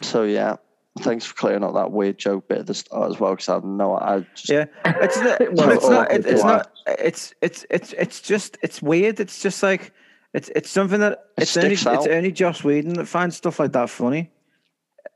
so 0.01 0.23
yeah, 0.23 0.55
thanks 0.99 1.25
for 1.25 1.33
clearing 1.35 1.63
up 1.63 1.73
that 1.73 1.91
weird 1.91 2.17
joke 2.17 2.47
bit 2.47 2.59
at 2.59 2.67
the 2.67 2.73
start 2.73 3.11
as 3.11 3.19
well, 3.19 3.31
because 3.31 3.49
I 3.49 3.59
know 3.59 3.95
I 3.97 4.25
just 4.35 4.49
yeah 4.49 4.65
it's 4.85 5.17
not, 5.19 5.41
It 5.41 5.49
it's 5.51 5.89
not 5.89 6.11
it, 6.11 6.25
it's 6.25 6.43
not 6.43 6.71
it's 6.87 7.33
it's 7.41 7.65
it's 7.69 7.93
it's 7.93 8.21
just 8.21 8.57
it's 8.61 8.81
weird 8.81 9.19
it's 9.19 9.41
just 9.41 9.61
like 9.63 9.91
it's 10.33 10.49
it's 10.55 10.69
something 10.69 10.99
that 10.99 11.13
It 11.37 11.43
it's 11.43 11.57
only 11.57 11.75
sticks 11.75 11.93
it's 11.97 12.07
out. 12.07 12.11
only 12.13 12.31
Joss 12.31 12.63
Whedon 12.63 12.93
that 12.93 13.07
finds 13.07 13.35
stuff 13.37 13.59
like 13.59 13.71
that 13.73 13.89
funny 13.89 14.31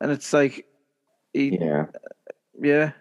and 0.02 0.12
it's 0.12 0.34
like 0.34 0.66
he, 1.34 1.58
Yeah. 1.62 1.86
Yeah, 2.62 2.92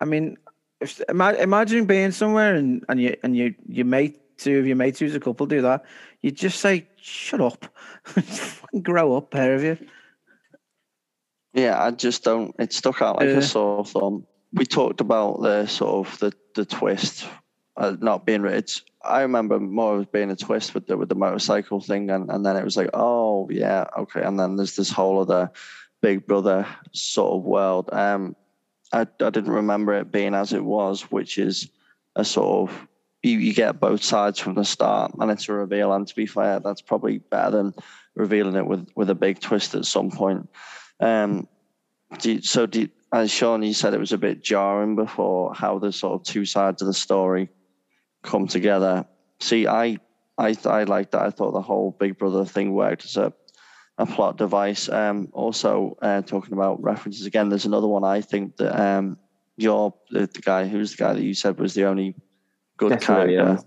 I 0.00 0.04
mean, 0.06 0.38
if 0.84 1.40
imagine 1.40 1.84
being 1.86 2.12
somewhere 2.12 2.54
and 2.54 2.84
and 2.88 3.00
you 3.00 3.16
and 3.22 3.36
you 3.36 3.54
you 3.66 3.84
mate 3.84 4.20
two 4.38 4.58
of 4.58 4.66
your 4.66 4.76
mates 4.76 4.98
who's 4.98 5.14
a 5.14 5.20
couple 5.20 5.46
do 5.46 5.62
that, 5.62 5.84
you 6.22 6.30
just 6.30 6.60
say, 6.60 6.86
"Shut 6.96 7.40
up, 7.40 7.66
grow 8.82 9.16
up, 9.16 9.30
pair 9.30 9.54
of 9.54 9.62
you." 9.62 9.78
Yeah, 11.52 11.82
I 11.82 11.90
just 11.92 12.24
don't. 12.24 12.54
It 12.58 12.72
stuck 12.72 13.00
out 13.00 13.18
like 13.20 13.28
Yeah. 13.28 13.36
a 13.38 13.42
sore 13.42 13.84
thumb. 13.84 14.26
We 14.52 14.66
talked 14.66 15.00
about 15.00 15.42
the 15.42 15.66
sort 15.66 16.06
of 16.06 16.18
the 16.18 16.32
the 16.54 16.64
twist, 16.64 17.26
uh, 17.76 17.96
not 18.00 18.26
being. 18.26 18.42
rich. 18.42 18.84
I 19.02 19.20
remember 19.22 19.60
more 19.60 19.98
of 19.98 20.10
being 20.10 20.30
a 20.30 20.36
twist 20.36 20.74
with 20.74 20.86
the 20.86 20.96
with 20.96 21.08
the 21.08 21.14
motorcycle 21.14 21.80
thing, 21.80 22.10
and 22.10 22.30
and 22.30 22.44
then 22.44 22.56
it 22.56 22.64
was 22.64 22.76
like, 22.76 22.90
oh 22.94 23.48
yeah, 23.50 23.84
okay, 23.98 24.22
and 24.22 24.38
then 24.38 24.56
there's 24.56 24.76
this 24.76 24.90
whole 24.90 25.20
other 25.20 25.50
Big 26.02 26.26
Brother 26.26 26.66
sort 26.92 27.34
of 27.36 27.44
world. 27.44 27.88
Um, 27.92 28.34
I 28.94 29.00
I 29.00 29.30
didn't 29.30 29.50
remember 29.52 29.92
it 29.94 30.12
being 30.12 30.34
as 30.34 30.52
it 30.52 30.64
was, 30.64 31.02
which 31.10 31.38
is 31.38 31.68
a 32.16 32.24
sort 32.24 32.70
of 32.70 32.88
you, 33.22 33.38
you 33.38 33.54
get 33.54 33.80
both 33.80 34.02
sides 34.02 34.38
from 34.38 34.54
the 34.54 34.64
start, 34.64 35.12
and 35.18 35.30
it's 35.30 35.48
a 35.48 35.52
reveal. 35.52 35.92
And 35.92 36.06
to 36.06 36.14
be 36.14 36.26
fair, 36.26 36.60
that's 36.60 36.82
probably 36.82 37.18
better 37.18 37.50
than 37.50 37.74
revealing 38.14 38.56
it 38.56 38.66
with 38.66 38.88
with 38.94 39.10
a 39.10 39.14
big 39.14 39.40
twist 39.40 39.74
at 39.74 39.84
some 39.86 40.10
point. 40.10 40.48
Um, 41.00 41.48
do 42.18 42.32
you, 42.32 42.42
so, 42.42 42.66
do 42.66 42.82
you, 42.82 42.88
as 43.12 43.30
Sean, 43.30 43.62
you 43.62 43.74
said 43.74 43.94
it 43.94 44.00
was 44.00 44.12
a 44.12 44.18
bit 44.18 44.42
jarring 44.42 44.94
before 44.94 45.54
how 45.54 45.78
the 45.78 45.92
sort 45.92 46.20
of 46.20 46.26
two 46.26 46.44
sides 46.44 46.82
of 46.82 46.86
the 46.86 46.94
story 46.94 47.48
come 48.22 48.46
together. 48.48 49.06
See, 49.40 49.66
I, 49.66 49.98
I, 50.38 50.56
I 50.64 50.84
like 50.84 51.12
that. 51.12 51.22
I 51.22 51.30
thought 51.30 51.52
the 51.52 51.60
whole 51.60 51.92
Big 51.92 52.18
Brother 52.18 52.44
thing 52.44 52.72
worked 52.72 53.04
as 53.04 53.16
a, 53.16 53.32
a 53.98 54.06
plot 54.06 54.36
device. 54.36 54.88
Um, 54.88 55.28
also, 55.32 55.96
uh, 56.02 56.22
talking 56.22 56.52
about 56.52 56.82
references 56.82 57.26
again, 57.26 57.48
there's 57.48 57.66
another 57.66 57.86
one 57.86 58.04
I 58.04 58.20
think 58.20 58.56
that 58.56 58.78
um, 58.80 59.18
you're 59.56 59.94
the, 60.10 60.26
the 60.26 60.40
guy 60.40 60.66
who's 60.66 60.92
the 60.92 60.96
guy 60.96 61.12
that 61.14 61.22
you 61.22 61.34
said 61.34 61.58
was 61.58 61.74
the 61.74 61.84
only 61.84 62.14
good 62.76 62.92
Jesse 62.92 63.06
character. 63.06 63.36
Williams. 63.36 63.64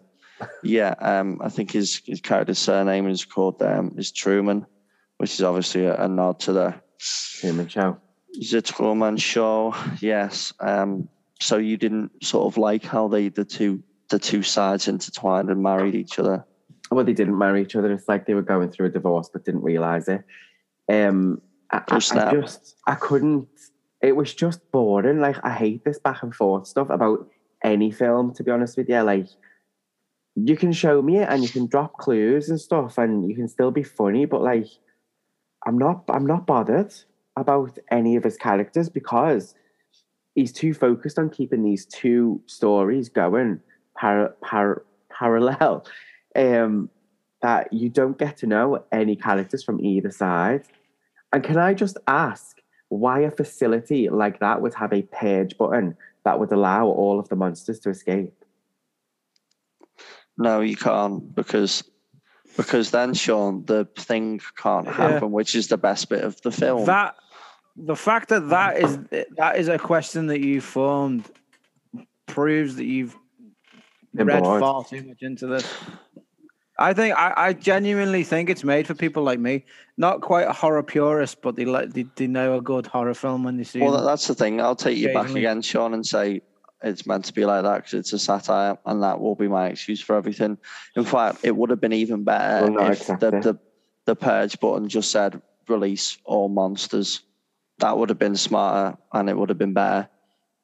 Yeah, 0.63 0.93
um, 0.99 1.41
I 1.41 1.49
think 1.49 1.71
his 1.71 2.01
his 2.05 2.21
character's 2.21 2.59
surname 2.59 3.07
is 3.07 3.25
called 3.25 3.61
um, 3.61 3.95
is 3.97 4.11
Truman, 4.11 4.65
which 5.17 5.33
is 5.33 5.41
obviously 5.41 5.85
a, 5.85 5.95
a 6.03 6.07
nod 6.07 6.39
to 6.41 6.53
the 6.53 6.75
Truman 7.39 7.67
Show. 7.67 7.97
the 8.51 8.61
Truman 8.61 9.17
Show. 9.17 9.73
Yes. 9.99 10.53
Um, 10.59 11.09
so 11.39 11.57
you 11.57 11.77
didn't 11.77 12.23
sort 12.23 12.51
of 12.51 12.57
like 12.57 12.83
how 12.83 13.07
they 13.07 13.29
the 13.29 13.45
two 13.45 13.83
the 14.09 14.19
two 14.19 14.43
sides 14.43 14.87
intertwined 14.87 15.49
and 15.49 15.61
married 15.61 15.95
each 15.95 16.19
other. 16.19 16.45
Well, 16.91 17.05
they 17.05 17.13
didn't 17.13 17.37
marry 17.37 17.61
each 17.61 17.75
other. 17.75 17.91
It's 17.91 18.07
like 18.07 18.25
they 18.25 18.33
were 18.33 18.41
going 18.41 18.69
through 18.71 18.87
a 18.87 18.89
divorce 18.89 19.29
but 19.31 19.45
didn't 19.45 19.63
realize 19.63 20.07
it. 20.07 20.23
Um, 20.91 21.41
I, 21.71 21.77
I, 21.89 21.95
I 21.95 22.31
just, 22.31 22.75
I 22.87 22.95
couldn't. 22.95 23.47
It 24.01 24.15
was 24.15 24.33
just 24.33 24.71
boring. 24.71 25.19
Like 25.19 25.37
I 25.43 25.51
hate 25.51 25.83
this 25.83 25.99
back 25.99 26.23
and 26.23 26.33
forth 26.33 26.67
stuff 26.67 26.89
about 26.89 27.27
any 27.63 27.91
film. 27.91 28.33
To 28.35 28.43
be 28.43 28.51
honest 28.51 28.77
with 28.77 28.89
you, 28.89 29.01
like 29.01 29.27
you 30.35 30.55
can 30.55 30.71
show 30.71 31.01
me 31.01 31.17
it 31.17 31.27
and 31.29 31.43
you 31.43 31.49
can 31.49 31.67
drop 31.67 31.97
clues 31.97 32.49
and 32.49 32.59
stuff, 32.59 32.97
and 32.97 33.29
you 33.29 33.35
can 33.35 33.47
still 33.47 33.71
be 33.71 33.83
funny. 33.83 34.25
But 34.25 34.41
like, 34.41 34.67
I'm 35.65 35.77
not. 35.77 36.03
I'm 36.09 36.25
not 36.25 36.47
bothered 36.47 36.93
about 37.35 37.77
any 37.91 38.15
of 38.15 38.23
his 38.23 38.37
characters 38.37 38.89
because 38.89 39.55
he's 40.35 40.53
too 40.53 40.73
focused 40.73 41.19
on 41.19 41.29
keeping 41.29 41.63
these 41.63 41.85
two 41.85 42.41
stories 42.45 43.09
going 43.09 43.59
par- 43.99 44.35
par- 44.41 44.83
parallel 45.11 45.85
um, 46.35 46.89
that 47.41 47.71
you 47.71 47.89
don't 47.89 48.17
get 48.17 48.37
to 48.37 48.47
know 48.47 48.83
any 48.91 49.15
characters 49.15 49.63
from 49.63 49.83
either 49.83 50.11
side. 50.11 50.63
And 51.33 51.43
can 51.43 51.57
I 51.57 51.73
just 51.73 51.97
ask 52.07 52.57
why 52.89 53.19
a 53.21 53.31
facility 53.31 54.09
like 54.09 54.39
that 54.39 54.61
would 54.61 54.73
have 54.75 54.93
a 54.93 55.01
purge 55.03 55.57
button 55.57 55.95
that 56.23 56.39
would 56.39 56.51
allow 56.51 56.87
all 56.87 57.19
of 57.19 57.29
the 57.29 57.35
monsters 57.35 57.79
to 57.81 57.89
escape? 57.89 58.33
no, 60.39 60.61
you 60.61 60.75
can't 60.75 61.33
because 61.35 61.83
because 62.57 62.91
then 62.91 63.13
Sean, 63.13 63.65
the 63.65 63.85
thing 63.97 64.39
can't 64.55 64.85
Yeah. 64.85 64.93
happen, 64.93 65.31
which 65.31 65.55
is 65.55 65.67
the 65.67 65.77
best 65.77 66.09
bit 66.09 66.23
of 66.23 66.39
the 66.41 66.51
film. 66.51 66.85
That 66.85 67.15
the 67.75 67.95
fact 67.95 68.29
that 68.29 68.49
that 68.49 68.77
is 68.77 68.97
that 69.37 69.57
is 69.57 69.67
a 69.67 69.77
question 69.79 70.27
that 70.27 70.39
you 70.39 70.61
formed 70.61 71.25
proves 72.27 72.75
that 72.75 72.85
you've 72.85 73.15
Been 74.13 74.27
read 74.27 74.43
bored. 74.43 74.59
far 74.59 74.83
too 74.83 75.03
much 75.03 75.21
into 75.21 75.47
this. 75.47 75.65
I 76.79 76.93
think 76.93 77.15
I, 77.17 77.33
I 77.35 77.53
genuinely 77.53 78.23
think 78.23 78.49
it's 78.49 78.63
made 78.63 78.85
for 78.85 78.93
people 78.93 79.23
like 79.23 79.39
me, 79.39 79.65
not 79.97 80.21
quite 80.21 80.47
a 80.47 80.53
horror 80.53 80.83
purist, 80.83 81.41
but 81.41 81.55
they 81.55 81.65
like 81.65 81.93
they, 81.93 82.05
they 82.15 82.27
know 82.27 82.57
a 82.57 82.61
good 82.61 82.85
horror 82.85 83.15
film 83.15 83.43
when 83.43 83.57
they 83.57 83.63
see 83.63 83.79
well, 83.79 83.95
it. 83.95 83.97
that, 83.97 84.05
that's 84.05 84.27
the 84.27 84.35
thing. 84.35 84.61
I'll 84.61 84.75
take 84.75 84.97
you 84.97 85.11
back 85.11 85.29
again, 85.31 85.61
Sean, 85.61 85.93
and 85.93 86.05
say 86.05 86.41
it's 86.83 87.07
meant 87.07 87.25
to 87.25 87.33
be 87.33 87.45
like 87.45 87.63
that 87.63 87.77
because 87.77 87.93
it's 87.95 88.13
a 88.13 88.19
satire, 88.19 88.77
and 88.85 89.01
that 89.01 89.19
will 89.19 89.35
be 89.35 89.47
my 89.47 89.67
excuse 89.67 90.01
for 90.01 90.15
everything. 90.15 90.57
In 90.95 91.03
fact, 91.03 91.39
it 91.43 91.55
would 91.55 91.71
have 91.71 91.81
been 91.81 91.93
even 91.93 92.23
better 92.23 92.65
Will 92.65 92.73
not 92.73 92.91
if 92.91 93.01
accept 93.01 93.21
the, 93.21 93.31
the 93.31 93.59
the 94.05 94.15
purge 94.15 94.59
button 94.59 94.87
just 94.87 95.11
said 95.11 95.41
release 95.67 96.17
all 96.25 96.47
monsters. 96.47 97.23
That 97.79 97.97
would 97.97 98.09
have 98.09 98.19
been 98.19 98.35
smarter, 98.35 98.97
and 99.13 99.29
it 99.29 99.37
would 99.37 99.49
have 99.49 99.57
been 99.57 99.73
better 99.73 100.09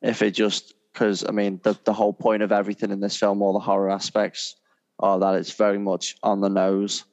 if 0.04 0.22
it 0.22 0.32
just 0.32 0.76
because 0.94 1.26
I 1.28 1.32
mean 1.32 1.60
the 1.64 1.78
the 1.86 1.94
whole 1.94 2.14
point 2.14 2.44
of 2.44 2.52
everything 2.52 2.92
in 2.92 3.00
this 3.00 3.18
film, 3.18 3.42
all 3.42 3.54
the 3.54 3.60
horror 3.60 3.90
aspects, 3.90 4.56
are 5.00 5.20
that 5.20 5.36
it's 5.36 5.54
very 5.54 5.80
much 5.80 6.16
on 6.24 6.42
the 6.42 6.50
nose. 6.50 7.04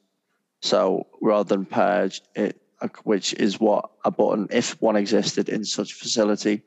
So 0.61 1.07
rather 1.21 1.55
than 1.55 1.65
purge, 1.65 2.21
it 2.35 2.61
which 3.03 3.33
is 3.33 3.59
what 3.59 3.91
a 4.03 4.11
button, 4.11 4.47
if 4.51 4.81
one 4.81 4.95
existed 4.95 5.49
in 5.49 5.63
such 5.63 5.91
a 5.91 5.95
facility, 5.95 6.63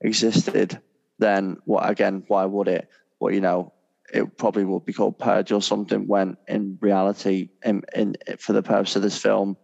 existed, 0.00 0.80
then 1.18 1.58
what 1.64 1.88
again? 1.88 2.24
Why 2.26 2.44
would 2.44 2.68
it? 2.68 2.88
Well, 3.20 3.32
you 3.32 3.40
know, 3.40 3.72
it 4.12 4.36
probably 4.36 4.64
would 4.64 4.84
be 4.84 4.92
called 4.92 5.18
purge 5.18 5.52
or 5.52 5.62
something. 5.62 6.06
When 6.06 6.36
in 6.48 6.78
reality, 6.80 7.50
in, 7.64 7.82
in 7.94 8.16
for 8.38 8.52
the 8.52 8.62
purpose 8.62 8.96
of 8.96 9.02
this 9.02 9.18
film, 9.18 9.56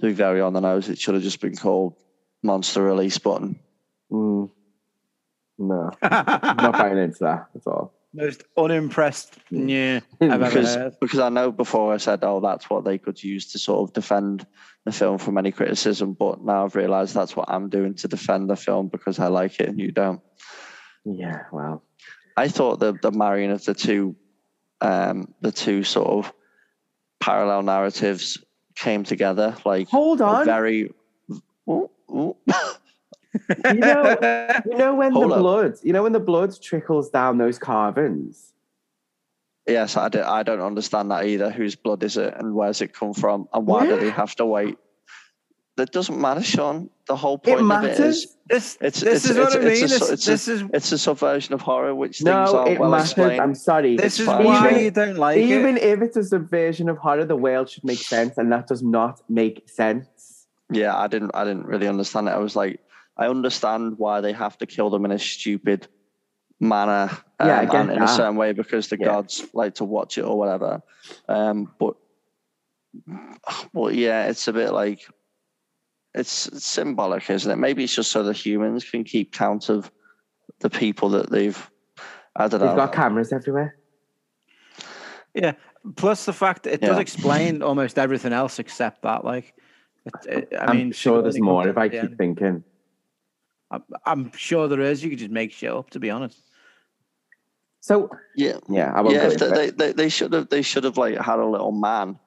to 0.00 0.06
be 0.06 0.12
very 0.12 0.40
on 0.40 0.52
the 0.52 0.60
nose, 0.60 0.88
it 0.88 0.98
should 0.98 1.14
have 1.14 1.22
just 1.22 1.40
been 1.40 1.56
called 1.56 1.96
monster 2.42 2.82
release 2.82 3.18
button. 3.18 3.58
Mm. 4.10 4.50
No, 5.58 5.90
not 6.02 6.72
buying 6.72 6.98
into 6.98 7.18
that 7.20 7.46
at 7.54 7.66
all. 7.66 7.94
Most 8.14 8.44
unimpressed 8.58 9.38
yeah 9.50 10.00
because 10.20 10.94
because 11.00 11.18
I 11.18 11.30
know 11.30 11.50
before 11.50 11.94
I 11.94 11.96
said, 11.96 12.20
oh, 12.22 12.40
that's 12.40 12.68
what 12.68 12.84
they 12.84 12.98
could 12.98 13.22
use 13.22 13.52
to 13.52 13.58
sort 13.58 13.88
of 13.88 13.94
defend 13.94 14.46
the 14.84 14.92
film 14.92 15.18
from 15.18 15.38
any 15.38 15.52
criticism, 15.52 16.12
but 16.12 16.42
now 16.42 16.64
I've 16.64 16.74
realised 16.74 17.14
that's 17.14 17.36
what 17.36 17.48
I'm 17.48 17.68
doing 17.68 17.94
to 17.94 18.08
defend 18.08 18.50
the 18.50 18.56
film 18.56 18.88
because 18.88 19.18
I 19.18 19.28
like 19.28 19.60
it 19.60 19.68
and 19.68 19.78
you 19.78 19.92
don't. 19.92 20.20
Yeah, 21.04 21.44
well, 21.52 21.82
I 22.36 22.48
thought 22.48 22.80
the 22.80 22.92
the 23.00 23.12
marrying 23.12 23.50
of 23.50 23.64
the 23.64 23.74
two, 23.74 24.16
um, 24.80 25.34
the 25.40 25.52
two 25.52 25.82
sort 25.82 26.08
of 26.08 26.32
parallel 27.20 27.62
narratives 27.62 28.38
came 28.74 29.04
together 29.04 29.56
like 29.64 29.88
hold 29.88 30.20
on. 30.20 30.44
very. 30.44 30.92
Ooh, 31.68 31.90
ooh. 32.10 32.36
You 33.66 33.74
know, 33.74 34.16
you 34.66 34.76
know 34.76 34.94
when 34.94 35.12
Hold 35.12 35.30
the 35.30 35.34
up. 35.36 35.40
blood, 35.40 35.74
you 35.82 35.92
know 35.92 36.02
when 36.02 36.12
the 36.12 36.20
blood 36.20 36.54
trickles 36.60 37.10
down 37.10 37.38
those 37.38 37.58
carvings. 37.58 38.52
yes, 39.66 39.96
I, 39.96 40.08
do, 40.08 40.22
I 40.22 40.42
don't 40.42 40.60
understand 40.60 41.10
that 41.10 41.24
either. 41.26 41.50
Whose 41.50 41.74
blood 41.76 42.02
is 42.02 42.16
it, 42.16 42.34
and 42.36 42.54
where's 42.54 42.80
it 42.80 42.92
come 42.92 43.14
from, 43.14 43.48
and 43.52 43.66
why 43.66 43.86
do 43.86 43.92
Yeah. 43.94 44.00
they 44.00 44.10
have 44.10 44.34
to 44.36 44.46
wait? 44.46 44.78
That 45.76 45.90
doesn't 45.90 46.20
matter, 46.20 46.42
Sean. 46.42 46.90
The 47.06 47.16
whole 47.16 47.38
point 47.38 47.60
It 47.60 47.62
of 47.64 47.70
it 47.84 47.90
is 47.92 47.98
matters. 47.98 48.36
this 48.50 48.76
It's- 48.80 49.00
this 49.00 49.02
it's- 49.02 49.24
is 49.24 49.38
what 49.38 49.54
it's- 49.54 49.64
I 49.64 49.68
it's 49.70 49.80
a 49.80 49.84
mean. 49.84 49.88
so- 49.88 50.06
This, 50.30 50.48
a- 50.48 50.52
is 50.52 50.64
it's 50.74 50.92
a 50.92 50.98
subversion 50.98 51.54
of 51.54 51.62
horror, 51.62 51.94
which 51.94 52.18
things 52.18 52.26
No, 52.26 52.58
aren't 52.58 52.72
it 52.72 52.78
well 52.80 52.90
matters. 52.90 53.06
explained. 53.12 53.40
I'm 53.40 53.54
sorry. 53.54 53.96
this 53.96 54.20
is 54.20 54.26
fine. 54.26 54.44
why 54.44 54.68
Even- 54.70 54.82
you 54.84 54.90
don't 54.90 55.16
like 55.16 55.38
Even 55.38 55.50
it. 55.50 55.60
Even 55.60 55.76
if 55.78 56.02
it's 56.02 56.16
a 56.18 56.24
subversion 56.24 56.90
of 56.90 56.98
horror, 56.98 57.24
the 57.24 57.36
world 57.36 57.70
should 57.70 57.84
make 57.84 58.00
sense, 58.00 58.36
and 58.36 58.52
that 58.52 58.66
does 58.66 58.82
not 58.82 59.22
make 59.30 59.66
sense. 59.70 60.46
Yeah, 60.70 60.94
I 60.96 61.06
didn't. 61.06 61.30
I 61.34 61.44
didn't 61.44 61.64
really 61.66 61.88
understand 61.88 62.28
it. 62.28 62.32
I 62.32 62.38
was 62.38 62.54
like, 62.54 62.78
I 63.16 63.28
understand 63.28 63.98
why 63.98 64.20
they 64.20 64.32
have 64.32 64.56
to 64.58 64.66
kill 64.66 64.90
them 64.90 65.04
in 65.04 65.12
a 65.12 65.18
stupid 65.18 65.88
manner, 66.60 67.10
um, 67.40 67.48
Yeah, 67.48 67.58
I 67.60 67.64
get 67.66 67.74
and 67.74 67.90
in 67.90 68.02
a 68.02 68.08
certain 68.08 68.36
way 68.36 68.52
because 68.52 68.88
the 68.88 68.98
Yeah. 68.98 69.06
gods 69.06 69.44
like 69.52 69.74
to 69.76 69.84
watch 69.84 70.16
it 70.18 70.22
or 70.24 70.38
whatever. 70.38 70.82
Um, 71.28 71.72
but, 71.78 71.96
but 73.74 73.94
yeah, 73.94 74.26
it's 74.28 74.46
a 74.48 74.52
bit 74.52 74.72
like 74.72 75.00
it's, 76.14 76.46
it's 76.48 76.66
symbolic, 76.66 77.28
isn't 77.28 77.50
it? 77.50 77.56
Maybe 77.56 77.84
it's 77.84 77.94
just 77.94 78.12
so 78.12 78.22
the 78.22 78.32
humans 78.32 78.88
can 78.88 79.02
keep 79.04 79.32
count 79.32 79.68
of 79.68 79.90
the 80.60 80.70
people 80.70 81.10
that 81.10 81.30
they've. 81.30 81.70
I 82.36 82.48
don't 82.48 82.60
They've 82.60 82.70
know. 82.70 82.76
got 82.76 82.92
cameras 82.94 83.32
everywhere. 83.32 83.76
Yeah. 85.34 85.52
Plus 85.96 86.24
the 86.24 86.32
fact 86.32 86.62
that 86.62 86.74
it 86.74 86.80
does 86.80 86.98
explain 86.98 87.62
almost 87.62 87.98
everything 87.98 88.32
else 88.32 88.58
except 88.58 89.02
that. 89.02 89.24
Like, 89.24 89.54
it, 90.04 90.14
it, 90.26 90.48
I 90.58 90.66
I'm 90.66 90.76
mean, 90.76 90.92
sure 90.92 91.22
there's 91.22 91.40
more 91.40 91.66
if 91.68 91.76
I 91.76 91.88
keep 91.88 92.00
end. 92.00 92.18
thinking. 92.18 92.64
I'm, 93.72 93.82
I'm 94.06 94.32
sure 94.36 94.68
there 94.68 94.80
is. 94.80 95.02
You 95.02 95.10
could 95.10 95.18
just 95.18 95.30
make 95.30 95.52
shit 95.52 95.70
up, 95.70 95.90
to 95.90 96.00
be 96.00 96.10
honest. 96.10 96.38
So 97.80 98.10
yeah, 98.36 98.58
yeah, 98.68 98.92
I 98.94 99.00
won't 99.00 99.16
yeah, 99.16 99.22
go 99.22 99.30
if 99.30 99.38
they, 99.38 99.70
they, 99.70 99.92
they 99.92 100.08
should 100.08 100.32
have 100.32 100.48
they 100.50 100.62
should 100.62 100.84
have 100.84 100.96
like 100.96 101.18
had 101.18 101.40
a 101.40 101.46
little 101.46 101.72
man, 101.72 102.18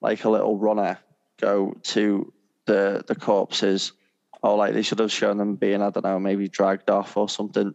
like 0.00 0.24
a 0.24 0.30
little 0.30 0.56
runner, 0.56 0.98
go 1.38 1.74
to 1.82 2.32
the 2.64 3.04
the 3.06 3.14
corpses, 3.14 3.92
or 4.42 4.56
like 4.56 4.72
they 4.72 4.80
should 4.80 5.00
have 5.00 5.12
shown 5.12 5.36
them 5.36 5.56
being 5.56 5.82
I 5.82 5.90
don't 5.90 6.04
know 6.04 6.18
maybe 6.18 6.48
dragged 6.48 6.88
off 6.88 7.18
or 7.18 7.28
something, 7.28 7.74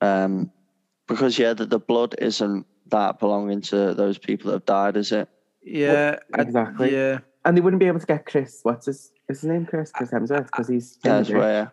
um, 0.00 0.52
because 1.08 1.40
yeah, 1.40 1.54
the, 1.54 1.66
the 1.66 1.80
blood 1.80 2.14
isn't 2.18 2.66
that 2.86 3.18
belonging 3.18 3.60
to 3.62 3.94
those 3.94 4.18
people 4.18 4.50
that 4.50 4.56
have 4.56 4.66
died, 4.66 4.96
is 4.96 5.10
it? 5.12 5.28
Yeah. 5.62 6.18
I- 6.34 6.42
exactly. 6.42 6.92
yeah. 6.92 7.18
And 7.44 7.56
they 7.56 7.60
wouldn't 7.60 7.80
be 7.80 7.86
able 7.86 8.00
to 8.00 8.06
get 8.06 8.24
Chris. 8.26 8.60
What's 8.62 8.86
his, 8.86 9.12
is 9.28 9.40
his 9.40 9.50
name? 9.50 9.66
Chris. 9.66 9.90
Chris 9.90 10.10
Hemsworth 10.10 10.46
because 10.46 10.68
he's 10.68 10.98
That's 11.02 11.28
ginger. 11.28 11.40
where 11.40 11.72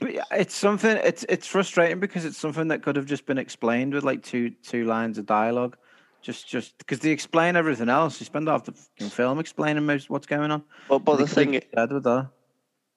But 0.00 0.14
yeah, 0.14 0.24
it's 0.32 0.54
something. 0.54 0.96
It's 0.96 1.24
it's 1.28 1.46
frustrating 1.46 2.00
because 2.00 2.24
it's 2.24 2.38
something 2.38 2.68
that 2.68 2.82
could 2.82 2.96
have 2.96 3.06
just 3.06 3.26
been 3.26 3.38
explained 3.38 3.94
with 3.94 4.04
like 4.04 4.22
two 4.22 4.50
two 4.50 4.84
lines 4.84 5.18
of 5.18 5.26
dialogue, 5.26 5.76
just 6.20 6.48
just 6.48 6.76
because 6.78 7.00
they 7.00 7.10
explain 7.10 7.56
everything 7.56 7.88
else. 7.88 8.20
You 8.20 8.26
spend 8.26 8.48
half 8.48 8.64
the 8.64 8.72
fucking 8.72 9.10
film 9.10 9.38
explaining 9.38 9.86
most 9.86 10.10
what's 10.10 10.26
going 10.26 10.50
on. 10.50 10.62
but 10.88 11.00
but 11.00 11.16
the 11.16 11.26
thing 11.26 11.54
have 11.54 11.64
said 11.74 11.92
with 11.92 12.04
that. 12.04 12.28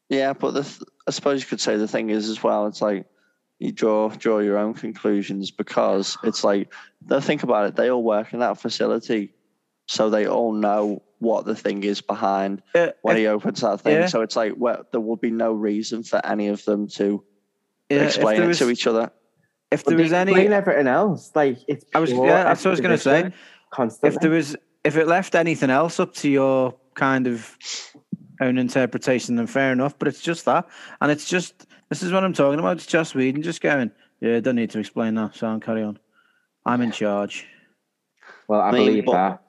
Yeah, 0.09 0.33
but 0.33 0.51
the 0.51 0.63
th- 0.63 0.83
I 1.07 1.11
suppose 1.11 1.41
you 1.41 1.47
could 1.47 1.61
say 1.61 1.77
the 1.77 1.87
thing 1.87 2.09
is 2.09 2.29
as 2.29 2.43
well. 2.43 2.67
It's 2.67 2.81
like 2.81 3.05
you 3.59 3.71
draw 3.71 4.09
draw 4.09 4.39
your 4.39 4.57
own 4.57 4.73
conclusions 4.73 5.49
because 5.51 6.17
it's 6.23 6.43
like 6.43 6.71
they 7.01 7.21
think 7.21 7.43
about 7.43 7.67
it. 7.67 7.75
They 7.75 7.89
all 7.89 8.03
work 8.03 8.33
in 8.33 8.39
that 8.39 8.59
facility, 8.59 9.33
so 9.87 10.09
they 10.09 10.27
all 10.27 10.51
know 10.53 11.01
what 11.19 11.45
the 11.45 11.55
thing 11.55 11.83
is 11.83 12.01
behind 12.01 12.61
Yeah, 12.73 12.91
when 13.01 13.15
if, 13.15 13.19
he 13.21 13.27
opens 13.27 13.61
that 13.61 13.81
thing. 13.81 13.93
yeah. 13.93 14.07
So 14.07 14.21
it's 14.21 14.35
like 14.35 14.53
well, 14.57 14.85
there 14.91 15.01
will 15.01 15.15
be 15.15 15.31
no 15.31 15.51
reason 15.53 16.03
for 16.03 16.23
any 16.25 16.47
of 16.47 16.63
them 16.65 16.87
to 16.89 17.23
yeah, 17.89 18.03
explain 18.03 18.41
it 18.41 18.47
was, 18.47 18.59
to 18.59 18.69
each 18.69 18.87
other. 18.87 19.11
if 19.71 19.83
But 19.85 19.91
there 19.91 20.03
was 20.03 20.13
any, 20.13 20.31
explain 20.31 20.53
everything 20.53 20.87
else. 20.87 21.31
Like 21.35 21.59
it's. 21.67 21.85
I 21.93 21.99
was- 21.99 22.11
yeah, 22.11 22.43
that's 22.43 22.63
what 22.63 22.69
I 22.69 22.71
was 22.71 22.81
gonna 22.81 22.97
say. 22.97 23.31
Constantly. 23.71 24.15
if 24.15 24.21
there 24.21 24.31
was, 24.31 24.55
if 24.83 24.95
it 24.97 25.07
left 25.07 25.35
anything 25.35 25.69
else 25.69 25.99
up 25.99 26.13
to 26.15 26.29
your 26.29 26.75
kind 26.93 27.27
of 27.27 27.57
own 28.41 28.57
interpretation, 28.57 29.35
then 29.35 29.47
fair 29.47 29.71
enough. 29.71 29.97
But 29.99 30.07
it's 30.07 30.21
just 30.21 30.45
that, 30.45 30.67
and 31.01 31.11
it's 31.11 31.27
just 31.29 31.65
this 31.89 32.01
is 32.03 32.11
what 32.11 32.23
I'm 32.23 32.33
talking 32.33 32.59
about. 32.59 32.77
It's 32.77 32.85
just 32.85 33.15
Whedon 33.15 33.41
just 33.43 33.61
going, 33.61 33.91
yeah, 34.21 34.39
don't 34.39 34.55
need 34.55 34.71
to 34.71 34.79
explain 34.79 35.15
that. 35.15 35.35
So 35.35 35.47
I'll 35.47 35.59
carry 35.59 35.83
on. 35.83 35.99
I'm 36.65 36.81
in 36.81 36.91
charge. 36.91 37.45
well, 38.47 38.61
I 38.61 38.69
I 38.69 38.71
mean, 38.71 38.85
believe 38.87 39.05
but- 39.05 39.11
that. 39.13 39.41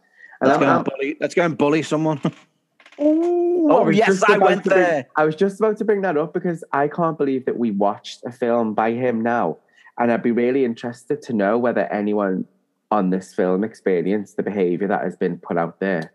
Let's 0.43 0.53
And 0.55 0.61
go 0.61 0.67
I'm- 0.67 0.77
and 0.77 0.85
bully. 0.85 1.17
Let's 1.21 1.35
go 1.35 1.43
and 1.45 1.57
bully 1.59 1.83
someone. 1.83 2.21
Ooh, 3.01 3.69
Oh, 3.71 3.85
was 3.85 3.97
yes, 3.97 4.23
I 4.27 4.39
went 4.39 4.65
to 4.65 4.71
bring- 4.71 4.81
there. 4.83 5.07
I 5.17 5.25
was 5.25 5.37
just 5.37 5.61
about 5.61 5.77
to 5.79 5.85
bring 5.85 6.01
that 6.03 6.17
up 6.17 6.33
because 6.33 6.65
I 6.73 6.89
can't 6.89 7.19
believe 7.19 7.45
that 7.47 7.59
we 7.59 7.71
watched 7.71 8.23
a 8.25 8.33
film 8.33 8.73
by 8.75 8.93
him 8.93 9.21
now. 9.21 9.59
And 9.99 10.11
I'd 10.13 10.23
be 10.23 10.31
really 10.31 10.65
interested 10.65 11.21
to 11.23 11.33
know 11.33 11.59
whether 11.59 11.83
anyone 11.93 12.47
on 12.91 13.11
this 13.11 13.35
film 13.35 13.65
experienced 13.65 14.37
the 14.37 14.43
behavior 14.43 14.89
that 14.89 15.03
has 15.03 15.17
been 15.17 15.39
put 15.39 15.59
out 15.59 15.81
there. 15.81 16.13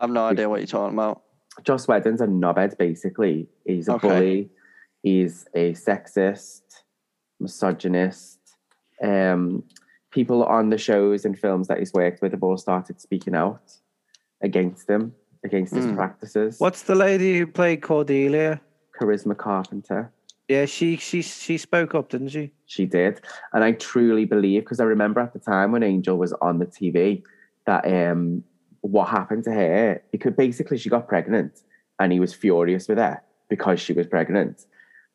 I've 0.00 0.10
no 0.10 0.26
idea 0.26 0.48
what 0.48 0.60
you're 0.60 0.66
talking 0.66 0.94
about. 0.96 1.22
Joss 1.64 1.86
Whedon's 1.88 2.20
a 2.20 2.26
knobhead, 2.26 2.76
basically. 2.78 3.48
He's 3.64 3.88
a 3.88 3.94
Okay. 3.94 4.08
bully. 4.08 4.50
He's 5.02 5.46
a 5.54 5.72
sexist, 5.72 6.62
misogynist. 7.40 8.38
Um, 9.02 9.64
people 10.12 10.44
on 10.44 10.68
the 10.70 10.78
shows 10.78 11.24
and 11.24 11.36
films 11.38 11.66
that 11.68 11.78
he's 11.78 11.92
worked 11.92 12.22
with 12.22 12.32
have 12.32 12.42
all 12.42 12.56
started 12.56 13.00
speaking 13.00 13.34
out 13.34 13.72
against 14.42 14.88
him, 14.88 15.12
against 15.44 15.74
his 15.74 15.86
Hmm. 15.86 15.96
practices. 15.96 16.60
What's 16.60 16.82
the 16.82 16.94
lady 16.94 17.38
who 17.38 17.46
played 17.46 17.82
Cordelia? 17.82 18.60
Charisma 18.98 19.36
Carpenter. 19.36 20.12
Yeah, 20.48 20.66
she 20.66 20.96
she 20.96 21.22
she 21.22 21.56
spoke 21.56 21.94
up, 21.94 22.10
didn't 22.10 22.28
she? 22.28 22.52
She 22.66 22.84
did. 22.84 23.20
And 23.52 23.64
I 23.64 23.72
truly 23.72 24.26
believe, 24.26 24.62
because 24.62 24.80
I 24.80 24.84
remember 24.84 25.20
at 25.20 25.32
the 25.32 25.38
time 25.38 25.72
when 25.72 25.82
Angel 25.82 26.16
was 26.18 26.32
on 26.34 26.58
the 26.58 26.66
TV, 26.66 27.22
that 27.66 27.86
um, 27.86 28.44
what 28.82 29.08
happened 29.08 29.44
to 29.44 29.52
her, 29.52 30.02
because 30.12 30.34
basically 30.34 30.76
she 30.78 30.90
got 30.90 31.08
pregnant 31.08 31.60
and 31.98 32.12
he 32.12 32.20
was 32.20 32.34
furious 32.34 32.88
with 32.88 32.98
her 32.98 33.22
because 33.48 33.80
she 33.80 33.92
was 33.92 34.06
pregnant 34.06 34.66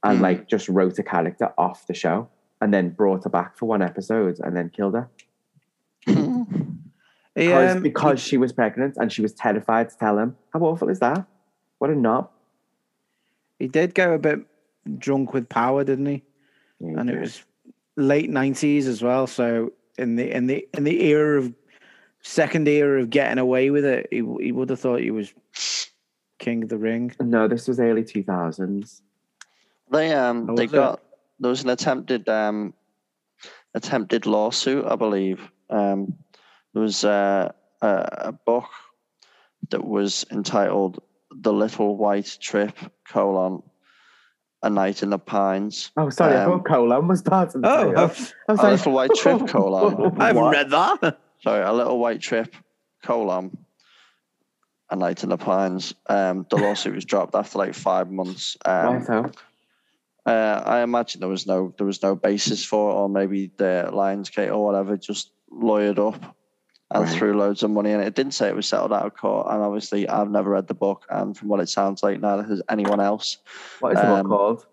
and 0.04 0.18
Hmm. 0.18 0.24
like 0.24 0.48
just 0.48 0.70
wrote 0.70 0.98
a 0.98 1.04
character 1.04 1.54
off 1.58 1.86
the 1.88 1.94
show 1.94 2.30
and 2.62 2.74
then 2.74 2.90
brought 2.90 3.24
her 3.24 3.30
back 3.30 3.58
for 3.58 3.66
one 3.68 3.82
episode 3.82 4.40
and 4.40 4.56
then 4.56 4.70
killed 4.70 4.96
her. 4.96 5.10
Because, 7.36 7.76
um, 7.76 7.84
because 7.84 8.20
she 8.20 8.36
was 8.38 8.52
pregnant 8.52 8.98
and 8.98 9.12
she 9.14 9.22
was 9.22 9.32
terrified 9.32 9.92
to 9.92 9.98
tell 9.98 10.18
him. 10.18 10.36
How 10.54 10.60
awful 10.62 10.90
is 10.90 10.98
that? 11.02 11.24
What 11.78 11.92
a 11.92 11.96
knob. 11.96 12.32
he 13.60 13.68
did 13.68 13.94
go 13.94 14.14
a 14.14 14.18
bit 14.18 14.40
drunk 14.98 15.34
with 15.34 15.48
power, 15.48 15.84
didn't 15.84 16.08
he? 16.08 16.24
and 16.80 17.10
it 17.12 17.20
was 17.20 17.44
late 17.96 18.32
nineties 18.32 18.88
as 18.88 19.04
well. 19.04 19.28
So 19.28 19.72
in 20.00 20.16
the 20.16 20.36
in 20.36 20.48
the 20.48 20.68
in 20.74 20.84
the 20.84 21.04
era 21.04 21.40
of 21.40 21.54
second 22.24 22.68
era 22.68 23.02
of 23.02 23.12
getting 23.12 23.38
away 23.38 23.70
with 23.70 23.86
it, 23.86 24.08
he 24.10 24.24
he 24.42 24.52
would 24.52 24.72
have 24.72 24.80
thought 24.80 25.02
he 25.02 25.12
was 25.12 25.32
king 26.40 26.64
of 26.64 26.70
the 26.70 26.78
ring. 26.80 27.14
No, 27.20 27.48
this 27.48 27.68
was 27.68 27.80
early 27.80 28.04
2000s. 28.04 29.02
They 29.92 30.12
um 30.12 30.50
Oh, 30.50 30.56
they 30.56 30.64
was 30.66 30.74
it? 30.74 30.76
got 30.76 31.02
there 31.40 31.50
was 31.50 31.64
an 31.64 31.70
attempted 31.70 32.28
um 32.30 32.74
attempted 33.74 34.26
lawsuit, 34.26 34.86
I 34.86 34.96
believe. 34.96 35.40
Um, 35.70 36.14
there 36.74 36.82
was 36.84 37.04
uh, 37.04 37.52
a 37.82 37.88
a 37.88 38.32
book 38.32 38.66
that 39.70 39.84
was 39.86 40.26
entitled 40.32 41.02
"The 41.32 41.54
Little 41.54 41.96
White 41.98 42.38
Trip: 42.42 42.76
colon 43.10 43.62
A 44.64 44.70
Night 44.70 45.04
in 45.04 45.10
the 45.12 45.20
Pines." 45.20 45.92
Oh, 45.98 46.10
sorry, 46.10 46.36
I 46.38 46.44
Um, 46.46 46.52
thought 46.60 46.66
colon 46.66 47.08
was 47.08 47.22
part 47.22 47.54
of 47.56 47.62
the 47.62 47.70
Oh, 47.70 47.94
title. 47.94 48.04
I've, 48.04 48.34
I 48.60 48.68
A 48.68 48.72
Little 48.72 48.94
White 48.94 49.14
Trip: 49.16 49.48
colon. 49.48 50.20
I 50.22 50.28
haven't 50.28 50.42
What? 50.44 50.54
read 50.54 50.70
that. 50.72 51.20
Sorry, 51.44 51.64
a 51.64 51.74
little 51.74 52.00
white 52.00 52.22
trip: 52.22 52.56
colon. 53.04 53.58
A 54.90 54.96
night 54.96 55.22
in 55.24 55.30
the 55.30 55.38
pines. 55.38 55.94
Um, 56.08 56.46
the 56.50 56.56
lawsuit 56.56 56.96
was 56.96 57.04
dropped 57.04 57.36
after 57.36 57.58
like 57.60 57.74
five 57.74 58.10
months. 58.10 58.56
Um, 58.64 58.74
Right, 58.96 59.06
so. 59.06 59.32
Uh, 60.28 60.62
I 60.66 60.82
imagine 60.82 61.22
there 61.22 61.30
was 61.30 61.48
no 61.48 61.74
there 61.78 61.88
was 61.88 62.04
no 62.04 62.14
basis 62.14 62.64
for 62.66 62.92
it, 62.92 62.96
or 62.96 63.08
maybe 63.08 63.50
the 63.56 63.90
Lionsgate 63.94 64.54
or 64.54 64.66
whatever 64.66 64.98
just 64.98 65.32
lawyered 65.50 66.00
up 66.00 66.36
and 66.92 67.04
Right. 67.04 67.18
threw 67.18 67.34
loads 67.38 67.64
of 67.64 67.72
money 67.72 67.92
in 67.92 68.02
it. 68.02 68.08
It 68.08 68.16
didn't 68.16 68.34
say 68.34 68.50
it 68.50 68.56
was 68.56 68.68
settled 68.68 68.92
out 68.92 69.06
of 69.06 69.16
court, 69.16 69.48
and 69.50 69.64
obviously 69.64 70.08
I've 70.08 70.30
never 70.30 70.50
read 70.50 70.68
the 70.68 70.74
book, 70.74 71.06
and 71.10 71.36
from 71.36 71.48
what 71.48 71.62
it 71.62 71.70
sounds 71.70 72.04
like, 72.04 72.20
neither 72.20 72.44
has 72.44 72.62
anyone 72.70 73.00
else. 73.00 73.38
What 73.80 73.94
is 73.94 74.02
the 74.02 74.08
book 74.08 74.20
um, 74.20 74.28
called? 74.28 74.66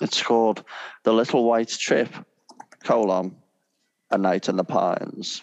It's 0.00 0.22
called 0.22 0.64
The 1.02 1.12
Little 1.12 1.42
White 1.44 1.70
Trip: 1.70 2.08
colon 2.84 3.34
A 4.12 4.18
Night 4.18 4.48
in 4.48 4.54
the 4.56 4.64
Pines. 4.64 5.42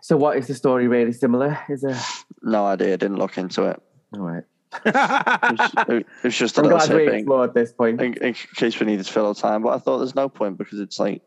So, 0.00 0.16
what 0.16 0.36
is 0.36 0.46
the 0.46 0.54
story 0.54 0.86
really 0.86 1.12
similar? 1.12 1.58
Is 1.68 1.82
it? 1.82 1.96
No 2.42 2.66
idea. 2.66 2.96
Didn't 2.96 3.16
look 3.16 3.36
into 3.36 3.64
it. 3.64 3.82
All 4.12 4.20
right. 4.20 4.44
It 4.84 6.06
was, 6.22 6.34
just 6.34 6.58
a 6.58 6.60
I'm 6.60 6.68
little 6.68 6.78
glad 6.78 6.96
we 6.96 7.08
explored 7.18 7.54
this 7.54 7.72
point. 7.72 8.00
in, 8.00 8.14
in 8.14 8.34
case 8.34 8.78
we 8.80 8.86
needed 8.86 9.06
to 9.06 9.12
fill 9.12 9.34
time. 9.34 9.62
But 9.62 9.74
I 9.74 9.78
thought 9.78 9.98
there's 9.98 10.14
no 10.14 10.28
point 10.28 10.58
because 10.58 10.80
it's 10.80 10.98
like, 10.98 11.22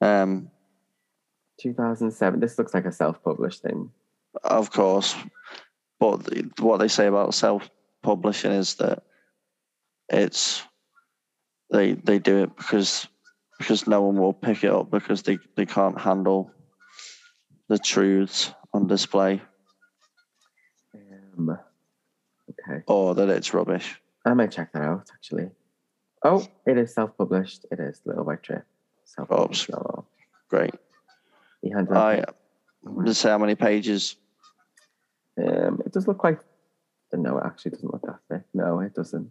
um, 0.00 0.50
2007. 1.60 2.40
This 2.40 2.58
looks 2.58 2.74
like 2.74 2.86
a 2.86 2.92
self-published 2.92 3.62
thing. 3.62 3.90
Of 4.44 4.70
course, 4.70 5.14
but 5.98 6.24
the, 6.24 6.50
what 6.60 6.78
they 6.78 6.88
say 6.88 7.06
about 7.06 7.34
self-publishing 7.34 8.52
is 8.52 8.76
that 8.76 9.02
it's 10.08 10.62
they 11.70 11.92
they 11.92 12.18
do 12.18 12.44
it 12.44 12.56
because 12.56 13.08
because 13.58 13.86
no 13.86 14.02
one 14.02 14.16
will 14.16 14.32
pick 14.32 14.64
it 14.64 14.70
up 14.70 14.90
because 14.90 15.22
they, 15.22 15.38
they 15.54 15.66
can't 15.66 16.00
handle 16.00 16.50
the 17.68 17.78
truths 17.78 18.52
on 18.72 18.86
display 18.86 19.42
Um, 21.38 21.58
okay, 22.70 22.82
or 22.86 23.14
that 23.14 23.28
it's 23.28 23.52
rubbish. 23.54 24.00
I 24.24 24.34
might 24.34 24.50
check 24.52 24.72
that 24.72 24.82
out 24.82 25.08
actually. 25.14 25.50
Oh, 26.22 26.46
it 26.66 26.76
is 26.76 26.92
self-published. 26.94 27.66
It 27.72 27.80
is 27.80 28.00
Little 28.04 28.24
White 28.24 28.42
Trip. 28.42 28.64
Self-published. 29.04 29.70
novel. 29.70 30.06
Great. 30.48 30.74
He 31.62 31.70
handed 31.70 31.96
I 31.96 32.14
it. 32.14 32.34
didn't 32.84 33.14
say 33.14 33.30
how 33.30 33.38
many 33.38 33.54
pages. 33.54 34.16
Um, 35.38 35.80
it 35.86 35.92
does 35.92 36.06
look 36.06 36.18
quite. 36.18 36.38
No, 37.12 37.38
it 37.38 37.44
actually 37.46 37.72
doesn't 37.72 37.92
look 37.92 38.02
that 38.02 38.18
thick. 38.30 38.42
No, 38.54 38.80
it 38.80 38.94
doesn't. 38.94 39.30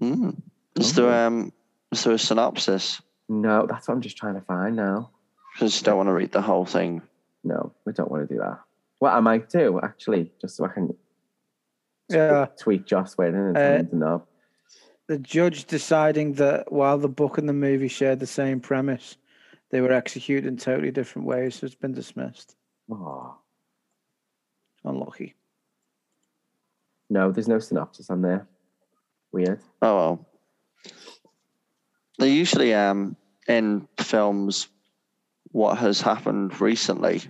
Mm. 0.00 0.36
Is 0.76 0.98
Oh. 0.98 1.02
there 1.02 1.26
um 1.26 1.52
is 1.92 2.02
there 2.04 2.14
a 2.14 2.18
synopsis? 2.18 3.00
No, 3.28 3.66
that's 3.66 3.86
what 3.88 3.94
I'm 3.94 4.00
just 4.00 4.16
trying 4.16 4.34
to 4.34 4.40
find 4.40 4.74
now. 4.76 5.10
Because 5.52 5.80
you 5.80 5.84
don't 5.84 5.96
want 5.96 6.08
to 6.08 6.12
read 6.12 6.32
the 6.32 6.42
whole 6.42 6.64
thing. 6.66 7.00
No, 7.44 7.72
we 7.84 7.92
don't 7.92 8.10
want 8.10 8.28
to 8.28 8.34
do 8.34 8.40
that. 8.40 8.60
What 9.04 9.12
I 9.12 9.20
might 9.20 9.50
do 9.50 9.78
actually, 9.82 10.32
just 10.40 10.56
so 10.56 10.64
I 10.64 10.68
can 10.68 10.96
yeah. 12.08 12.46
tweet 12.58 12.86
Joss 12.86 13.18
Whedon 13.18 13.48
and 13.48 13.56
Uh, 13.56 13.60
tell 13.60 13.76
him 13.80 13.88
to 13.88 13.96
know. 13.96 14.26
The 15.08 15.18
judge 15.18 15.66
deciding 15.66 16.32
that 16.34 16.72
while 16.72 16.96
the 16.96 17.10
book 17.10 17.36
and 17.36 17.46
the 17.46 17.52
movie 17.52 17.88
shared 17.88 18.18
the 18.18 18.26
same 18.26 18.60
premise, 18.60 19.18
they 19.70 19.82
were 19.82 19.92
executed 19.92 20.46
in 20.46 20.56
totally 20.56 20.90
different 20.90 21.28
ways. 21.28 21.62
It's 21.62 21.74
been 21.74 21.92
dismissed. 21.92 22.56
Oh, 22.90 23.36
Unlucky. 24.84 25.34
no, 27.10 27.30
there's 27.30 27.46
no 27.48 27.58
synopsis 27.58 28.08
on 28.08 28.22
there. 28.22 28.48
Weird. 29.32 29.60
Oh 29.82 29.96
well. 29.96 30.26
They 32.18 32.30
usually 32.30 32.72
um 32.72 33.16
in 33.48 33.86
films 33.98 34.68
what 35.52 35.76
has 35.76 36.00
happened 36.00 36.58
recently. 36.58 37.20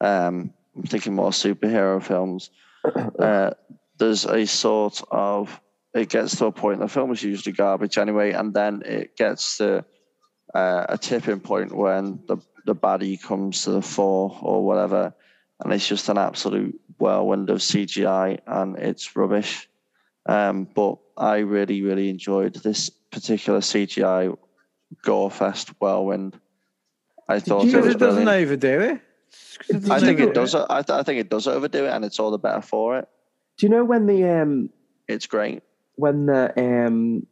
Um 0.00 0.54
I'm 0.76 0.82
thinking 0.82 1.14
more 1.14 1.30
superhero 1.30 2.02
films. 2.02 2.50
Uh 3.18 3.50
there's 3.98 4.24
a 4.26 4.44
sort 4.44 5.00
of 5.10 5.60
it 5.94 6.08
gets 6.08 6.36
to 6.36 6.46
a 6.46 6.52
point 6.52 6.80
the 6.80 6.88
film 6.88 7.12
is 7.12 7.22
usually 7.22 7.52
garbage 7.52 7.96
anyway, 7.96 8.32
and 8.32 8.52
then 8.52 8.82
it 8.84 9.16
gets 9.16 9.58
to 9.58 9.84
uh, 10.54 10.86
a 10.88 10.98
tipping 10.98 11.40
point 11.40 11.72
when 11.74 12.18
the 12.26 12.36
the 12.66 12.74
baddie 12.74 13.22
comes 13.22 13.62
to 13.64 13.70
the 13.70 13.80
fore 13.82 14.36
or 14.42 14.64
whatever, 14.66 15.14
and 15.60 15.72
it's 15.72 15.86
just 15.86 16.08
an 16.08 16.18
absolute 16.18 16.78
whirlwind 16.98 17.50
of 17.50 17.58
CGI 17.58 18.40
and 18.46 18.76
it's 18.78 19.14
rubbish. 19.16 19.68
Um, 20.26 20.66
but 20.74 20.96
I 21.16 21.38
really, 21.38 21.82
really 21.82 22.08
enjoyed 22.10 22.54
this 22.56 22.90
particular 22.90 23.60
CGI 23.60 24.36
gore 25.02 25.30
fest 25.30 25.68
whirlwind. 25.80 26.38
I 27.28 27.38
thought 27.40 27.64
you- 27.66 27.78
it 27.78 27.84
was 27.84 27.94
it 27.94 27.98
doesn't 27.98 28.28
overdo 28.28 28.80
it. 28.80 29.00
It's 29.34 29.56
'cause 29.58 29.84
it 29.84 29.90
I 29.90 30.00
think 30.00 30.20
it 30.20 30.34
does. 30.34 30.54
I, 30.54 30.82
th- 30.82 30.90
I 30.98 31.02
think 31.02 31.20
it 31.20 31.30
does 31.30 31.46
overdo 31.46 31.84
it, 31.84 31.90
and 31.90 32.04
it's 32.04 32.18
all 32.18 32.30
the 32.30 32.38
better 32.38 32.60
for 32.62 32.98
it. 32.98 33.08
Do 33.58 33.66
you 33.66 33.70
know 33.70 33.84
when 33.84 34.06
the 34.06 34.24
um 34.28 34.70
It's 35.08 35.26
great. 35.26 35.62
when 35.96 36.26
the 36.26 36.52
um 36.58 37.26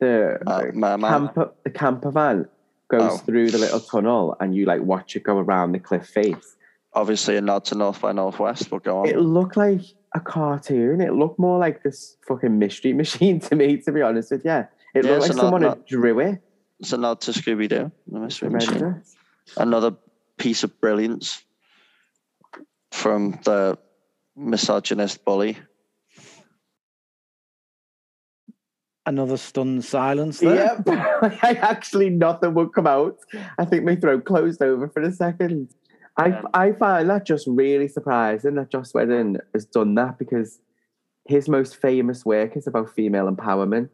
the 0.00 0.38
Uh, 0.46 0.64
my 0.74 0.96
man. 0.96 1.10
camper 1.10 1.50
the 1.64 1.70
camper 1.70 2.10
van 2.10 2.48
goes 2.88 3.12
Oh. 3.12 3.16
through 3.18 3.50
the 3.50 3.58
little 3.58 3.80
tunnel 3.80 4.36
and 4.40 4.54
you 4.54 4.66
like 4.66 4.82
watch 4.82 5.16
it 5.16 5.22
go 5.22 5.38
around 5.38 5.72
the 5.72 5.78
cliff 5.78 6.06
face? 6.06 6.56
Obviously, 6.94 7.36
a 7.36 7.40
nod 7.40 7.64
to 7.66 7.74
North 7.74 8.00
by 8.00 8.12
Northwest, 8.12 8.70
but 8.70 8.84
go 8.84 8.98
on. 9.00 9.08
It 9.08 9.18
looked 9.18 9.56
like 9.56 9.80
a 10.14 10.20
cartoon. 10.20 11.00
It 11.00 11.12
looked 11.14 11.38
more 11.40 11.58
like 11.58 11.82
this 11.82 12.16
fucking 12.26 12.56
mystery 12.58 12.92
machine 13.02 13.40
to 13.40 13.56
me, 13.56 13.78
to 13.78 13.90
be 13.92 14.00
honest 14.02 14.30
with 14.30 14.44
you. 14.44 14.64
It 14.94 15.04
Yeah, 15.04 15.10
looked 15.12 15.22
like 15.22 15.32
someone 15.32 15.62
not- 15.62 15.78
had 15.78 15.86
drew 15.86 16.20
it. 16.20 16.40
It's 16.80 16.92
a 16.92 16.96
nod 16.98 17.20
to 17.22 17.30
Scooby 17.32 17.68
Doo. 17.68 17.90
The 18.08 18.18
Mystery 18.20 18.50
Machine. 18.50 19.02
Another 19.56 19.92
piece 20.38 20.64
of 20.64 20.80
brilliance 20.80 21.42
from 22.92 23.38
the 23.44 23.78
misogynist 24.36 25.24
bully. 25.24 25.56
Another 29.06 29.36
stunned 29.36 29.84
silence 29.84 30.40
there. 30.40 30.54
Yep. 30.54 30.88
I 31.42 31.58
actually 31.60 32.08
nothing 32.08 32.54
would 32.54 32.72
come 32.72 32.86
out. 32.86 33.18
I 33.58 33.66
think 33.66 33.84
my 33.84 33.96
throat 33.96 34.24
closed 34.24 34.62
over 34.62 34.88
for 34.88 35.02
a 35.02 35.12
second. 35.12 35.68
I 36.16 36.30
Um, 36.30 36.48
I 36.54 36.72
find 36.72 37.10
that 37.10 37.26
just 37.26 37.46
really 37.46 37.86
surprising 37.88 38.54
that 38.54 38.70
Joss 38.70 38.94
Whedon 38.94 39.38
has 39.52 39.66
done 39.66 39.94
that 39.96 40.18
because 40.18 40.58
his 41.26 41.50
most 41.50 41.76
famous 41.76 42.24
work 42.24 42.56
is 42.56 42.66
about 42.66 42.94
female 42.94 43.30
empowerment, 43.30 43.90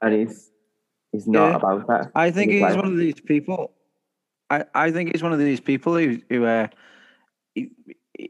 and 0.00 0.14
he's 0.14 0.50
he's 1.12 1.26
not 1.28 1.50
Yeah. 1.50 1.56
about 1.56 1.86
that. 1.88 2.12
I 2.14 2.30
think 2.30 2.50
in 2.50 2.56
his 2.56 2.60
he's 2.68 2.76
life. 2.76 2.82
one 2.82 2.92
of 2.92 2.98
these 2.98 3.20
people. 3.20 3.73
I, 4.74 4.90
think 4.90 5.12
he's 5.12 5.22
one 5.22 5.32
of 5.32 5.38
these 5.38 5.60
people 5.60 5.96
who 5.96 6.20
who 6.28 6.44
uh, 6.44 6.68
he, 7.54 7.70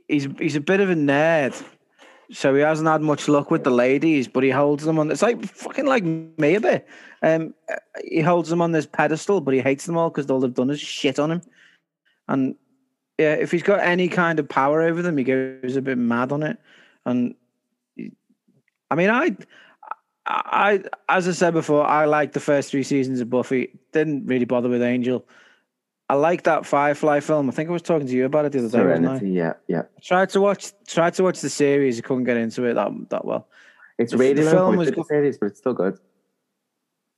he's 0.08 0.28
he's 0.38 0.56
a 0.56 0.60
bit 0.60 0.80
of 0.80 0.90
a 0.90 0.94
nerd, 0.94 1.62
so 2.30 2.54
he 2.54 2.60
hasn't 2.62 2.88
had 2.88 3.02
much 3.02 3.28
luck 3.28 3.50
with 3.50 3.64
the 3.64 3.70
ladies, 3.70 4.28
but 4.28 4.42
he 4.42 4.50
holds 4.50 4.84
them 4.84 4.98
on. 4.98 5.10
It's 5.10 5.22
like 5.22 5.44
fucking 5.44 5.86
like 5.86 6.04
me 6.04 6.54
a 6.54 6.60
bit. 6.60 6.86
Um, 7.22 7.54
he 8.04 8.20
holds 8.20 8.48
them 8.48 8.60
on 8.60 8.72
this 8.72 8.86
pedestal, 8.86 9.40
but 9.40 9.54
he 9.54 9.60
hates 9.60 9.86
them 9.86 9.96
all 9.96 10.10
because 10.10 10.30
all 10.30 10.40
they've 10.40 10.52
done 10.52 10.70
is 10.70 10.80
shit 10.80 11.18
on 11.18 11.30
him. 11.30 11.42
And 12.28 12.54
yeah, 13.18 13.34
if 13.34 13.50
he's 13.50 13.62
got 13.62 13.80
any 13.80 14.08
kind 14.08 14.38
of 14.38 14.48
power 14.48 14.82
over 14.82 15.02
them, 15.02 15.16
he 15.16 15.24
goes 15.24 15.76
a 15.76 15.82
bit 15.82 15.98
mad 15.98 16.32
on 16.32 16.42
it. 16.42 16.58
And 17.06 17.34
I 18.90 18.94
mean, 18.94 19.10
I, 19.10 19.36
I, 20.26 20.82
as 21.08 21.28
I 21.28 21.32
said 21.32 21.52
before, 21.52 21.86
I 21.86 22.06
liked 22.06 22.34
the 22.34 22.40
first 22.40 22.70
three 22.70 22.82
seasons 22.82 23.20
of 23.20 23.30
Buffy. 23.30 23.78
Didn't 23.92 24.26
really 24.26 24.44
bother 24.44 24.68
with 24.68 24.82
Angel. 24.82 25.26
I 26.08 26.14
like 26.14 26.42
that 26.44 26.66
Firefly 26.66 27.20
film. 27.20 27.48
I 27.48 27.52
think 27.52 27.70
I 27.70 27.72
was 27.72 27.82
talking 27.82 28.06
to 28.06 28.12
you 28.12 28.26
about 28.26 28.44
it 28.44 28.52
the 28.52 28.58
other 28.58 28.68
day. 28.68 28.78
Serenity. 28.78 29.30
Yeah, 29.30 29.54
yeah. 29.68 29.82
Tried 30.02 30.28
to 30.30 30.40
watch, 30.40 30.72
tried 30.86 31.14
to 31.14 31.22
watch 31.22 31.40
the 31.40 31.48
series. 31.48 31.98
I 31.98 32.02
couldn't 32.02 32.24
get 32.24 32.36
into 32.36 32.64
it 32.64 32.74
that 32.74 32.90
that 33.10 33.24
well. 33.24 33.48
It's 33.98 34.12
The- 34.12 34.18
really 34.18 34.42
the 34.44 34.50
film 34.50 34.76
budget 34.76 34.96
good. 34.96 35.06
series, 35.06 35.38
but 35.38 35.46
it's 35.46 35.58
still 35.58 35.72
good. 35.72 35.98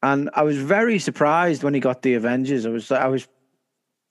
and 0.02 0.30
I 0.34 0.42
was 0.44 0.56
very 0.58 0.98
surprised 0.98 1.62
when 1.64 1.74
he 1.74 1.80
got 1.80 2.02
the 2.02 2.14
Avengers. 2.14 2.64
I 2.66 2.68
was 2.70 2.90
I 2.92 3.08
was 3.08 3.26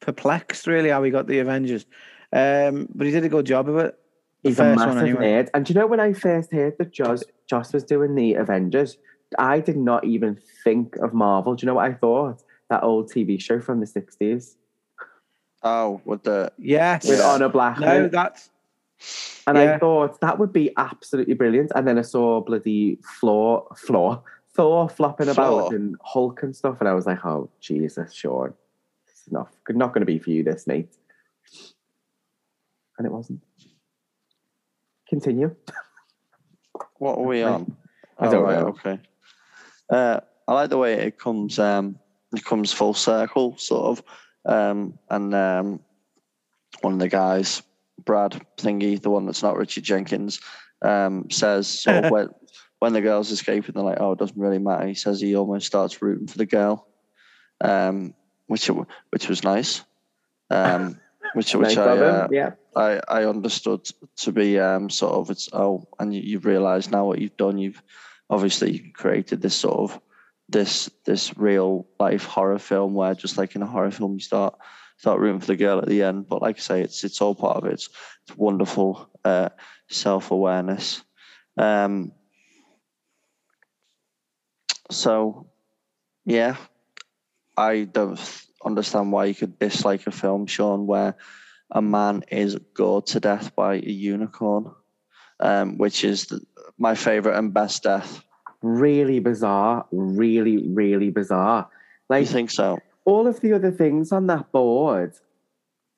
perplexed 0.01 0.67
really 0.67 0.89
how 0.89 1.01
he 1.03 1.11
got 1.11 1.27
the 1.27 1.39
Avengers, 1.39 1.85
um, 2.33 2.87
but 2.93 3.07
he 3.07 3.11
did 3.13 3.23
a 3.23 3.29
good 3.29 3.45
job 3.45 3.69
of 3.69 3.77
it. 3.77 3.97
He's 4.43 4.59
a 4.59 4.75
massive 4.75 4.97
anyway. 5.01 5.25
nerd. 5.43 5.49
And 5.53 5.65
do 5.65 5.73
you 5.73 5.79
know 5.79 5.87
when 5.87 5.99
I 5.99 6.13
first 6.13 6.51
heard 6.51 6.77
that 6.77 6.91
Joss, 6.91 7.23
Joss 7.49 7.73
was 7.73 7.83
doing 7.83 8.13
the 8.13 8.35
Avengers, 8.35 8.97
I 9.39 9.59
did 9.59 9.77
not 9.77 10.03
even 10.03 10.37
think 10.63 10.97
of 10.97 11.13
Marvel. 11.13 11.55
Do 11.55 11.63
you 11.63 11.67
know 11.67 11.75
what 11.75 11.85
I 11.89 11.93
thought? 11.93 12.43
That 12.69 12.83
old 12.83 13.11
TV 13.11 13.39
show 13.41 13.59
from 13.59 13.79
the 13.79 13.85
60s 13.87 14.55
Oh, 15.65 15.99
with 16.05 16.23
the 16.23 16.51
Yes. 16.57 17.07
with 17.07 17.19
Yeah. 17.19 17.25
Honor 17.25 17.49
Black. 17.49 17.79
No, 17.79 18.07
that's 18.07 18.49
and 19.47 19.57
yeah. 19.57 19.75
I 19.75 19.79
thought 19.79 20.21
that 20.21 20.39
would 20.39 20.53
be 20.53 20.71
absolutely 20.77 21.33
brilliant. 21.33 21.71
And 21.75 21.87
then 21.87 21.97
I 21.99 22.01
saw 22.03 22.39
bloody 22.39 22.97
Floor, 23.19 23.67
Floor, 23.75 24.23
Thor 24.53 24.87
flopping 24.87 25.27
about 25.27 25.69
Thor. 25.69 25.75
and 25.75 25.97
Hulk 26.01 26.43
and 26.43 26.55
stuff. 26.55 26.77
And 26.79 26.87
I 26.87 26.93
was 26.93 27.05
like, 27.05 27.23
oh, 27.25 27.49
Jesus, 27.59 28.13
Sean. 28.13 28.53
This 29.07 29.23
is 29.27 29.31
not, 29.33 29.49
not 29.69 29.89
going 29.93 30.01
to 30.01 30.05
be 30.05 30.19
for 30.19 30.29
you, 30.29 30.43
this, 30.43 30.65
mate. 30.65 30.87
And 32.97 33.05
it 33.05 33.11
wasn't. 33.11 33.41
Continue. 35.09 35.55
what 36.97 37.17
are 37.17 37.23
we 37.23 37.43
on? 37.43 37.75
I 38.17 38.27
Oh, 38.27 38.31
don't 38.31 38.43
right, 38.43 38.59
know. 38.59 38.67
Okay. 38.67 38.99
Uh, 39.89 40.19
I 40.47 40.53
like 40.53 40.69
the 40.69 40.77
way 40.77 40.93
it 40.93 41.19
comes. 41.19 41.59
Um, 41.59 41.99
it 42.33 42.43
comes 42.45 42.71
full 42.71 42.93
circle, 42.93 43.57
sort 43.57 43.97
of. 43.99 44.03
Um, 44.45 44.99
and 45.09 45.33
um, 45.33 45.79
one 46.81 46.93
of 46.93 46.99
the 46.99 47.09
guys, 47.09 47.61
Brad 48.03 48.39
Thingy, 48.57 49.01
the 49.01 49.09
one 49.09 49.25
that's 49.25 49.43
not 49.43 49.57
Richard 49.57 49.83
Jenkins, 49.83 50.39
um, 50.81 51.29
says 51.31 51.67
sort 51.67 52.05
of 52.05 52.11
when 52.11 52.29
when 52.79 52.93
the 52.93 53.01
girl's 53.01 53.31
escaping, 53.31 53.73
they're 53.73 53.83
like, 53.83 53.99
"Oh, 53.99 54.11
it 54.11 54.19
doesn't 54.19 54.39
really 54.39 54.59
matter." 54.59 54.87
He 54.87 54.93
says 54.93 55.19
he 55.19 55.35
almost 55.35 55.65
starts 55.65 56.01
rooting 56.01 56.27
for 56.27 56.37
the 56.37 56.45
girl, 56.45 56.87
um, 57.61 58.13
which 58.47 58.67
which 59.09 59.27
was 59.27 59.43
nice. 59.43 59.81
Um, 60.49 60.99
which 61.33 61.55
which 61.55 61.77
I, 61.77 61.97
uh, 61.97 62.27
yeah. 62.31 62.51
I, 62.75 63.01
I 63.07 63.25
understood 63.25 63.87
to 64.17 64.31
be 64.31 64.59
um, 64.59 64.89
sort 64.89 65.13
of 65.13 65.29
it's 65.29 65.49
oh 65.51 65.87
and 65.99 66.13
you, 66.13 66.21
you've 66.21 66.45
realised 66.45 66.91
now 66.91 67.05
what 67.05 67.19
you've 67.19 67.35
done 67.35 67.57
you've 67.57 67.81
obviously 68.29 68.91
created 68.95 69.41
this 69.41 69.55
sort 69.55 69.77
of 69.77 69.99
this 70.49 70.89
this 71.05 71.37
real 71.37 71.87
life 71.99 72.25
horror 72.25 72.59
film 72.59 72.93
where 72.93 73.15
just 73.15 73.37
like 73.37 73.55
in 73.55 73.61
a 73.61 73.67
horror 73.67 73.91
film 73.91 74.13
you 74.13 74.19
start 74.19 74.55
start 74.97 75.19
rooting 75.19 75.39
for 75.39 75.47
the 75.47 75.55
girl 75.55 75.79
at 75.79 75.87
the 75.87 76.03
end. 76.03 76.27
But 76.27 76.41
like 76.41 76.57
I 76.57 76.59
say 76.59 76.81
it's 76.81 77.03
it's 77.03 77.21
all 77.21 77.35
part 77.35 77.57
of 77.57 77.65
it. 77.65 77.73
It's, 77.73 77.89
it's 78.27 78.37
wonderful 78.37 79.09
uh, 79.23 79.49
self 79.89 80.31
awareness 80.31 81.03
um, 81.57 82.11
so 84.91 85.49
yeah 86.25 86.55
I 87.57 87.83
don't 87.83 88.19
understand 88.63 89.11
why 89.11 89.25
you 89.25 89.35
could 89.35 89.59
dislike 89.59 90.07
a 90.07 90.11
film 90.11 90.47
Sean 90.47 90.87
where 90.87 91.15
a 91.71 91.81
man 91.81 92.23
is 92.29 92.57
gored 92.73 93.07
to 93.07 93.19
death 93.19 93.55
by 93.55 93.75
a 93.75 93.79
unicorn, 93.79 94.71
um, 95.39 95.77
which 95.77 96.03
is 96.03 96.27
the, 96.27 96.41
my 96.77 96.95
favorite 96.95 97.37
and 97.37 97.53
best 97.53 97.83
death. 97.83 98.21
Really 98.65 99.19
bizarre. 99.19 99.85
Really, 99.91 100.57
really 100.73 101.11
bizarre. 101.11 101.69
You 102.09 102.15
Like, 102.17 102.27
think 102.27 102.49
so? 102.49 102.79
all 103.05 103.27
of 103.27 103.39
the 103.41 103.53
other 103.53 103.69
things 103.71 104.11
on 104.11 104.25
that 104.27 104.51
board 104.51 105.13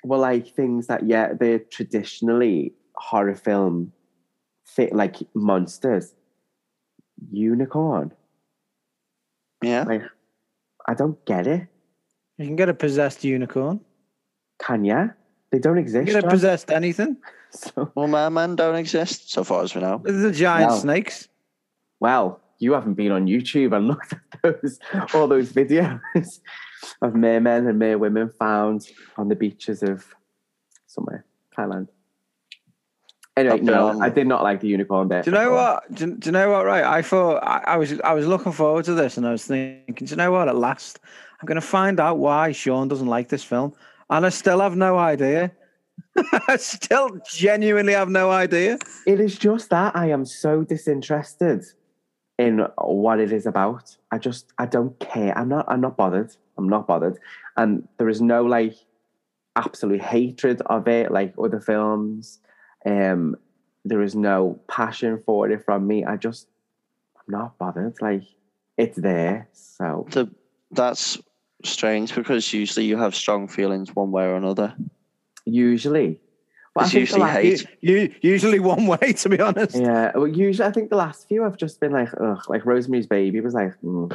were 0.03 0.17
like 0.17 0.47
things 0.53 0.87
that 0.87 1.07
yeah 1.07 1.31
they're 1.39 1.59
traditionally 1.59 2.73
horror 2.95 3.35
film 3.35 3.93
fit 4.65 4.91
like 4.93 5.15
monsters 5.33 6.13
unicorn 7.31 8.11
Yeah. 9.63 9.83
like 9.87 10.03
i 10.87 10.93
don't 10.93 11.23
get 11.25 11.47
it 11.47 11.67
you 12.37 12.45
can 12.45 12.55
get 12.57 12.67
a 12.69 12.73
possessed 12.73 13.23
unicorn. 13.23 13.79
can 14.59 14.83
ya 14.85 15.07
they 15.51 15.59
don't 15.59 15.77
You 15.77 15.81
exist 15.83 16.05
can 16.05 16.13
get 16.13 16.19
a 16.19 16.21
John. 16.27 16.29
possessed 16.31 16.71
anything. 16.71 17.15
so, 17.51 17.89
Well, 17.95 18.07
mermen 18.07 18.55
don't 18.57 18.75
exist 18.75 19.31
so 19.31 19.45
far 19.45 19.63
as 19.63 19.73
we 19.73 19.79
know. 19.81 20.01
The 20.03 20.31
giant 20.31 20.71
No. 20.71 20.77
snakes. 20.77 21.29
well 22.01 22.41
you 22.59 22.73
haven't 22.73 22.95
been 22.95 23.11
on 23.11 23.25
youtube 23.27 23.75
and 23.75 23.87
looked 23.91 24.13
at 24.13 24.41
those 24.43 24.79
all 25.13 25.27
those 25.27 25.51
videos 25.51 25.99
of 27.01 27.15
mermen 27.15 27.67
and 27.67 27.79
merwomen 27.79 28.33
found 28.35 28.87
on 29.17 29.27
the 29.27 29.35
beaches 29.35 29.83
of 29.83 30.05
somewhere 30.85 31.25
thailand 31.55 31.87
anyway 33.35 33.59
no 33.59 33.99
i 34.01 34.09
did 34.09 34.27
not 34.27 34.43
like 34.43 34.59
the 34.61 34.67
unicorn 34.67 35.07
bit 35.07 35.23
Do 35.25 35.31
you 35.31 35.37
know 35.37 35.51
what? 35.51 35.93
Do, 35.93 36.15
do 36.15 36.27
you 36.27 36.31
know 36.31 36.51
what? 36.51 36.65
Right, 36.65 36.83
I 36.83 37.01
thought 37.01 37.43
I, 37.43 37.73
I 37.73 37.77
was 37.77 37.99
I 38.01 38.13
was 38.13 38.25
looking 38.25 38.51
forward 38.51 38.85
to 38.85 38.93
this, 38.93 39.17
and 39.17 39.27
I 39.27 39.31
was 39.31 39.45
thinking, 39.45 40.05
do 40.07 40.11
you 40.11 40.15
know 40.15 40.31
what? 40.31 40.47
At 40.47 40.55
last, 40.55 40.99
I'm 41.39 41.45
going 41.45 41.61
to 41.61 41.67
find 41.67 41.99
out 41.99 42.17
why 42.17 42.51
Sean 42.51 42.87
doesn't 42.87 43.07
like 43.07 43.29
this 43.29 43.43
film, 43.43 43.73
and 44.09 44.25
I 44.25 44.29
still 44.29 44.59
have 44.59 44.75
no 44.75 44.97
idea. 44.97 45.51
I 46.47 46.57
still 46.57 47.19
genuinely 47.29 47.93
have 47.93 48.09
no 48.09 48.31
idea. 48.31 48.77
It 49.05 49.19
is 49.19 49.37
just 49.37 49.69
that 49.69 49.95
I 49.95 50.09
am 50.09 50.25
so 50.25 50.63
disinterested 50.63 51.63
in 52.37 52.59
what 52.77 53.19
it 53.19 53.31
is 53.31 53.45
about. 53.45 53.97
I 54.11 54.17
just 54.17 54.53
I 54.57 54.65
don't 54.65 54.97
care. 54.99 55.37
I'm 55.37 55.49
not 55.49 55.65
I'm 55.67 55.81
not 55.81 55.97
bothered. 55.97 56.35
I'm 56.57 56.69
not 56.69 56.87
bothered. 56.87 57.17
And 57.55 57.87
there 57.97 58.09
is 58.09 58.21
no 58.21 58.43
like 58.43 58.75
absolute 59.55 60.01
hatred 60.01 60.61
of 60.67 60.87
it 60.87 61.11
like 61.11 61.33
other 61.41 61.59
films. 61.59 62.39
Um 62.85 63.35
there 63.85 64.01
is 64.01 64.15
no 64.15 64.59
passion 64.67 65.21
for 65.25 65.49
it 65.49 65.63
from 65.63 65.87
me. 65.87 66.05
I 66.05 66.17
just 66.17 66.47
I'm 67.17 67.31
not 67.39 67.57
bothered. 67.57 67.95
Like 68.01 68.23
it's 68.77 68.97
there. 68.97 69.47
So 69.53 70.05
The, 70.11 70.29
that's 70.71 71.17
strange 71.63 72.13
because 72.13 72.53
usually 72.53 72.85
you 72.85 72.97
have 72.97 73.15
strong 73.15 73.47
feelings 73.47 73.95
one 73.95 74.11
way 74.11 74.25
or 74.25 74.35
another. 74.35 74.75
usually 75.45 76.19
but 76.77 76.83
I 76.83 76.85
It's 76.85 76.93
think 76.93 76.99
usually 77.01 77.21
last- 77.21 77.35
hate. 77.41 77.67
You 77.81 78.13
usually 78.21 78.59
one 78.59 78.85
way, 78.93 79.13
to 79.13 79.29
be 79.29 79.39
honest. 79.41 79.75
Yeah, 79.75 80.11
well, 80.15 80.27
usually 80.27 80.67
I 80.67 80.71
think 80.71 80.89
the 80.91 80.95
last 80.95 81.27
few 81.27 81.41
have 81.41 81.57
just 81.57 81.79
been 81.79 81.91
like, 81.91 82.09
ugh, 82.21 82.43
like 82.47 82.65
Rosemary's 82.65 83.07
Baby 83.07 83.41
was 83.41 83.53
like, 83.55 83.73
mm. 83.83 84.07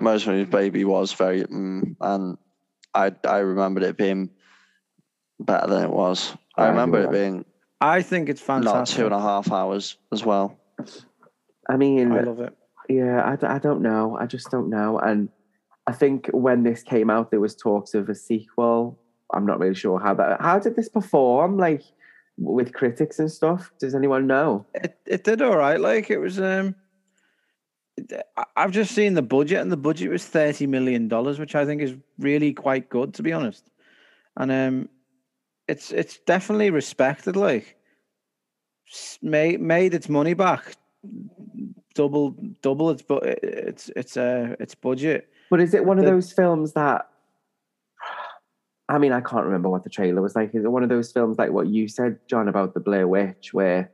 Rosemary's 0.00 0.48
Baby 0.48 0.84
was 0.84 1.12
very, 1.12 1.42
mm, 1.44 1.94
and 2.00 2.36
I 2.94 3.12
I 3.26 3.38
remembered 3.38 3.84
it 3.84 3.96
being 3.96 4.30
better 5.38 5.68
than 5.68 5.84
it 5.84 5.90
was. 5.90 6.36
I 6.56 6.64
I 6.64 6.68
remember 6.70 7.00
it 7.02 7.12
being 7.12 7.44
I 7.80 8.02
think 8.02 8.28
it's 8.28 8.46
not 8.46 8.64
fantastic. 8.64 8.96
two 8.98 9.04
and 9.06 9.14
a 9.14 9.20
half 9.20 9.52
hours 9.52 9.96
as 10.12 10.24
well. 10.24 10.58
I 11.68 11.76
mean, 11.76 12.10
I 12.12 12.20
love 12.22 12.40
it. 12.40 12.56
Yeah, 12.88 13.22
I, 13.24 13.36
d- 13.36 13.46
I 13.46 13.58
don't 13.60 13.82
know. 13.82 14.18
I 14.20 14.26
just 14.26 14.50
don't 14.50 14.68
know. 14.68 14.98
And 14.98 15.28
I 15.86 15.92
think 15.92 16.28
when 16.32 16.64
this 16.64 16.82
came 16.82 17.08
out, 17.08 17.30
there 17.30 17.38
was 17.40 17.54
talks 17.54 17.94
of 17.94 18.08
a 18.08 18.14
sequel. 18.14 18.98
I'm 19.32 19.46
not 19.46 19.60
really 19.60 19.76
sure 19.76 20.00
how 20.00 20.12
that. 20.14 20.40
How 20.40 20.58
did 20.58 20.74
this 20.74 20.88
perform? 20.88 21.56
Like 21.56 21.82
with 22.40 22.72
critics 22.72 23.18
and 23.18 23.30
stuff. 23.30 23.70
Does 23.78 23.94
anyone 23.94 24.26
know? 24.26 24.66
It 24.74 24.98
it 25.06 25.24
did 25.24 25.42
all 25.42 25.56
right. 25.56 25.78
Like 25.80 26.10
it 26.10 26.18
was. 26.18 26.40
Um, 26.40 26.74
I've 28.56 28.70
just 28.72 28.94
seen 28.94 29.14
the 29.14 29.22
budget, 29.22 29.60
and 29.60 29.70
the 29.70 29.76
budget 29.76 30.10
was 30.10 30.24
thirty 30.26 30.66
million 30.66 31.06
dollars, 31.08 31.38
which 31.38 31.54
I 31.54 31.64
think 31.66 31.82
is 31.82 31.94
really 32.18 32.52
quite 32.52 32.88
good, 32.88 33.14
to 33.14 33.22
be 33.22 33.32
honest. 33.32 33.70
And 34.36 34.50
um, 34.50 34.88
it's 35.68 35.92
it's 35.92 36.18
definitely 36.26 36.70
respected. 36.70 37.36
Like 37.36 37.76
made 39.22 39.60
made 39.60 39.92
its 39.94 40.08
money 40.08 40.34
back, 40.34 40.76
double 41.94 42.30
double 42.62 42.90
its 42.90 43.02
but 43.02 43.22
it's 43.24 43.90
it's 43.94 44.16
uh 44.16 44.56
its 44.58 44.74
budget. 44.74 45.28
But 45.50 45.60
is 45.60 45.74
it 45.74 45.84
one 45.84 45.98
of 45.98 46.04
The- 46.04 46.12
those 46.12 46.32
films 46.32 46.72
that? 46.72 47.06
I 48.90 48.98
mean, 48.98 49.12
I 49.12 49.20
can't 49.20 49.44
remember 49.44 49.68
what 49.68 49.84
the 49.84 49.90
trailer 49.90 50.20
was 50.20 50.34
like. 50.34 50.54
Is 50.54 50.64
it 50.64 50.72
one 50.72 50.82
of 50.82 50.88
those 50.88 51.12
films 51.12 51.38
like 51.38 51.50
what 51.52 51.68
you 51.68 51.88
said, 51.88 52.18
John, 52.26 52.48
about 52.48 52.74
the 52.74 52.80
Blair 52.80 53.06
Witch, 53.06 53.54
where 53.54 53.90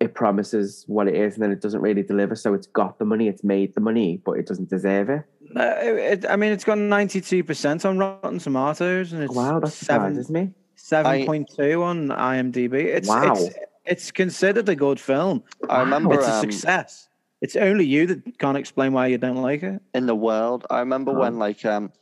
it 0.00 0.12
promises 0.14 0.84
what 0.88 1.06
it 1.08 1.14
is 1.14 1.34
and 1.34 1.42
then 1.42 1.52
it 1.52 1.60
doesn't 1.60 1.80
really 1.80 2.02
deliver? 2.02 2.34
So 2.34 2.52
it's 2.52 2.66
got 2.66 2.98
the 2.98 3.04
money, 3.04 3.28
it's 3.28 3.44
made 3.44 3.74
the 3.74 3.80
money, 3.80 4.20
but 4.26 4.32
it 4.32 4.46
doesn't 4.46 4.68
deserve 4.68 5.08
it. 5.08 5.22
Uh, 5.56 5.74
it, 6.12 6.26
I 6.28 6.36
mean, 6.36 6.50
it's 6.52 6.64
got 6.64 6.78
ninety 6.78 7.20
two 7.20 7.44
percent 7.44 7.84
on 7.86 7.98
Rotten 7.98 8.38
Tomatoes, 8.40 9.12
and 9.12 9.22
it's 9.22 9.34
wow, 9.34 9.60
that's 9.60 9.74
seven 9.76 10.14
surprises 10.14 10.30
me. 10.30 10.50
seven 10.74 11.26
point 11.26 11.48
two 11.56 11.82
on 11.84 12.08
IMDb. 12.08 12.74
It's 12.86 13.08
Wow. 13.08 13.32
it's 13.34 13.54
it's 13.86 14.10
considered 14.10 14.68
a 14.68 14.74
good 14.74 14.98
film. 14.98 15.44
I 15.68 15.80
remember 15.80 16.14
It's 16.14 16.26
a 16.26 16.34
um, 16.34 16.40
success. 16.40 17.08
It's 17.40 17.56
only 17.56 17.84
you 17.84 18.06
that 18.06 18.38
can't 18.38 18.56
explain 18.56 18.94
why 18.94 19.08
you 19.08 19.18
don't 19.18 19.42
like 19.42 19.62
it. 19.62 19.80
in 19.94 20.06
the 20.06 20.14
world. 20.14 20.66
I 20.70 20.80
remember 20.80 21.12
Oh. 21.12 21.20
when 21.20 21.38
like 21.38 21.64
um 21.64 21.92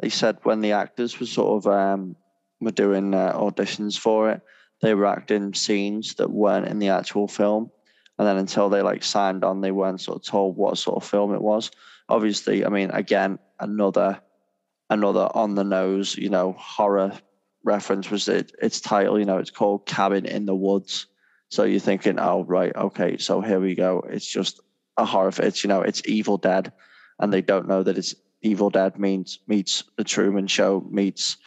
they 0.00 0.08
said 0.08 0.38
when 0.42 0.60
the 0.60 0.72
actors 0.72 1.18
were 1.18 1.26
sort 1.26 1.64
of 1.64 1.72
um 1.72 2.16
were 2.60 2.70
doing 2.70 3.14
uh, 3.14 3.32
auditions 3.32 3.98
for 3.98 4.30
it, 4.30 4.40
they 4.80 4.94
were 4.94 5.06
acting 5.06 5.54
scenes 5.54 6.14
that 6.14 6.30
weren't 6.30 6.66
in 6.66 6.78
the 6.78 6.88
actual 6.88 7.28
film, 7.28 7.70
and 8.18 8.26
then 8.26 8.36
until 8.36 8.68
they 8.68 8.82
like 8.82 9.02
signed 9.02 9.44
on, 9.44 9.60
they 9.60 9.70
weren't 9.70 10.00
sort 10.00 10.16
of 10.18 10.24
told 10.24 10.56
what 10.56 10.78
sort 10.78 10.96
of 10.96 11.08
film 11.08 11.34
it 11.34 11.42
was. 11.42 11.70
Obviously, 12.08 12.64
I 12.64 12.68
mean, 12.68 12.90
again, 12.90 13.38
another 13.60 14.20
another 14.90 15.28
on 15.34 15.54
the 15.54 15.64
nose, 15.64 16.16
you 16.16 16.30
know, 16.30 16.54
horror 16.58 17.12
reference 17.64 18.10
was 18.10 18.28
it 18.28 18.52
its 18.60 18.80
title. 18.80 19.18
You 19.18 19.24
know, 19.24 19.38
it's 19.38 19.50
called 19.50 19.86
Cabin 19.86 20.26
in 20.26 20.46
the 20.46 20.54
Woods. 20.54 21.06
So 21.50 21.64
you're 21.64 21.80
thinking, 21.80 22.18
oh 22.18 22.44
right, 22.44 22.74
okay, 22.74 23.18
so 23.18 23.40
here 23.40 23.60
we 23.60 23.74
go. 23.74 24.04
It's 24.08 24.26
just 24.26 24.60
a 24.96 25.04
horror. 25.04 25.32
It's 25.38 25.62
you 25.62 25.68
know, 25.68 25.82
it's 25.82 26.02
Evil 26.06 26.36
Dead 26.36 26.72
and 27.18 27.32
they 27.32 27.40
don't 27.40 27.68
know 27.68 27.82
that 27.82 27.98
it's 27.98 28.14
Evil 28.44 28.70
Dead 28.70 28.98
means 28.98 29.40
meets 29.48 29.82
the 29.96 30.04
Truman 30.04 30.46
Show 30.46 30.86
meets 30.90 31.38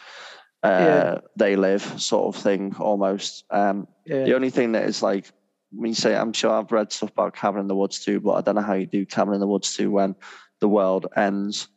uh, 0.64 0.68
Yeah. 0.68 1.18
They 1.36 1.56
Live 1.56 1.82
sort 2.00 2.34
of 2.34 2.42
thing 2.42 2.74
almost. 2.78 3.44
Um, 3.50 3.86
Yeah. 4.04 4.24
the 4.24 4.34
only 4.34 4.50
thing 4.50 4.72
that 4.72 4.84
is 4.84 5.02
like 5.02 5.30
when 5.70 5.90
you 5.90 5.94
say, 5.94 6.16
I'm 6.16 6.32
sure 6.32 6.50
I've 6.50 6.72
read 6.72 6.92
stuff 6.92 7.10
about 7.12 7.34
Cabin 7.34 7.60
in 7.60 7.68
the 7.68 7.76
Woods 7.76 8.02
too, 8.04 8.20
but 8.20 8.32
I 8.32 8.40
don't 8.40 8.54
know 8.54 8.62
how 8.62 8.74
you 8.74 8.86
do 8.86 9.04
Cabin 9.06 9.34
in 9.34 9.40
the 9.40 9.46
Woods 9.46 9.76
too 9.76 9.90
when 9.90 10.14
the 10.60 10.68
world 10.68 11.06
ends 11.16 11.68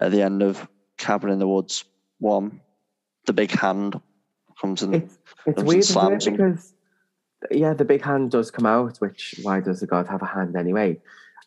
at 0.00 0.10
the 0.10 0.20
end 0.22 0.42
of 0.42 0.68
Cabin 0.98 1.30
in 1.30 1.38
the 1.38 1.48
Woods 1.48 1.84
one. 2.18 2.60
The 3.26 3.32
big 3.32 3.50
hand 3.50 4.00
comes 4.60 4.82
in. 4.82 4.94
It's 4.94 5.18
it's 5.46 5.62
weird 5.62 5.80
isn't 5.80 6.34
it? 6.34 6.36
because 6.36 6.74
yeah, 7.50 7.74
the 7.74 7.84
big 7.84 8.02
hand 8.02 8.30
does 8.30 8.50
come 8.50 8.66
out. 8.66 8.98
Which 8.98 9.36
why 9.42 9.60
does 9.60 9.80
the 9.80 9.86
god 9.86 10.06
have 10.08 10.22
a 10.22 10.26
hand 10.26 10.56
anyway? 10.56 11.00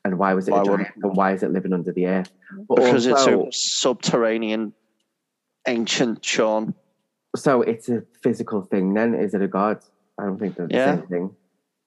And 0.10 0.18
why 0.18 0.34
was 0.34 0.48
it 0.48 0.54
Why 0.54 0.62
a 0.62 0.66
giant? 0.66 0.88
And 1.04 1.16
why 1.16 1.34
is 1.34 1.44
it 1.44 1.52
living 1.52 1.72
under 1.72 1.92
the 1.92 2.08
earth? 2.08 2.32
But 2.68 2.78
because 2.78 3.08
also, 3.08 3.44
it's 3.46 3.56
a 3.56 3.60
subterranean 3.80 4.74
ancient 5.68 6.26
Sean. 6.26 6.74
so 7.36 7.62
it's 7.62 7.90
a 7.90 8.02
physical 8.24 8.64
thing. 8.64 8.96
Then 8.96 9.14
is 9.14 9.36
it 9.36 9.44
a 9.44 9.48
god? 9.48 9.78
I 10.20 10.24
don't 10.24 10.40
think 10.40 10.56
they're 10.56 10.68
the 10.68 10.74
Yeah. 10.74 10.96
same 10.96 11.08
thing. 11.08 11.36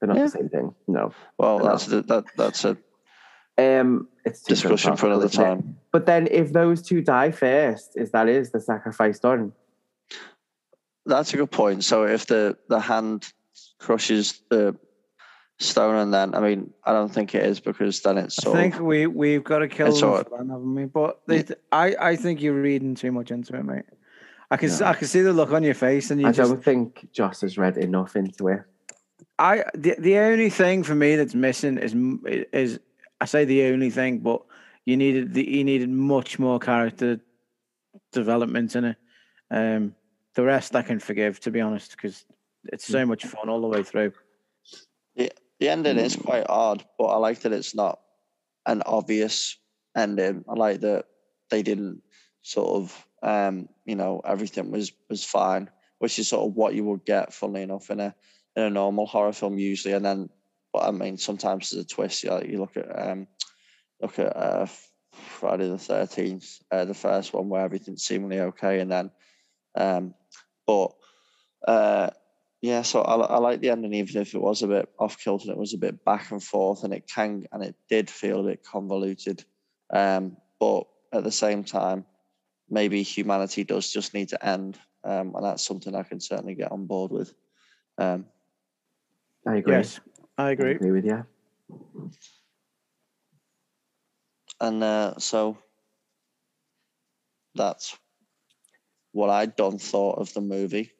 They're 0.01 0.07
not 0.09 0.16
Yeah. 0.18 0.25
the 0.27 0.31
same 0.31 0.49
thing. 0.51 0.73
No. 0.87 1.12
Well, 1.37 1.59
that's 1.59 1.87
the, 1.87 2.03
that 2.03 2.25
that's 2.37 2.64
a 2.64 2.77
Um, 3.59 4.09
it's 4.25 4.43
discussion 4.45 4.97
for 4.97 5.07
another 5.07 5.27
isn't 5.27 5.43
it? 5.43 5.45
time. 5.45 5.77
But 5.91 6.07
then, 6.07 6.29
if 6.31 6.53
those 6.53 6.81
two 6.81 7.03
die 7.03 7.33
first, 7.33 7.97
is 7.97 8.12
that 8.12 8.29
is 8.29 8.53
the 8.53 8.61
sacrifice 8.61 9.18
done? 9.18 9.53
That's 11.07 11.35
a 11.35 11.37
good 11.39 11.51
point. 11.51 11.83
So 11.83 12.05
if 12.07 12.27
the 12.27 12.57
the 12.68 12.79
hand 12.79 13.33
crushes 13.81 14.43
the 14.49 14.77
stone, 15.59 15.97
and 15.97 16.13
then 16.13 16.35
I 16.35 16.41
mean, 16.41 16.73
I 16.85 16.93
don't 16.93 17.13
think 17.13 17.35
it 17.35 17.45
is 17.45 17.61
because 17.61 18.01
then 18.03 18.19
it's 18.19 18.45
I 18.47 18.53
think 18.53 18.77
of 18.77 18.81
we 18.83 19.07
we've 19.07 19.45
got 19.45 19.59
to 19.59 19.69
kill 19.69 19.89
It's 19.89 20.01
them 20.01 20.11
alright. 20.11 20.29
for 20.29 20.39
that, 20.39 20.51
haven't 20.51 20.75
we? 20.75 20.85
But 20.87 21.21
they, 21.27 21.45
I 21.71 21.95
I 22.01 22.17
think 22.17 22.43
you're 22.43 22.61
reading 22.61 22.95
too 22.95 23.13
much 23.13 23.31
into 23.31 23.57
it, 23.57 23.65
mate. 23.65 23.85
I 24.51 24.57
can 24.57 24.69
s 24.71 24.81
No. 24.81 24.87
I 24.87 24.95
can 24.95 25.07
see 25.09 25.23
the 25.23 25.33
look 25.33 25.53
on 25.53 25.63
your 25.63 25.75
face, 25.75 26.11
and 26.11 26.21
you 26.21 26.29
I 26.29 26.33
just 26.33 26.51
don't 26.51 26.63
think 26.63 27.09
Joss 27.13 27.41
has 27.41 27.57
read 27.57 27.77
enough 27.79 28.17
into 28.17 28.49
it. 28.49 28.63
I 29.39 29.65
the, 29.75 29.97
the 29.99 30.19
only 30.19 30.51
thing 30.51 30.83
for 30.83 30.95
me 30.95 31.17
that's 31.17 31.35
missing 31.35 31.79
is 31.79 31.95
is 32.53 32.79
I 33.21 33.25
say 33.25 33.45
the 33.45 33.65
only 33.65 33.91
thing, 33.91 34.19
but 34.19 34.43
you 34.85 34.97
needed 34.97 35.33
the 35.35 35.49
you 35.49 35.65
needed 35.65 35.89
much 35.89 36.39
more 36.39 36.59
character 36.59 37.21
development 38.13 38.77
in 38.77 38.85
it. 38.85 38.97
Um, 39.51 39.95
the 40.35 40.43
rest 40.43 40.75
I 40.75 40.83
can 40.83 40.99
forgive, 40.99 41.41
to 41.41 41.51
be 41.51 41.61
honest, 41.61 41.93
because 41.93 42.25
it's 42.65 42.87
so 42.87 43.05
much 43.07 43.25
fun 43.25 43.49
all 43.49 43.61
the 43.61 43.69
way 43.69 43.83
through. 43.83 44.13
The 45.63 45.69
ending 45.69 45.97
is 45.97 46.17
quite 46.17 46.47
odd, 46.49 46.85
but 46.99 47.05
I 47.05 47.19
like 47.19 47.43
that 47.43 47.53
it's 47.53 47.73
not 47.73 48.01
an 48.67 48.83
obvious 48.85 49.57
ending. 49.97 50.45
I 50.49 50.55
like 50.55 50.81
that 50.81 51.05
they 51.51 51.63
didn't 51.63 52.03
sort 52.43 52.83
of 52.83 53.07
um, 53.23 53.69
you 53.85 53.95
know, 53.95 54.21
everything 54.27 54.73
was 54.73 54.91
was 55.09 55.25
fine, 55.25 55.71
which 56.01 56.19
is 56.19 56.27
sort 56.27 56.49
of 56.49 56.57
what 56.57 56.75
you 56.75 56.83
would 56.87 57.05
get, 57.05 57.33
funnily 57.33 57.63
enough, 57.63 57.91
in 57.91 58.01
a 58.01 58.13
in 58.57 58.65
a 58.65 58.71
normal 58.71 59.07
horror 59.07 59.33
film 59.33 59.57
usually. 59.57 59.95
And 59.95 60.05
then 60.05 60.31
but 60.73 60.83
I 60.83 60.91
mean 60.91 61.17
sometimes 61.17 61.71
there's 61.71 61.85
a 61.85 61.87
twist. 61.87 62.25
You, 62.25 62.31
know, 62.31 62.43
you 62.43 62.59
look 62.59 62.77
at 62.77 63.09
um 63.09 63.29
look 64.01 64.19
at 64.19 64.37
uh 64.37 64.67
Friday 65.13 65.69
the 65.69 65.79
thirteenth, 65.79 66.59
uh, 66.73 66.87
the 66.87 66.93
first 66.95 67.33
one 67.33 67.49
where 67.49 67.65
everything's 67.65 68.03
seemingly 68.03 68.41
okay 68.41 68.81
and 68.81 68.91
then 68.91 69.13
um 69.77 70.15
but 70.67 70.91
uh 71.69 72.11
yeah, 72.63 72.83
so 72.83 73.03
I, 73.03 73.17
I 73.17 73.39
like 73.39 73.61
the 73.61 73.71
ending, 73.71 73.93
even 73.93 74.23
if 74.23 74.35
it 74.35 74.41
was 74.41 74.63
a 74.63 74.69
bit 74.69 74.89
off 74.99 75.19
kilter 75.19 75.47
and 75.49 75.53
it 75.53 75.59
was 75.59 75.75
a 75.75 75.79
bit 75.79 76.05
back 76.05 76.31
and 76.31 76.43
forth, 76.43 76.85
and 76.85 76.95
it 76.95 77.11
can 77.13 77.45
and 77.53 77.63
it 77.65 77.75
did 77.89 78.09
feel 78.09 78.41
a 78.41 78.51
bit 78.51 78.63
convoluted. 78.65 79.45
Um, 79.93 80.37
but 80.61 80.85
at 81.13 81.25
the 81.25 81.33
same 81.33 81.65
time, 81.65 82.07
maybe 82.71 83.03
humanity 83.03 83.65
does 83.65 83.93
just 83.93 84.15
need 84.15 84.29
to 84.29 84.47
end, 84.47 84.79
um, 85.03 85.35
and 85.35 85.45
that's 85.45 85.67
something 85.67 85.95
I 85.95 86.05
can 86.05 86.21
certainly 86.21 86.55
get 86.55 86.71
on 86.71 86.87
board 86.87 87.11
with. 87.11 87.35
Um, 87.99 88.27
I 89.47 89.57
agree. 89.57 89.75
Yes, 89.75 89.99
I 90.39 90.45
I 90.49 90.51
agree. 90.53 90.71
agree 90.71 90.93
with 90.93 91.05
you. 91.05 91.27
and 94.61 94.85
uh, 94.85 95.19
so 95.19 95.59
that's 97.57 97.99
what 99.11 99.31
I 99.31 99.47
done 99.47 99.79
thought 99.79 100.19
of 100.19 100.33
the 100.33 100.41
movie. 100.41 100.93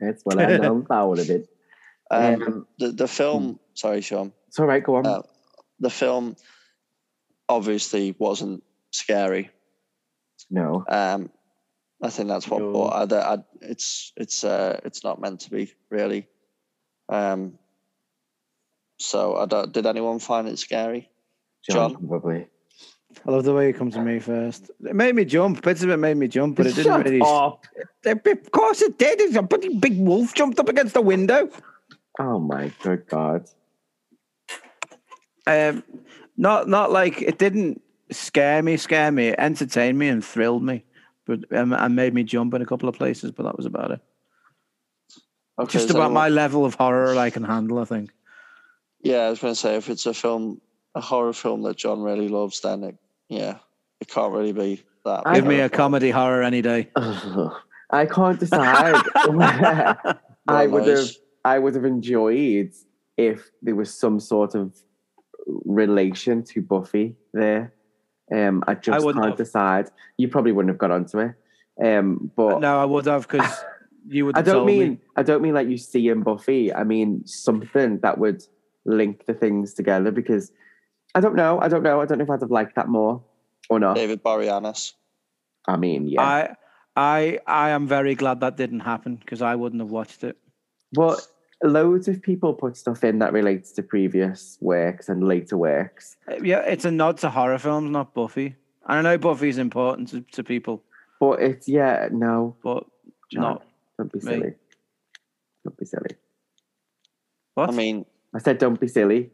That's 0.00 0.22
what 0.24 0.38
I 0.38 0.56
know 0.56 0.78
about 0.78 1.06
all 1.06 1.18
of 1.18 1.30
it. 1.30 1.48
Um, 2.08 2.42
Um, 2.42 2.66
the 2.78 2.92
the 2.92 3.08
film, 3.08 3.58
sorry, 3.74 4.00
Sean. 4.00 4.32
It's 4.46 4.60
all 4.60 4.66
right. 4.66 4.84
Go 4.84 4.94
on. 4.94 5.06
Uh, 5.06 5.22
the 5.80 5.90
film 5.90 6.36
obviously 7.48 8.14
wasn't 8.16 8.62
scary. 8.92 9.50
no. 10.48 10.84
Um, 10.88 11.30
I 12.00 12.10
think 12.10 12.28
that's 12.28 12.46
what. 12.46 12.60
No. 12.60 12.84
I, 12.84 13.06
I, 13.34 13.38
it's 13.60 14.12
it's 14.16 14.44
uh, 14.44 14.78
it's 14.84 15.02
not 15.02 15.20
meant 15.20 15.40
to 15.40 15.50
be 15.50 15.72
really. 15.90 16.28
Um, 17.08 17.58
so 18.98 19.36
I 19.36 19.46
don't, 19.46 19.72
did 19.72 19.86
anyone 19.86 20.18
find 20.18 20.48
it 20.48 20.58
scary? 20.58 21.10
John, 21.68 21.92
John? 21.94 22.08
probably. 22.08 22.46
I 23.24 23.30
love 23.30 23.44
the 23.44 23.54
way 23.54 23.68
you 23.68 23.74
come 23.74 23.90
to 23.90 24.00
me 24.00 24.18
first. 24.18 24.70
It 24.84 24.94
made 24.94 25.14
me 25.14 25.24
jump. 25.24 25.62
Bits 25.62 25.82
of 25.82 25.90
it 25.90 25.96
made 25.96 26.16
me 26.16 26.28
jump, 26.28 26.56
but 26.56 26.66
it 26.66 26.74
didn't 26.74 26.92
Shut 26.92 27.04
really. 27.04 27.20
up. 27.20 27.64
Of 28.04 28.50
course 28.52 28.82
it 28.82 28.98
did. 28.98 29.20
It's 29.20 29.36
a 29.36 29.42
bloody 29.42 29.76
big 29.76 29.98
wolf 29.98 30.34
jumped 30.34 30.60
up 30.60 30.68
against 30.68 30.94
the 30.94 31.00
window. 31.00 31.48
Oh 32.18 32.38
my 32.38 32.72
good 32.82 33.06
God. 33.08 33.46
Um, 35.46 35.82
not 36.36 36.68
not 36.68 36.90
like 36.92 37.22
it 37.22 37.38
didn't 37.38 37.82
scare 38.10 38.62
me, 38.62 38.76
scare 38.76 39.10
me. 39.10 39.28
It 39.28 39.36
entertained 39.38 39.98
me 39.98 40.08
and 40.08 40.24
thrilled 40.24 40.62
me, 40.62 40.84
but 41.26 41.40
um, 41.56 41.72
and 41.72 41.96
made 41.96 42.14
me 42.14 42.22
jump 42.22 42.54
in 42.54 42.62
a 42.62 42.66
couple 42.66 42.88
of 42.88 42.94
places. 42.96 43.32
But 43.32 43.44
that 43.44 43.56
was 43.56 43.66
about 43.66 43.90
it. 43.92 44.00
Okay, 45.58 45.72
Just 45.72 45.90
about 45.90 46.12
my 46.12 46.28
level 46.28 46.64
of 46.64 46.74
horror 46.74 47.16
I 47.16 47.30
can 47.30 47.44
handle. 47.44 47.78
I 47.78 47.84
think. 47.84 48.10
Yeah, 49.02 49.22
I 49.22 49.30
was 49.30 49.40
going 49.40 49.54
to 49.54 49.60
say 49.60 49.76
if 49.76 49.88
it's 49.88 50.06
a 50.06 50.14
film, 50.14 50.60
a 50.94 51.00
horror 51.00 51.32
film 51.32 51.62
that 51.62 51.76
John 51.76 52.02
really 52.02 52.28
loves, 52.28 52.60
then 52.60 52.82
it, 52.82 52.96
yeah, 53.28 53.58
it 54.00 54.08
can't 54.08 54.32
really 54.32 54.52
be 54.52 54.82
that. 55.04 55.22
I- 55.26 55.34
Give 55.36 55.46
me 55.46 55.60
a 55.60 55.68
comedy 55.68 56.10
horror 56.10 56.42
any 56.42 56.62
day. 56.62 56.90
I 57.90 58.06
can't 58.06 58.38
decide. 58.40 59.02
I 60.48 60.66
would 60.66 60.86
have. 60.86 61.16
I 61.44 61.58
would 61.58 61.74
have 61.76 61.84
enjoyed 61.84 62.72
if 63.16 63.50
there 63.62 63.76
was 63.76 63.92
some 63.94 64.18
sort 64.20 64.54
of 64.54 64.74
relation 65.46 66.42
to 66.42 66.62
Buffy 66.62 67.16
there. 67.32 67.72
Um, 68.34 68.64
I 68.66 68.74
just 68.74 69.04
wouldn't 69.04 69.22
can't 69.22 69.38
have. 69.38 69.46
decide. 69.46 69.90
You 70.16 70.28
probably 70.28 70.52
wouldn't 70.52 70.70
have 70.70 70.78
got 70.78 70.90
onto 70.90 71.18
it. 71.20 71.34
Um, 71.82 72.30
but 72.36 72.60
no, 72.60 72.80
I 72.80 72.84
would 72.84 73.06
have 73.06 73.28
because 73.28 73.64
you 74.08 74.26
would. 74.26 74.36
I 74.36 74.42
don't 74.42 74.54
told 74.56 74.66
mean 74.66 74.90
Me. 74.92 74.98
I 75.16 75.22
don't 75.22 75.42
mean 75.42 75.54
like 75.54 75.68
you 75.68 75.76
see 75.78 76.08
in 76.08 76.22
Buffy. 76.22 76.72
I 76.74 76.82
mean 76.84 77.24
something 77.26 78.00
that 78.00 78.18
would 78.18 78.42
link 78.84 79.26
the 79.26 79.34
things 79.34 79.74
together 79.74 80.10
because 80.10 80.50
I 81.16 81.20
don't 81.20 81.34
know. 81.34 81.58
I 81.60 81.68
don't 81.68 81.82
know. 81.82 82.00
I 82.02 82.04
don't 82.06 82.18
know 82.18 82.24
if 82.24 82.30
I'd 82.30 82.42
have 82.42 82.50
liked 82.50 82.74
that 82.76 82.88
more 82.88 83.22
or 83.70 83.80
not. 83.80 83.94
David 83.96 84.22
Boreanaz. 84.22 84.92
I 85.66 85.76
mean, 85.76 86.06
yeah. 86.08 86.22
I 86.22 86.54
I 86.94 87.38
I 87.46 87.70
am 87.70 87.86
very 87.88 88.14
glad 88.14 88.40
that 88.40 88.56
didn't 88.56 88.80
happen 88.80 89.16
because 89.16 89.40
I 89.40 89.54
wouldn't 89.54 89.80
have 89.80 89.90
watched 89.90 90.22
it. 90.24 90.36
But 90.92 91.26
loads 91.64 92.06
of 92.06 92.20
people 92.20 92.52
put 92.52 92.76
stuff 92.76 93.02
in 93.02 93.18
that 93.20 93.32
relates 93.32 93.72
to 93.72 93.82
previous 93.82 94.58
works 94.60 95.08
and 95.08 95.26
later 95.26 95.56
works. 95.56 96.16
Uh, 96.30 96.36
Yeah, 96.42 96.60
it's 96.60 96.84
a 96.84 96.90
nod 96.90 97.16
to 97.18 97.30
horror 97.30 97.58
films, 97.58 97.90
not 97.90 98.12
Buffy. 98.14 98.54
And 98.88 98.98
I 98.98 99.02
know 99.02 99.18
Buffy's 99.18 99.58
important 99.58 100.08
to, 100.10 100.20
to 100.32 100.44
people, 100.44 100.82
But 101.18 101.40
it's 101.40 101.66
yeah, 101.66 102.08
no, 102.12 102.56
but 102.62 102.84
John, 103.32 103.42
not 103.42 103.62
don't 103.98 104.12
be 104.12 104.18
me. 104.18 104.24
silly. 104.32 104.54
Don't 105.64 105.76
be 105.78 105.86
silly. 105.86 106.14
what? 107.54 107.70
I 107.70 107.72
mean, 107.72 108.04
I 108.34 108.38
said 108.38 108.58
don't 108.58 108.78
be 108.78 108.86
silly. 108.88 109.30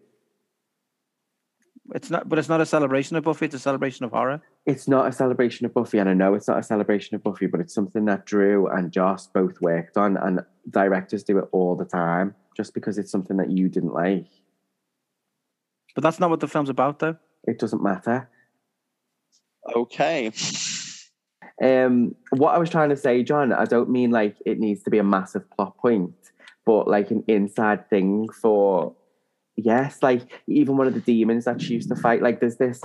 It's 1.94 2.10
not. 2.10 2.28
But 2.28 2.38
it's 2.38 2.48
not 2.48 2.60
a 2.60 2.66
celebration 2.66 3.16
of 3.16 3.24
Buffy. 3.24 3.46
It's 3.46 3.54
a 3.54 3.58
celebration 3.58 4.04
of 4.04 4.10
horror. 4.12 4.40
It's 4.66 4.86
not 4.88 5.06
a 5.08 5.12
celebration 5.12 5.66
of 5.66 5.74
Buffy, 5.74 5.98
and 5.98 6.08
I 6.08 6.14
know 6.14 6.34
it's 6.34 6.48
not 6.48 6.58
a 6.58 6.62
celebration 6.62 7.14
of 7.14 7.22
Buffy, 7.22 7.46
but 7.46 7.60
it's 7.60 7.74
something 7.74 8.04
that 8.06 8.26
Drew 8.26 8.66
and 8.68 8.92
Joss 8.92 9.26
both 9.26 9.60
worked 9.60 9.96
on, 9.96 10.16
and 10.16 10.40
directors 10.70 11.22
do 11.24 11.38
it 11.38 11.48
all 11.52 11.74
the 11.76 11.84
time. 11.84 12.34
Just 12.56 12.74
because 12.74 12.98
it's 12.98 13.10
something 13.10 13.38
that 13.38 13.50
you 13.50 13.68
didn't 13.70 13.94
like, 13.94 14.26
But 15.94 16.02
that's 16.04 16.20
not 16.20 16.28
what 16.30 16.40
the 16.40 16.48
film's 16.48 16.68
about, 16.68 16.98
though. 16.98 17.16
it 17.44 17.58
doesn't 17.58 17.82
matter. 17.82 18.28
okay. 19.74 20.30
Um, 21.62 22.14
what 22.30 22.54
I 22.54 22.58
was 22.58 22.70
trying 22.70 22.88
to 22.90 22.96
say, 22.96 23.22
John, 23.22 23.52
I 23.52 23.64
don't 23.64 23.88
mean 23.90 24.10
like 24.10 24.36
it 24.44 24.58
needs 24.58 24.82
to 24.82 24.90
be 24.90 24.98
a 24.98 25.04
massive 25.04 25.48
plot 25.50 25.76
point, 25.78 26.12
but 26.66 26.88
like 26.88 27.10
an 27.10 27.22
inside 27.28 27.88
thing 27.88 28.28
for 28.30 28.94
yes, 29.56 29.98
like 30.02 30.22
even 30.46 30.76
one 30.76 30.86
of 30.86 30.94
the 30.94 31.00
demons 31.00 31.44
that 31.44 31.60
she 31.60 31.74
used 31.74 31.88
to 31.88 31.96
fight. 31.96 32.22
Like 32.22 32.40
there's 32.40 32.56
this 32.56 32.82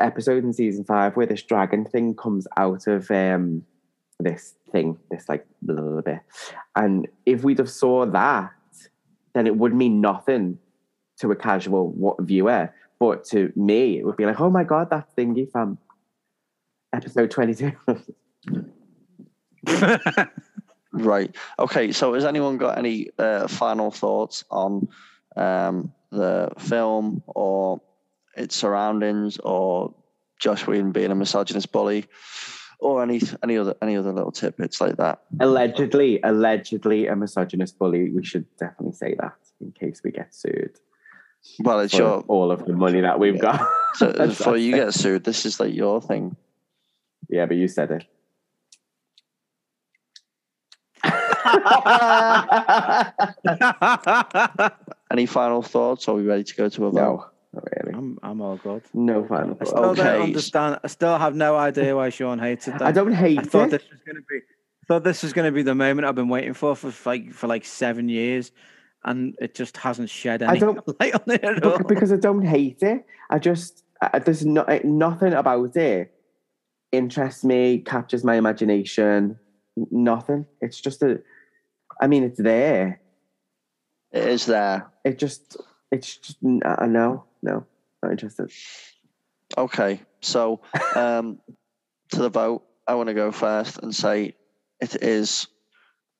episode 0.00 0.44
in 0.44 0.52
season 0.52 0.84
five 0.84 1.16
where 1.16 1.26
this 1.26 1.42
dragon 1.42 1.84
thing 1.84 2.14
comes 2.14 2.46
out 2.56 2.86
of 2.86 3.10
um 3.10 3.64
this 4.18 4.54
thing, 4.70 4.98
this 5.10 5.28
like 5.28 5.46
little 5.62 6.02
bit, 6.02 6.20
and 6.76 7.08
if 7.26 7.42
we'd 7.42 7.58
have 7.58 7.70
saw 7.70 8.06
that, 8.06 8.52
then 9.34 9.46
it 9.46 9.56
would 9.56 9.74
mean 9.74 10.00
nothing 10.00 10.58
to 11.18 11.30
a 11.30 11.36
casual 11.36 12.16
viewer. 12.20 12.72
But 12.98 13.24
to 13.26 13.52
me, 13.56 13.98
it 13.98 14.04
would 14.04 14.16
be 14.16 14.26
like, 14.26 14.40
oh 14.40 14.50
my 14.50 14.64
god, 14.64 14.90
that 14.90 15.08
thingy 15.16 15.50
from 15.50 15.78
episode 16.92 17.30
twenty-two. 17.30 17.72
Right. 20.92 21.34
Okay. 21.58 21.92
So, 21.92 22.14
has 22.14 22.24
anyone 22.24 22.58
got 22.58 22.78
any 22.78 23.10
uh, 23.18 23.46
final 23.46 23.90
thoughts 23.90 24.44
on 24.50 24.88
um, 25.36 25.92
the 26.10 26.50
film 26.58 27.22
or 27.26 27.80
its 28.36 28.56
surroundings, 28.56 29.38
or 29.38 29.94
Joss 30.38 30.66
Whedon 30.66 30.92
being 30.92 31.10
a 31.10 31.14
misogynist 31.14 31.72
bully, 31.72 32.06
or 32.78 33.02
any 33.02 33.20
any 33.42 33.58
other 33.58 33.74
any 33.82 33.96
other 33.96 34.12
little 34.12 34.32
tidbits 34.32 34.80
like 34.80 34.96
that? 34.96 35.20
allegedly, 35.40 36.20
allegedly 36.22 37.06
a 37.06 37.16
misogynist 37.16 37.78
bully. 37.78 38.10
We 38.10 38.24
should 38.24 38.46
definitely 38.58 38.94
say 38.94 39.14
that 39.20 39.34
in 39.60 39.72
case 39.72 40.00
we 40.02 40.10
get 40.10 40.34
sued 40.34 40.78
Well, 41.60 41.80
it's 41.80 41.94
for 41.94 42.00
your 42.02 42.20
all 42.28 42.50
of 42.50 42.64
the 42.64 42.72
money 42.72 43.00
that 43.02 43.18
we've 43.20 43.38
got. 43.40 43.60
so 43.94 44.06
That's- 44.12 44.38
before 44.38 44.56
you 44.56 44.74
get 44.74 44.94
sued. 44.94 45.24
This 45.24 45.44
is 45.46 45.60
like 45.60 45.74
your 45.74 46.00
thing. 46.00 46.36
yeah, 47.28 47.46
but 47.46 47.56
you 47.56 47.68
said 47.68 47.90
it. 47.90 48.04
Any 55.12 55.26
final 55.26 55.62
thoughts? 55.62 56.06
Or 56.08 56.12
are 56.14 56.18
we 56.18 56.24
ready 56.24 56.44
to 56.44 56.54
go 56.54 56.68
to 56.68 56.86
a 56.86 56.90
vote? 56.90 56.94
no, 57.00 57.24
not 57.52 57.64
really. 57.76 57.94
I'm 57.96 58.18
I'm 58.22 58.40
all 58.40 58.56
good. 58.56 58.82
No 58.94 59.24
final 59.26 59.56
I 59.60 59.64
still 59.64 59.84
Okay. 59.86 60.02
don't 60.04 60.22
understand. 60.22 60.78
I 60.84 60.86
still 60.88 61.18
have 61.18 61.34
no 61.34 61.56
idea 61.56 61.96
why 61.96 62.10
Sean 62.10 62.38
hates 62.38 62.68
it. 62.68 62.80
I 62.80 62.92
don't 62.92 63.12
hate 63.12 63.38
I 63.40 63.42
thought 63.42 63.68
it. 63.68 63.82
this 63.82 63.90
was 63.90 64.00
gonna 64.06 64.20
be. 64.20 64.40
Thought 64.88 65.04
this 65.04 65.22
was 65.22 65.32
gonna 65.32 65.52
be 65.52 65.62
the 65.62 65.74
moment 65.74 66.06
I've 66.06 66.14
been 66.14 66.28
waiting 66.28 66.54
for 66.54 66.76
for 66.76 66.92
like 67.08 67.32
for 67.32 67.46
like 67.48 67.64
seven 67.64 68.08
years, 68.08 68.52
and 69.04 69.34
it 69.40 69.54
just 69.54 69.76
hasn't 69.78 70.10
shed 70.10 70.42
I 70.42 70.50
any 70.50 70.60
don't- 70.60 71.00
light 71.00 71.14
on 71.14 71.22
it 71.26 71.44
at 71.44 71.64
all. 71.64 71.78
Because 71.78 72.12
I 72.12 72.16
don't 72.16 72.42
hate 72.44 72.82
it. 72.82 73.04
I 73.30 73.38
just 73.40 73.84
I, 74.00 74.18
there's 74.20 74.46
no, 74.46 74.62
eh, 74.62 74.80
nothing 74.84 75.32
about 75.32 75.76
it 75.76 76.12
interests 76.92 77.44
me, 77.44 77.78
captures 77.78 78.24
my 78.24 78.34
imagination. 78.36 79.38
Nothing. 79.90 80.46
It's 80.60 80.80
just 80.80 81.02
a. 81.02 81.20
I 82.00 82.06
mean, 82.06 82.22
it's 82.24 82.38
there. 82.40 83.00
It 84.12 84.26
is 84.26 84.46
there. 84.46 84.90
It 85.04 85.18
just. 85.18 85.56
It's 85.90 86.16
just. 86.16 86.38
I 86.64 86.86
no, 86.86 87.24
no, 87.42 87.66
not 88.02 88.12
interested. 88.12 88.50
Okay. 89.56 90.00
So, 90.20 90.60
um, 90.94 91.38
to 92.12 92.22
the 92.22 92.28
vote, 92.28 92.64
I 92.86 92.94
want 92.94 93.08
to 93.08 93.14
go 93.14 93.32
first 93.32 93.78
and 93.78 93.94
say 93.94 94.34
it 94.80 95.02
is 95.02 95.46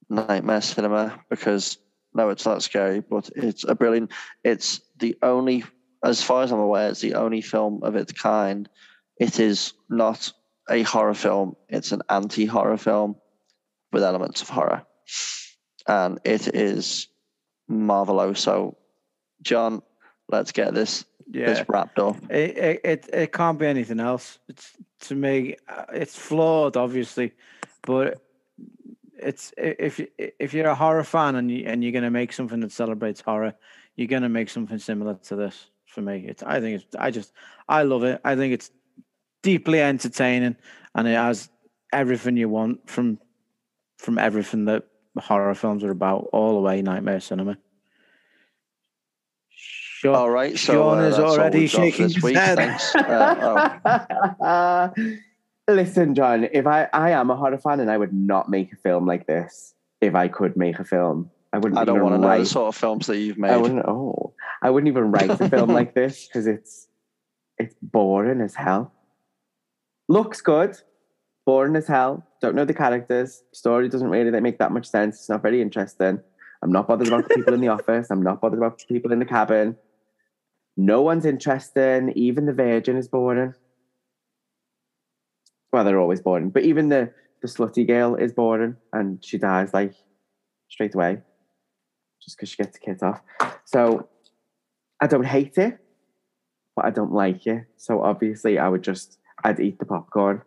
Nightmare 0.08 0.60
Cinema 0.60 1.20
because 1.28 1.78
no, 2.14 2.30
it's 2.30 2.44
not 2.44 2.62
scary, 2.62 3.00
but 3.00 3.30
it's 3.36 3.64
a 3.64 3.74
brilliant. 3.74 4.10
It's 4.42 4.80
the 4.98 5.16
only, 5.22 5.64
as 6.04 6.22
far 6.22 6.42
as 6.42 6.52
I'm 6.52 6.58
aware, 6.58 6.88
it's 6.88 7.00
the 7.00 7.14
only 7.14 7.40
film 7.40 7.82
of 7.82 7.96
its 7.96 8.12
kind. 8.12 8.68
It 9.18 9.38
is 9.38 9.74
not 9.88 10.32
a 10.68 10.82
horror 10.82 11.14
film. 11.14 11.56
It's 11.68 11.92
an 11.92 12.02
anti-horror 12.08 12.78
film 12.78 13.16
with 13.92 14.02
elements 14.02 14.42
of 14.42 14.48
horror, 14.48 14.82
and 15.86 16.18
it 16.24 16.48
is 16.54 17.08
marvelous. 17.70 18.40
So, 18.40 18.76
John, 19.42 19.82
let's 20.28 20.52
get 20.52 20.74
this 20.74 21.04
yeah, 21.32 21.46
this 21.46 21.64
wrapped 21.68 21.98
up. 21.98 22.16
it, 22.30 22.80
it 22.84 23.08
it 23.12 23.32
can't 23.32 23.58
be 23.58 23.66
anything 23.66 24.00
else. 24.00 24.38
It's 24.48 24.72
to 25.02 25.14
me, 25.14 25.56
uh, 25.68 25.84
it's 25.92 26.16
flawed, 26.16 26.76
obviously, 26.76 27.32
but 27.82 28.20
it's 29.16 29.54
if 29.56 30.00
if 30.18 30.52
you're 30.52 30.66
a 30.66 30.74
horror 30.74 31.04
fan 31.04 31.36
and 31.36 31.50
you 31.50 31.64
and 31.66 31.82
you're 31.82 31.92
gonna 31.92 32.10
make 32.10 32.32
something 32.32 32.60
that 32.60 32.72
celebrates 32.72 33.20
horror, 33.20 33.54
you're 33.96 34.08
gonna 34.08 34.28
make 34.28 34.50
something 34.50 34.78
similar 34.78 35.14
to 35.14 35.36
this. 35.36 35.70
For 35.86 36.00
me, 36.00 36.24
it's 36.26 36.42
I 36.42 36.60
think 36.60 36.82
it's 36.82 36.96
I 36.96 37.10
just 37.10 37.32
I 37.68 37.84
love 37.84 38.04
it. 38.04 38.20
I 38.24 38.34
think 38.34 38.52
it's 38.52 38.70
deeply 39.42 39.80
entertaining 39.80 40.56
and 40.94 41.08
it 41.08 41.14
has 41.14 41.48
everything 41.92 42.36
you 42.36 42.48
want 42.48 42.88
from 42.88 43.18
from 43.98 44.18
everything 44.18 44.64
that 44.66 44.84
horror 45.18 45.54
films 45.54 45.84
are 45.84 45.90
about, 45.90 46.28
all 46.32 46.54
the 46.54 46.60
way 46.60 46.82
Nightmare 46.82 47.20
Cinema. 47.20 47.58
Sure. 50.00 50.14
All 50.14 50.30
right, 50.30 50.58
so 50.58 50.72
Sean 50.72 50.98
uh, 50.98 51.02
is 51.02 51.18
already 51.18 51.60
we've 51.60 51.72
got 51.72 51.76
for 51.76 51.84
shaking 51.84 52.04
his 52.04 52.22
week. 52.22 52.36
head. 52.36 52.80
Uh, 54.40 54.88
Listen, 55.68 56.14
John. 56.14 56.48
If 56.52 56.66
I 56.66 56.88
I 56.92 57.10
am 57.10 57.30
a 57.30 57.36
horror 57.36 57.58
fan, 57.58 57.80
and 57.80 57.90
I 57.90 57.98
would 57.98 58.14
not 58.14 58.48
make 58.48 58.72
a 58.72 58.76
film 58.76 59.06
like 59.06 59.26
this 59.26 59.74
if 60.00 60.14
I 60.14 60.28
could 60.28 60.56
make 60.56 60.78
a 60.78 60.84
film. 60.84 61.30
I 61.52 61.56
oh, 61.56 61.60
wouldn't. 61.60 61.78
I 61.78 61.84
don't 61.84 62.02
want 62.02 62.14
to 62.14 62.18
know 62.18 62.38
the 62.38 62.46
sort 62.46 62.68
of 62.68 62.76
films 62.76 63.08
that 63.08 63.18
you've 63.18 63.38
made. 63.38 63.50
I 63.50 63.56
wouldn't. 63.56 63.84
Oh, 63.86 64.32
I 64.62 64.70
wouldn't 64.70 64.88
even 64.88 65.10
write 65.10 65.30
a 65.30 65.48
film 65.48 65.70
like 65.74 65.94
this 65.94 66.26
because 66.26 66.46
it's 66.46 66.88
it's 67.58 67.74
boring 67.82 68.40
as 68.40 68.54
hell. 68.54 68.92
Looks 70.08 70.40
good, 70.40 70.76
boring 71.50 71.74
as 71.74 71.88
hell. 71.88 72.24
Don't 72.40 72.54
know 72.54 72.64
the 72.64 72.72
characters. 72.72 73.42
Story 73.50 73.88
doesn't 73.88 74.08
really 74.08 74.30
make 74.40 74.58
that 74.58 74.70
much 74.70 74.86
sense. 74.86 75.16
It's 75.16 75.28
not 75.28 75.42
very 75.42 75.60
interesting. 75.60 76.20
I'm 76.62 76.70
not 76.70 76.86
bothered 76.86 77.08
about 77.08 77.28
the 77.28 77.34
people 77.34 77.54
in 77.54 77.60
the 77.60 77.68
office. 77.78 78.08
I'm 78.08 78.22
not 78.22 78.40
bothered 78.40 78.60
about 78.60 78.78
the 78.78 78.84
people 78.86 79.10
in 79.10 79.18
the 79.18 79.24
cabin. 79.24 79.76
No 80.76 81.02
one's 81.02 81.26
interesting. 81.26 82.12
Even 82.14 82.46
the 82.46 82.52
Virgin 82.52 82.96
is 82.96 83.08
boring. 83.08 83.54
Well, 85.72 85.82
they're 85.82 85.98
always 85.98 86.20
boring, 86.20 86.50
but 86.50 86.62
even 86.62 86.88
the 86.88 87.12
the 87.42 87.48
slutty 87.48 87.84
girl 87.84 88.14
is 88.14 88.32
boring, 88.32 88.76
and 88.92 89.24
she 89.24 89.36
dies 89.36 89.74
like 89.74 89.94
straight 90.68 90.94
away, 90.94 91.18
just 92.22 92.36
because 92.36 92.50
she 92.50 92.58
gets 92.62 92.78
the 92.78 92.84
kids 92.86 93.02
off. 93.02 93.22
So 93.64 94.08
I 95.00 95.08
don't 95.08 95.26
hate 95.26 95.58
it, 95.58 95.78
but 96.76 96.84
I 96.84 96.90
don't 96.90 97.12
like 97.12 97.44
it. 97.48 97.64
So 97.76 98.02
obviously, 98.02 98.58
I 98.58 98.68
would 98.68 98.84
just 98.84 99.18
I'd 99.42 99.58
eat 99.58 99.80
the 99.80 99.86
popcorn 99.86 100.42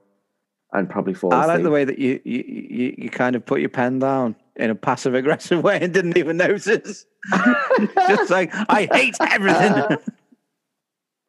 and 0.74 0.90
probably 0.90 1.14
fall 1.14 1.34
I 1.34 1.46
like 1.46 1.64
the 1.64 1.70
way 1.70 1.86
that 1.86 2.00
you, 2.00 2.20
you 2.24 2.44
you 2.48 2.96
you 2.98 3.10
kind 3.10 3.36
of 3.36 3.46
put 3.46 3.60
your 3.60 3.70
pen 3.70 4.00
down 4.00 4.36
in 4.56 4.70
a 4.70 4.76
passive 4.76 5.14
aggressive 5.14 5.64
way 5.68 5.80
and 5.82 5.94
didn't 5.94 6.18
even 6.18 6.38
notice. 6.38 7.06
Just 8.08 8.30
like 8.32 8.52
I 8.54 8.88
hate 8.92 9.16
everything. 9.22 9.98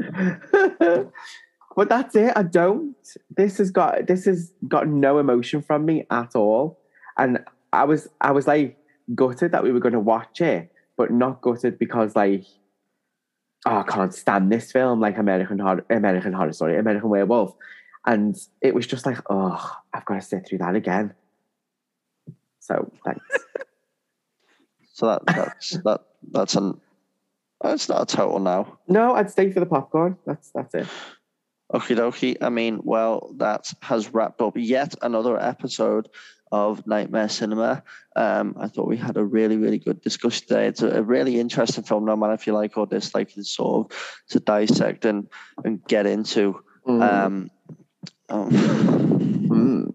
Uh, 0.03 1.05
but 1.77 1.89
that's 1.89 2.17
it. 2.17 2.33
I 2.35 2.43
don't. 2.43 2.97
This 3.37 3.59
has 3.59 3.71
got 3.71 4.07
this 4.07 4.25
has 4.25 4.53
got 4.67 4.89
no 4.89 5.19
emotion 5.19 5.63
from 5.63 5.85
me 5.85 6.07
at 6.11 6.35
all. 6.35 6.81
And 7.19 7.39
I 7.73 7.85
was 7.85 8.09
I 8.21 8.33
was 8.33 8.47
like 8.47 8.77
gutted 9.15 9.53
that 9.53 9.63
we 9.63 9.73
were 9.73 9.81
going 9.81 9.93
to 9.93 10.01
watch 10.01 10.41
it, 10.41 10.73
but 10.97 11.11
not 11.11 11.43
gutted 11.43 11.79
because 11.79 12.17
like 12.17 12.45
oh, 13.67 13.79
I 13.79 13.83
can't 13.83 14.15
stand 14.15 14.51
this 14.51 14.73
film 14.73 15.01
like 15.01 15.19
American 15.19 15.59
horror, 15.59 15.85
American 15.91 16.33
horror, 16.33 16.53
sorry, 16.53 16.79
American 16.79 17.09
Werewolf. 17.09 17.55
And 18.07 18.37
it 18.61 18.75
was 18.75 18.87
just 18.87 19.07
like, 19.07 19.19
oh, 19.31 19.77
I've 19.93 20.05
got 20.05 20.15
to 20.17 20.21
sit 20.21 20.47
through 20.47 20.59
that 20.59 20.75
again. 20.75 21.15
So 22.61 22.93
thanks. 23.05 23.25
So 24.95 25.07
that 25.07 25.27
that's 25.27 25.71
that 25.83 26.03
that's 26.31 26.55
an 26.55 26.81
that's 27.61 27.89
not 27.89 28.03
a 28.03 28.17
total 28.17 28.39
now. 28.39 28.79
no, 28.87 29.15
I'd 29.15 29.29
stay 29.29 29.51
for 29.51 29.59
the 29.59 29.67
popcorn. 29.67 30.17
That's 30.25 30.51
that's 30.55 30.73
it. 30.73 30.87
Okie 31.73 31.97
dokie. 31.97 32.37
I 32.41 32.49
mean, 32.49 32.81
well, 32.85 33.35
that 33.39 33.73
has 33.83 34.15
wrapped 34.15 34.41
up 34.41 34.53
yet 34.57 34.95
another 35.03 35.37
episode 35.41 36.09
of 36.53 36.87
Nightmare 36.87 37.29
Cinema. 37.29 37.83
Um, 38.15 38.55
I 38.61 38.69
thought 38.69 38.87
we 38.87 38.97
had 38.97 39.17
a 39.17 39.25
really, 39.25 39.57
really 39.57 39.79
good 39.79 40.01
discussion 40.01 40.47
today. 40.47 40.69
It's 40.69 40.83
a, 40.83 40.99
a 40.99 41.03
really 41.03 41.41
interesting 41.41 41.83
film, 41.83 42.05
no 42.05 42.15
matter 42.15 42.35
if 42.35 42.47
you 42.47 42.53
like 42.53 42.79
or 42.79 42.87
dislike 42.87 43.37
it, 43.37 43.47
sort 43.47 43.91
of 43.91 44.25
to 44.29 44.39
dissect 44.39 45.05
and, 45.05 45.27
and 45.65 45.85
get 45.87 46.07
into. 46.07 46.63
Mm. 46.87 47.03
Um, 47.03 47.51
um, 48.29 48.51
Mm. 48.51 49.95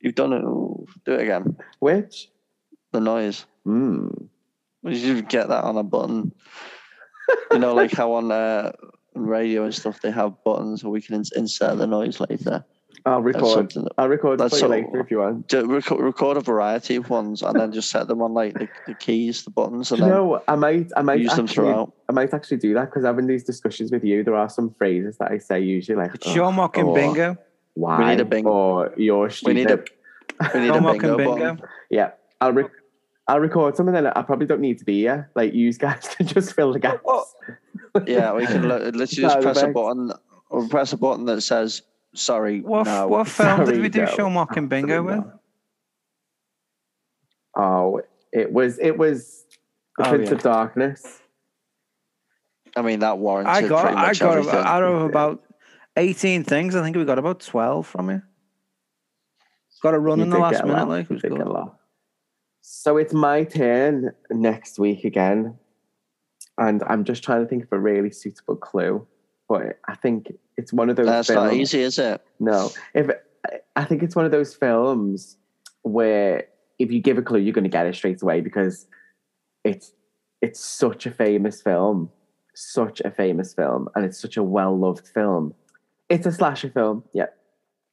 you've 0.00 0.14
done 0.14 0.32
it. 0.32 0.42
Ooh, 0.42 0.86
do 1.04 1.12
it 1.12 1.22
again. 1.22 1.56
Which? 1.78 2.30
The 2.92 3.00
noise. 3.00 3.44
Mm. 3.66 4.28
You 4.82 4.94
should 4.94 5.28
get 5.28 5.48
that 5.48 5.64
on 5.64 5.76
a 5.76 5.82
button. 5.82 6.32
you 7.52 7.58
know, 7.58 7.74
like 7.74 7.92
how 7.92 8.12
on 8.12 8.30
uh, 8.30 8.72
radio 9.14 9.64
and 9.64 9.74
stuff 9.74 10.00
they 10.00 10.10
have 10.10 10.42
buttons, 10.44 10.82
where 10.84 10.90
we 10.92 11.00
can 11.02 11.16
ins- 11.16 11.32
insert 11.32 11.78
the 11.78 11.86
noise 11.86 12.20
later. 12.20 12.64
I'll 13.04 13.22
record. 13.22 13.70
that- 13.72 13.88
I'll 13.98 14.08
record 14.08 14.40
That's 14.40 14.58
for 14.58 14.66
you 14.66 14.82
so- 14.82 14.86
later 14.86 15.00
if 15.00 15.10
you 15.10 15.18
want. 15.18 15.48
to 15.50 15.64
record, 15.66 16.00
record 16.04 16.36
a 16.36 16.40
variety 16.40 16.96
of 16.96 17.08
ones 17.10 17.42
and 17.42 17.58
then 17.58 17.70
just 17.72 17.90
set 17.90 18.08
them 18.08 18.20
on 18.22 18.32
like 18.34 18.54
the, 18.54 18.68
the 18.86 18.94
keys, 18.94 19.44
the 19.44 19.50
buttons, 19.50 19.92
and 19.92 20.00
Do 20.00 20.06
you 20.06 20.10
know, 20.10 20.42
I 20.48 20.56
might, 20.56 20.90
I 20.96 21.02
might 21.02 21.20
use 21.20 21.34
them 21.34 21.46
throughout. 21.46 21.92
I 22.08 22.12
might 22.12 22.32
actually 22.34 22.56
do 22.56 22.74
that 22.74 22.86
because 22.86 23.04
having 23.04 23.26
these 23.28 23.44
discussions 23.44 23.92
with 23.92 24.02
you, 24.02 24.24
there 24.24 24.34
are 24.34 24.48
some 24.48 24.74
phrases 24.78 25.18
that 25.18 25.30
I 25.30 25.38
say 25.38 25.60
usually 25.60 25.96
like 25.98 26.14
It's 26.16 26.34
your 26.34 26.46
"Ugh," 26.46 26.54
mocking 26.54 26.84
or 26.84 26.94
bingo. 26.94 27.36
Why? 27.76 28.10
need 28.14 28.20
a 28.20 28.24
bingo. 28.24 28.50
Or 28.50 28.92
you're 28.96 29.24
We 29.24 29.30
stupid. 29.30 29.54
need 29.56 29.70
a 29.70 29.84
we 30.54 30.60
need 30.60 30.70
a 30.70 30.80
mocking 30.80 31.16
bingo, 31.16 31.36
bingo. 31.36 31.56
Yeah, 31.90 32.10
I'll 32.40 32.52
re- 32.52 32.68
I'll 33.28 33.40
record 33.40 33.76
some 33.76 33.86
and 33.88 33.96
then 33.96 34.06
I 34.06 34.22
probably 34.22 34.46
don't 34.46 34.60
need 34.60 34.78
to 34.78 34.84
be 34.84 35.00
here. 35.00 35.30
Like 35.34 35.52
you 35.54 35.72
guys 35.72 36.08
can 36.16 36.26
just 36.26 36.54
fill 36.54 36.72
the 36.72 36.78
gaps. 36.78 37.04
Yeah, 38.06 38.32
we 38.34 38.46
can 38.46 38.62
li- 38.68 38.68
literally 38.90 39.06
just 39.06 39.20
Sound 39.32 39.42
press 39.42 39.56
a 39.58 39.60
effects. 39.60 39.74
button 39.74 40.12
or 40.50 40.68
press 40.68 40.92
a 40.92 40.96
button 40.96 41.24
that 41.26 41.40
says 41.42 41.82
sorry. 42.14 42.60
What 42.60 42.84
no. 42.86 43.08
what 43.08 43.28
film 43.28 43.64
did 43.64 43.80
we 43.80 43.88
do 43.88 44.02
no. 44.02 44.06
show 44.06 44.30
mocking 44.30 44.68
bingo 44.68 45.02
with? 45.02 45.14
Absolutely 45.14 45.40
Oh, 47.56 48.02
it 48.32 48.52
was 48.52 48.78
it 48.78 48.98
was 48.98 49.44
the 49.98 50.06
Oh, 50.06 50.10
Prince 50.10 50.28
yeah. 50.28 50.34
of 50.36 50.42
Darkness. 50.42 51.20
I 52.76 52.82
mean, 52.82 52.98
that 53.00 53.16
warranted 53.18 53.50
I 53.64 53.66
got 53.66 53.82
pretty 53.82 53.96
I 53.96 54.12
got 54.14 54.38
everything. 54.38 54.60
out 54.62 54.82
of 54.82 55.02
about 55.02 55.42
eighteen 55.96 56.44
things. 56.44 56.74
I 56.76 56.82
think 56.82 56.96
we 56.96 57.04
got 57.04 57.18
about 57.18 57.40
twelve 57.40 57.86
from 57.86 58.10
you. 58.10 58.22
Got 59.82 59.94
a 59.94 59.98
run 59.98 60.18
You 60.18 60.24
in 60.24 60.30
the 60.30 60.38
last 60.38 60.64
minute, 60.64 60.78
lot. 60.78 60.88
like 60.88 61.04
it 61.04 61.10
You 61.10 61.14
was 61.14 61.22
good. 61.22 61.32
a 61.40 61.48
lot. 61.50 61.78
So 62.62 62.96
it's 62.96 63.12
my 63.12 63.44
turn 63.44 64.12
next 64.30 64.78
week 64.78 65.04
again, 65.04 65.56
and 66.58 66.82
I'm 66.84 67.04
just 67.04 67.22
trying 67.22 67.42
to 67.42 67.46
think 67.48 67.64
of 67.64 67.72
a 67.72 67.78
really 67.78 68.10
suitable 68.10 68.56
clue. 68.56 69.06
But 69.48 69.78
I 69.86 69.94
think 69.94 70.32
it's 70.56 70.72
one 70.72 70.90
of 70.90 70.96
those. 70.96 71.06
That's 71.06 71.28
films, 71.28 71.44
not 71.52 71.54
easy, 71.54 71.82
is 71.82 71.98
it? 71.98 72.20
No, 72.40 72.70
if 72.94 73.10
I 73.76 73.84
think 73.84 74.02
it's 74.02 74.16
one 74.16 74.24
of 74.24 74.32
those 74.32 74.54
films 74.54 75.36
where 75.82 76.46
if 76.78 76.90
you 76.90 77.00
give 77.00 77.18
a 77.18 77.22
clue, 77.22 77.38
you're 77.38 77.52
going 77.52 77.62
to 77.64 77.70
get 77.70 77.86
it 77.86 77.94
straight 77.94 78.20
away 78.22 78.40
because 78.40 78.86
it's 79.62 79.92
it's 80.42 80.58
such 80.58 81.06
a 81.06 81.10
famous 81.10 81.62
film, 81.62 82.10
such 82.54 83.00
a 83.02 83.10
famous 83.10 83.54
film, 83.54 83.88
and 83.94 84.04
it's 84.04 84.18
such 84.18 84.36
a 84.36 84.42
well 84.42 84.76
loved 84.76 85.06
film. 85.06 85.54
It's 86.08 86.26
a 86.26 86.32
slasher 86.32 86.70
film, 86.70 87.04
yeah. 87.12 87.26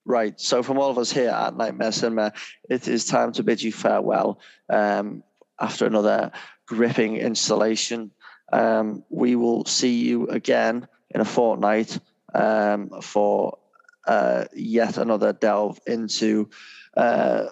Right. 0.05 0.39
So, 0.39 0.63
from 0.63 0.77
all 0.77 0.89
of 0.89 0.97
us 0.97 1.11
here 1.11 1.29
at 1.29 1.55
Nightmare 1.55 1.91
Cinema, 1.91 2.33
it 2.69 2.87
is 2.87 3.05
time 3.05 3.31
to 3.33 3.43
bid 3.43 3.61
you 3.61 3.71
farewell 3.71 4.39
um, 4.69 5.23
after 5.59 5.85
another 5.85 6.31
gripping 6.67 7.17
installation. 7.17 8.11
Um, 8.51 9.03
we 9.09 9.35
will 9.35 9.65
see 9.65 10.01
you 10.01 10.27
again 10.27 10.87
in 11.09 11.21
a 11.21 11.25
fortnight 11.25 11.97
um, 12.35 12.89
for 13.01 13.57
uh, 14.05 14.45
yet 14.53 14.97
another 14.97 15.31
delve 15.31 15.79
into 15.87 16.49
uh, 16.97 17.45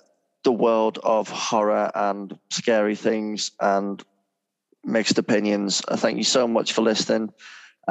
the 0.43 0.51
world 0.51 0.99
of 1.03 1.29
horror 1.29 1.89
and 1.95 2.37
scary 2.49 2.95
things 2.95 3.51
and 3.61 4.03
mixed 4.83 5.17
opinions. 5.17 5.81
Uh, 5.87 5.95
thank 5.95 6.17
you 6.17 6.23
so 6.23 6.47
much 6.47 6.73
for 6.73 6.81
listening 6.81 7.31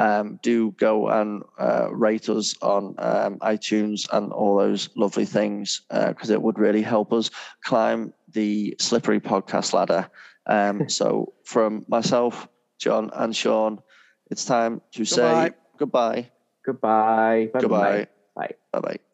um, 0.01 0.39
do 0.41 0.71
go 0.71 1.09
and 1.09 1.43
uh, 1.59 1.89
rate 1.91 2.27
us 2.29 2.55
on 2.61 2.95
um, 2.97 3.37
iTunes 3.39 4.07
and 4.11 4.31
all 4.33 4.57
those 4.57 4.89
lovely 4.95 5.25
things 5.25 5.81
because 5.89 6.29
it 6.29 6.41
would 6.41 6.57
really 6.57 6.81
help 6.81 7.13
us 7.13 7.29
climb 7.63 8.13
the 8.33 8.75
slippery 8.79 9.19
podcast 9.19 9.73
ladder. 9.73 10.09
Um, 10.47 10.89
so, 10.97 11.33
from 11.43 11.85
myself, 11.87 12.47
John, 12.79 13.11
and 13.13 13.35
Sean, 13.35 13.79
it's 14.31 14.45
time 14.45 14.81
to 14.93 15.05
say 15.05 15.21
Goodbye. 15.21 15.51
goodbye. 15.77 16.31
Goodbye. 16.65 17.49
Bye-bye. 17.53 17.59
Goodbye. 17.61 18.07
Bye. 18.35 18.51
Bye 18.73 18.79
bye. 18.79 19.10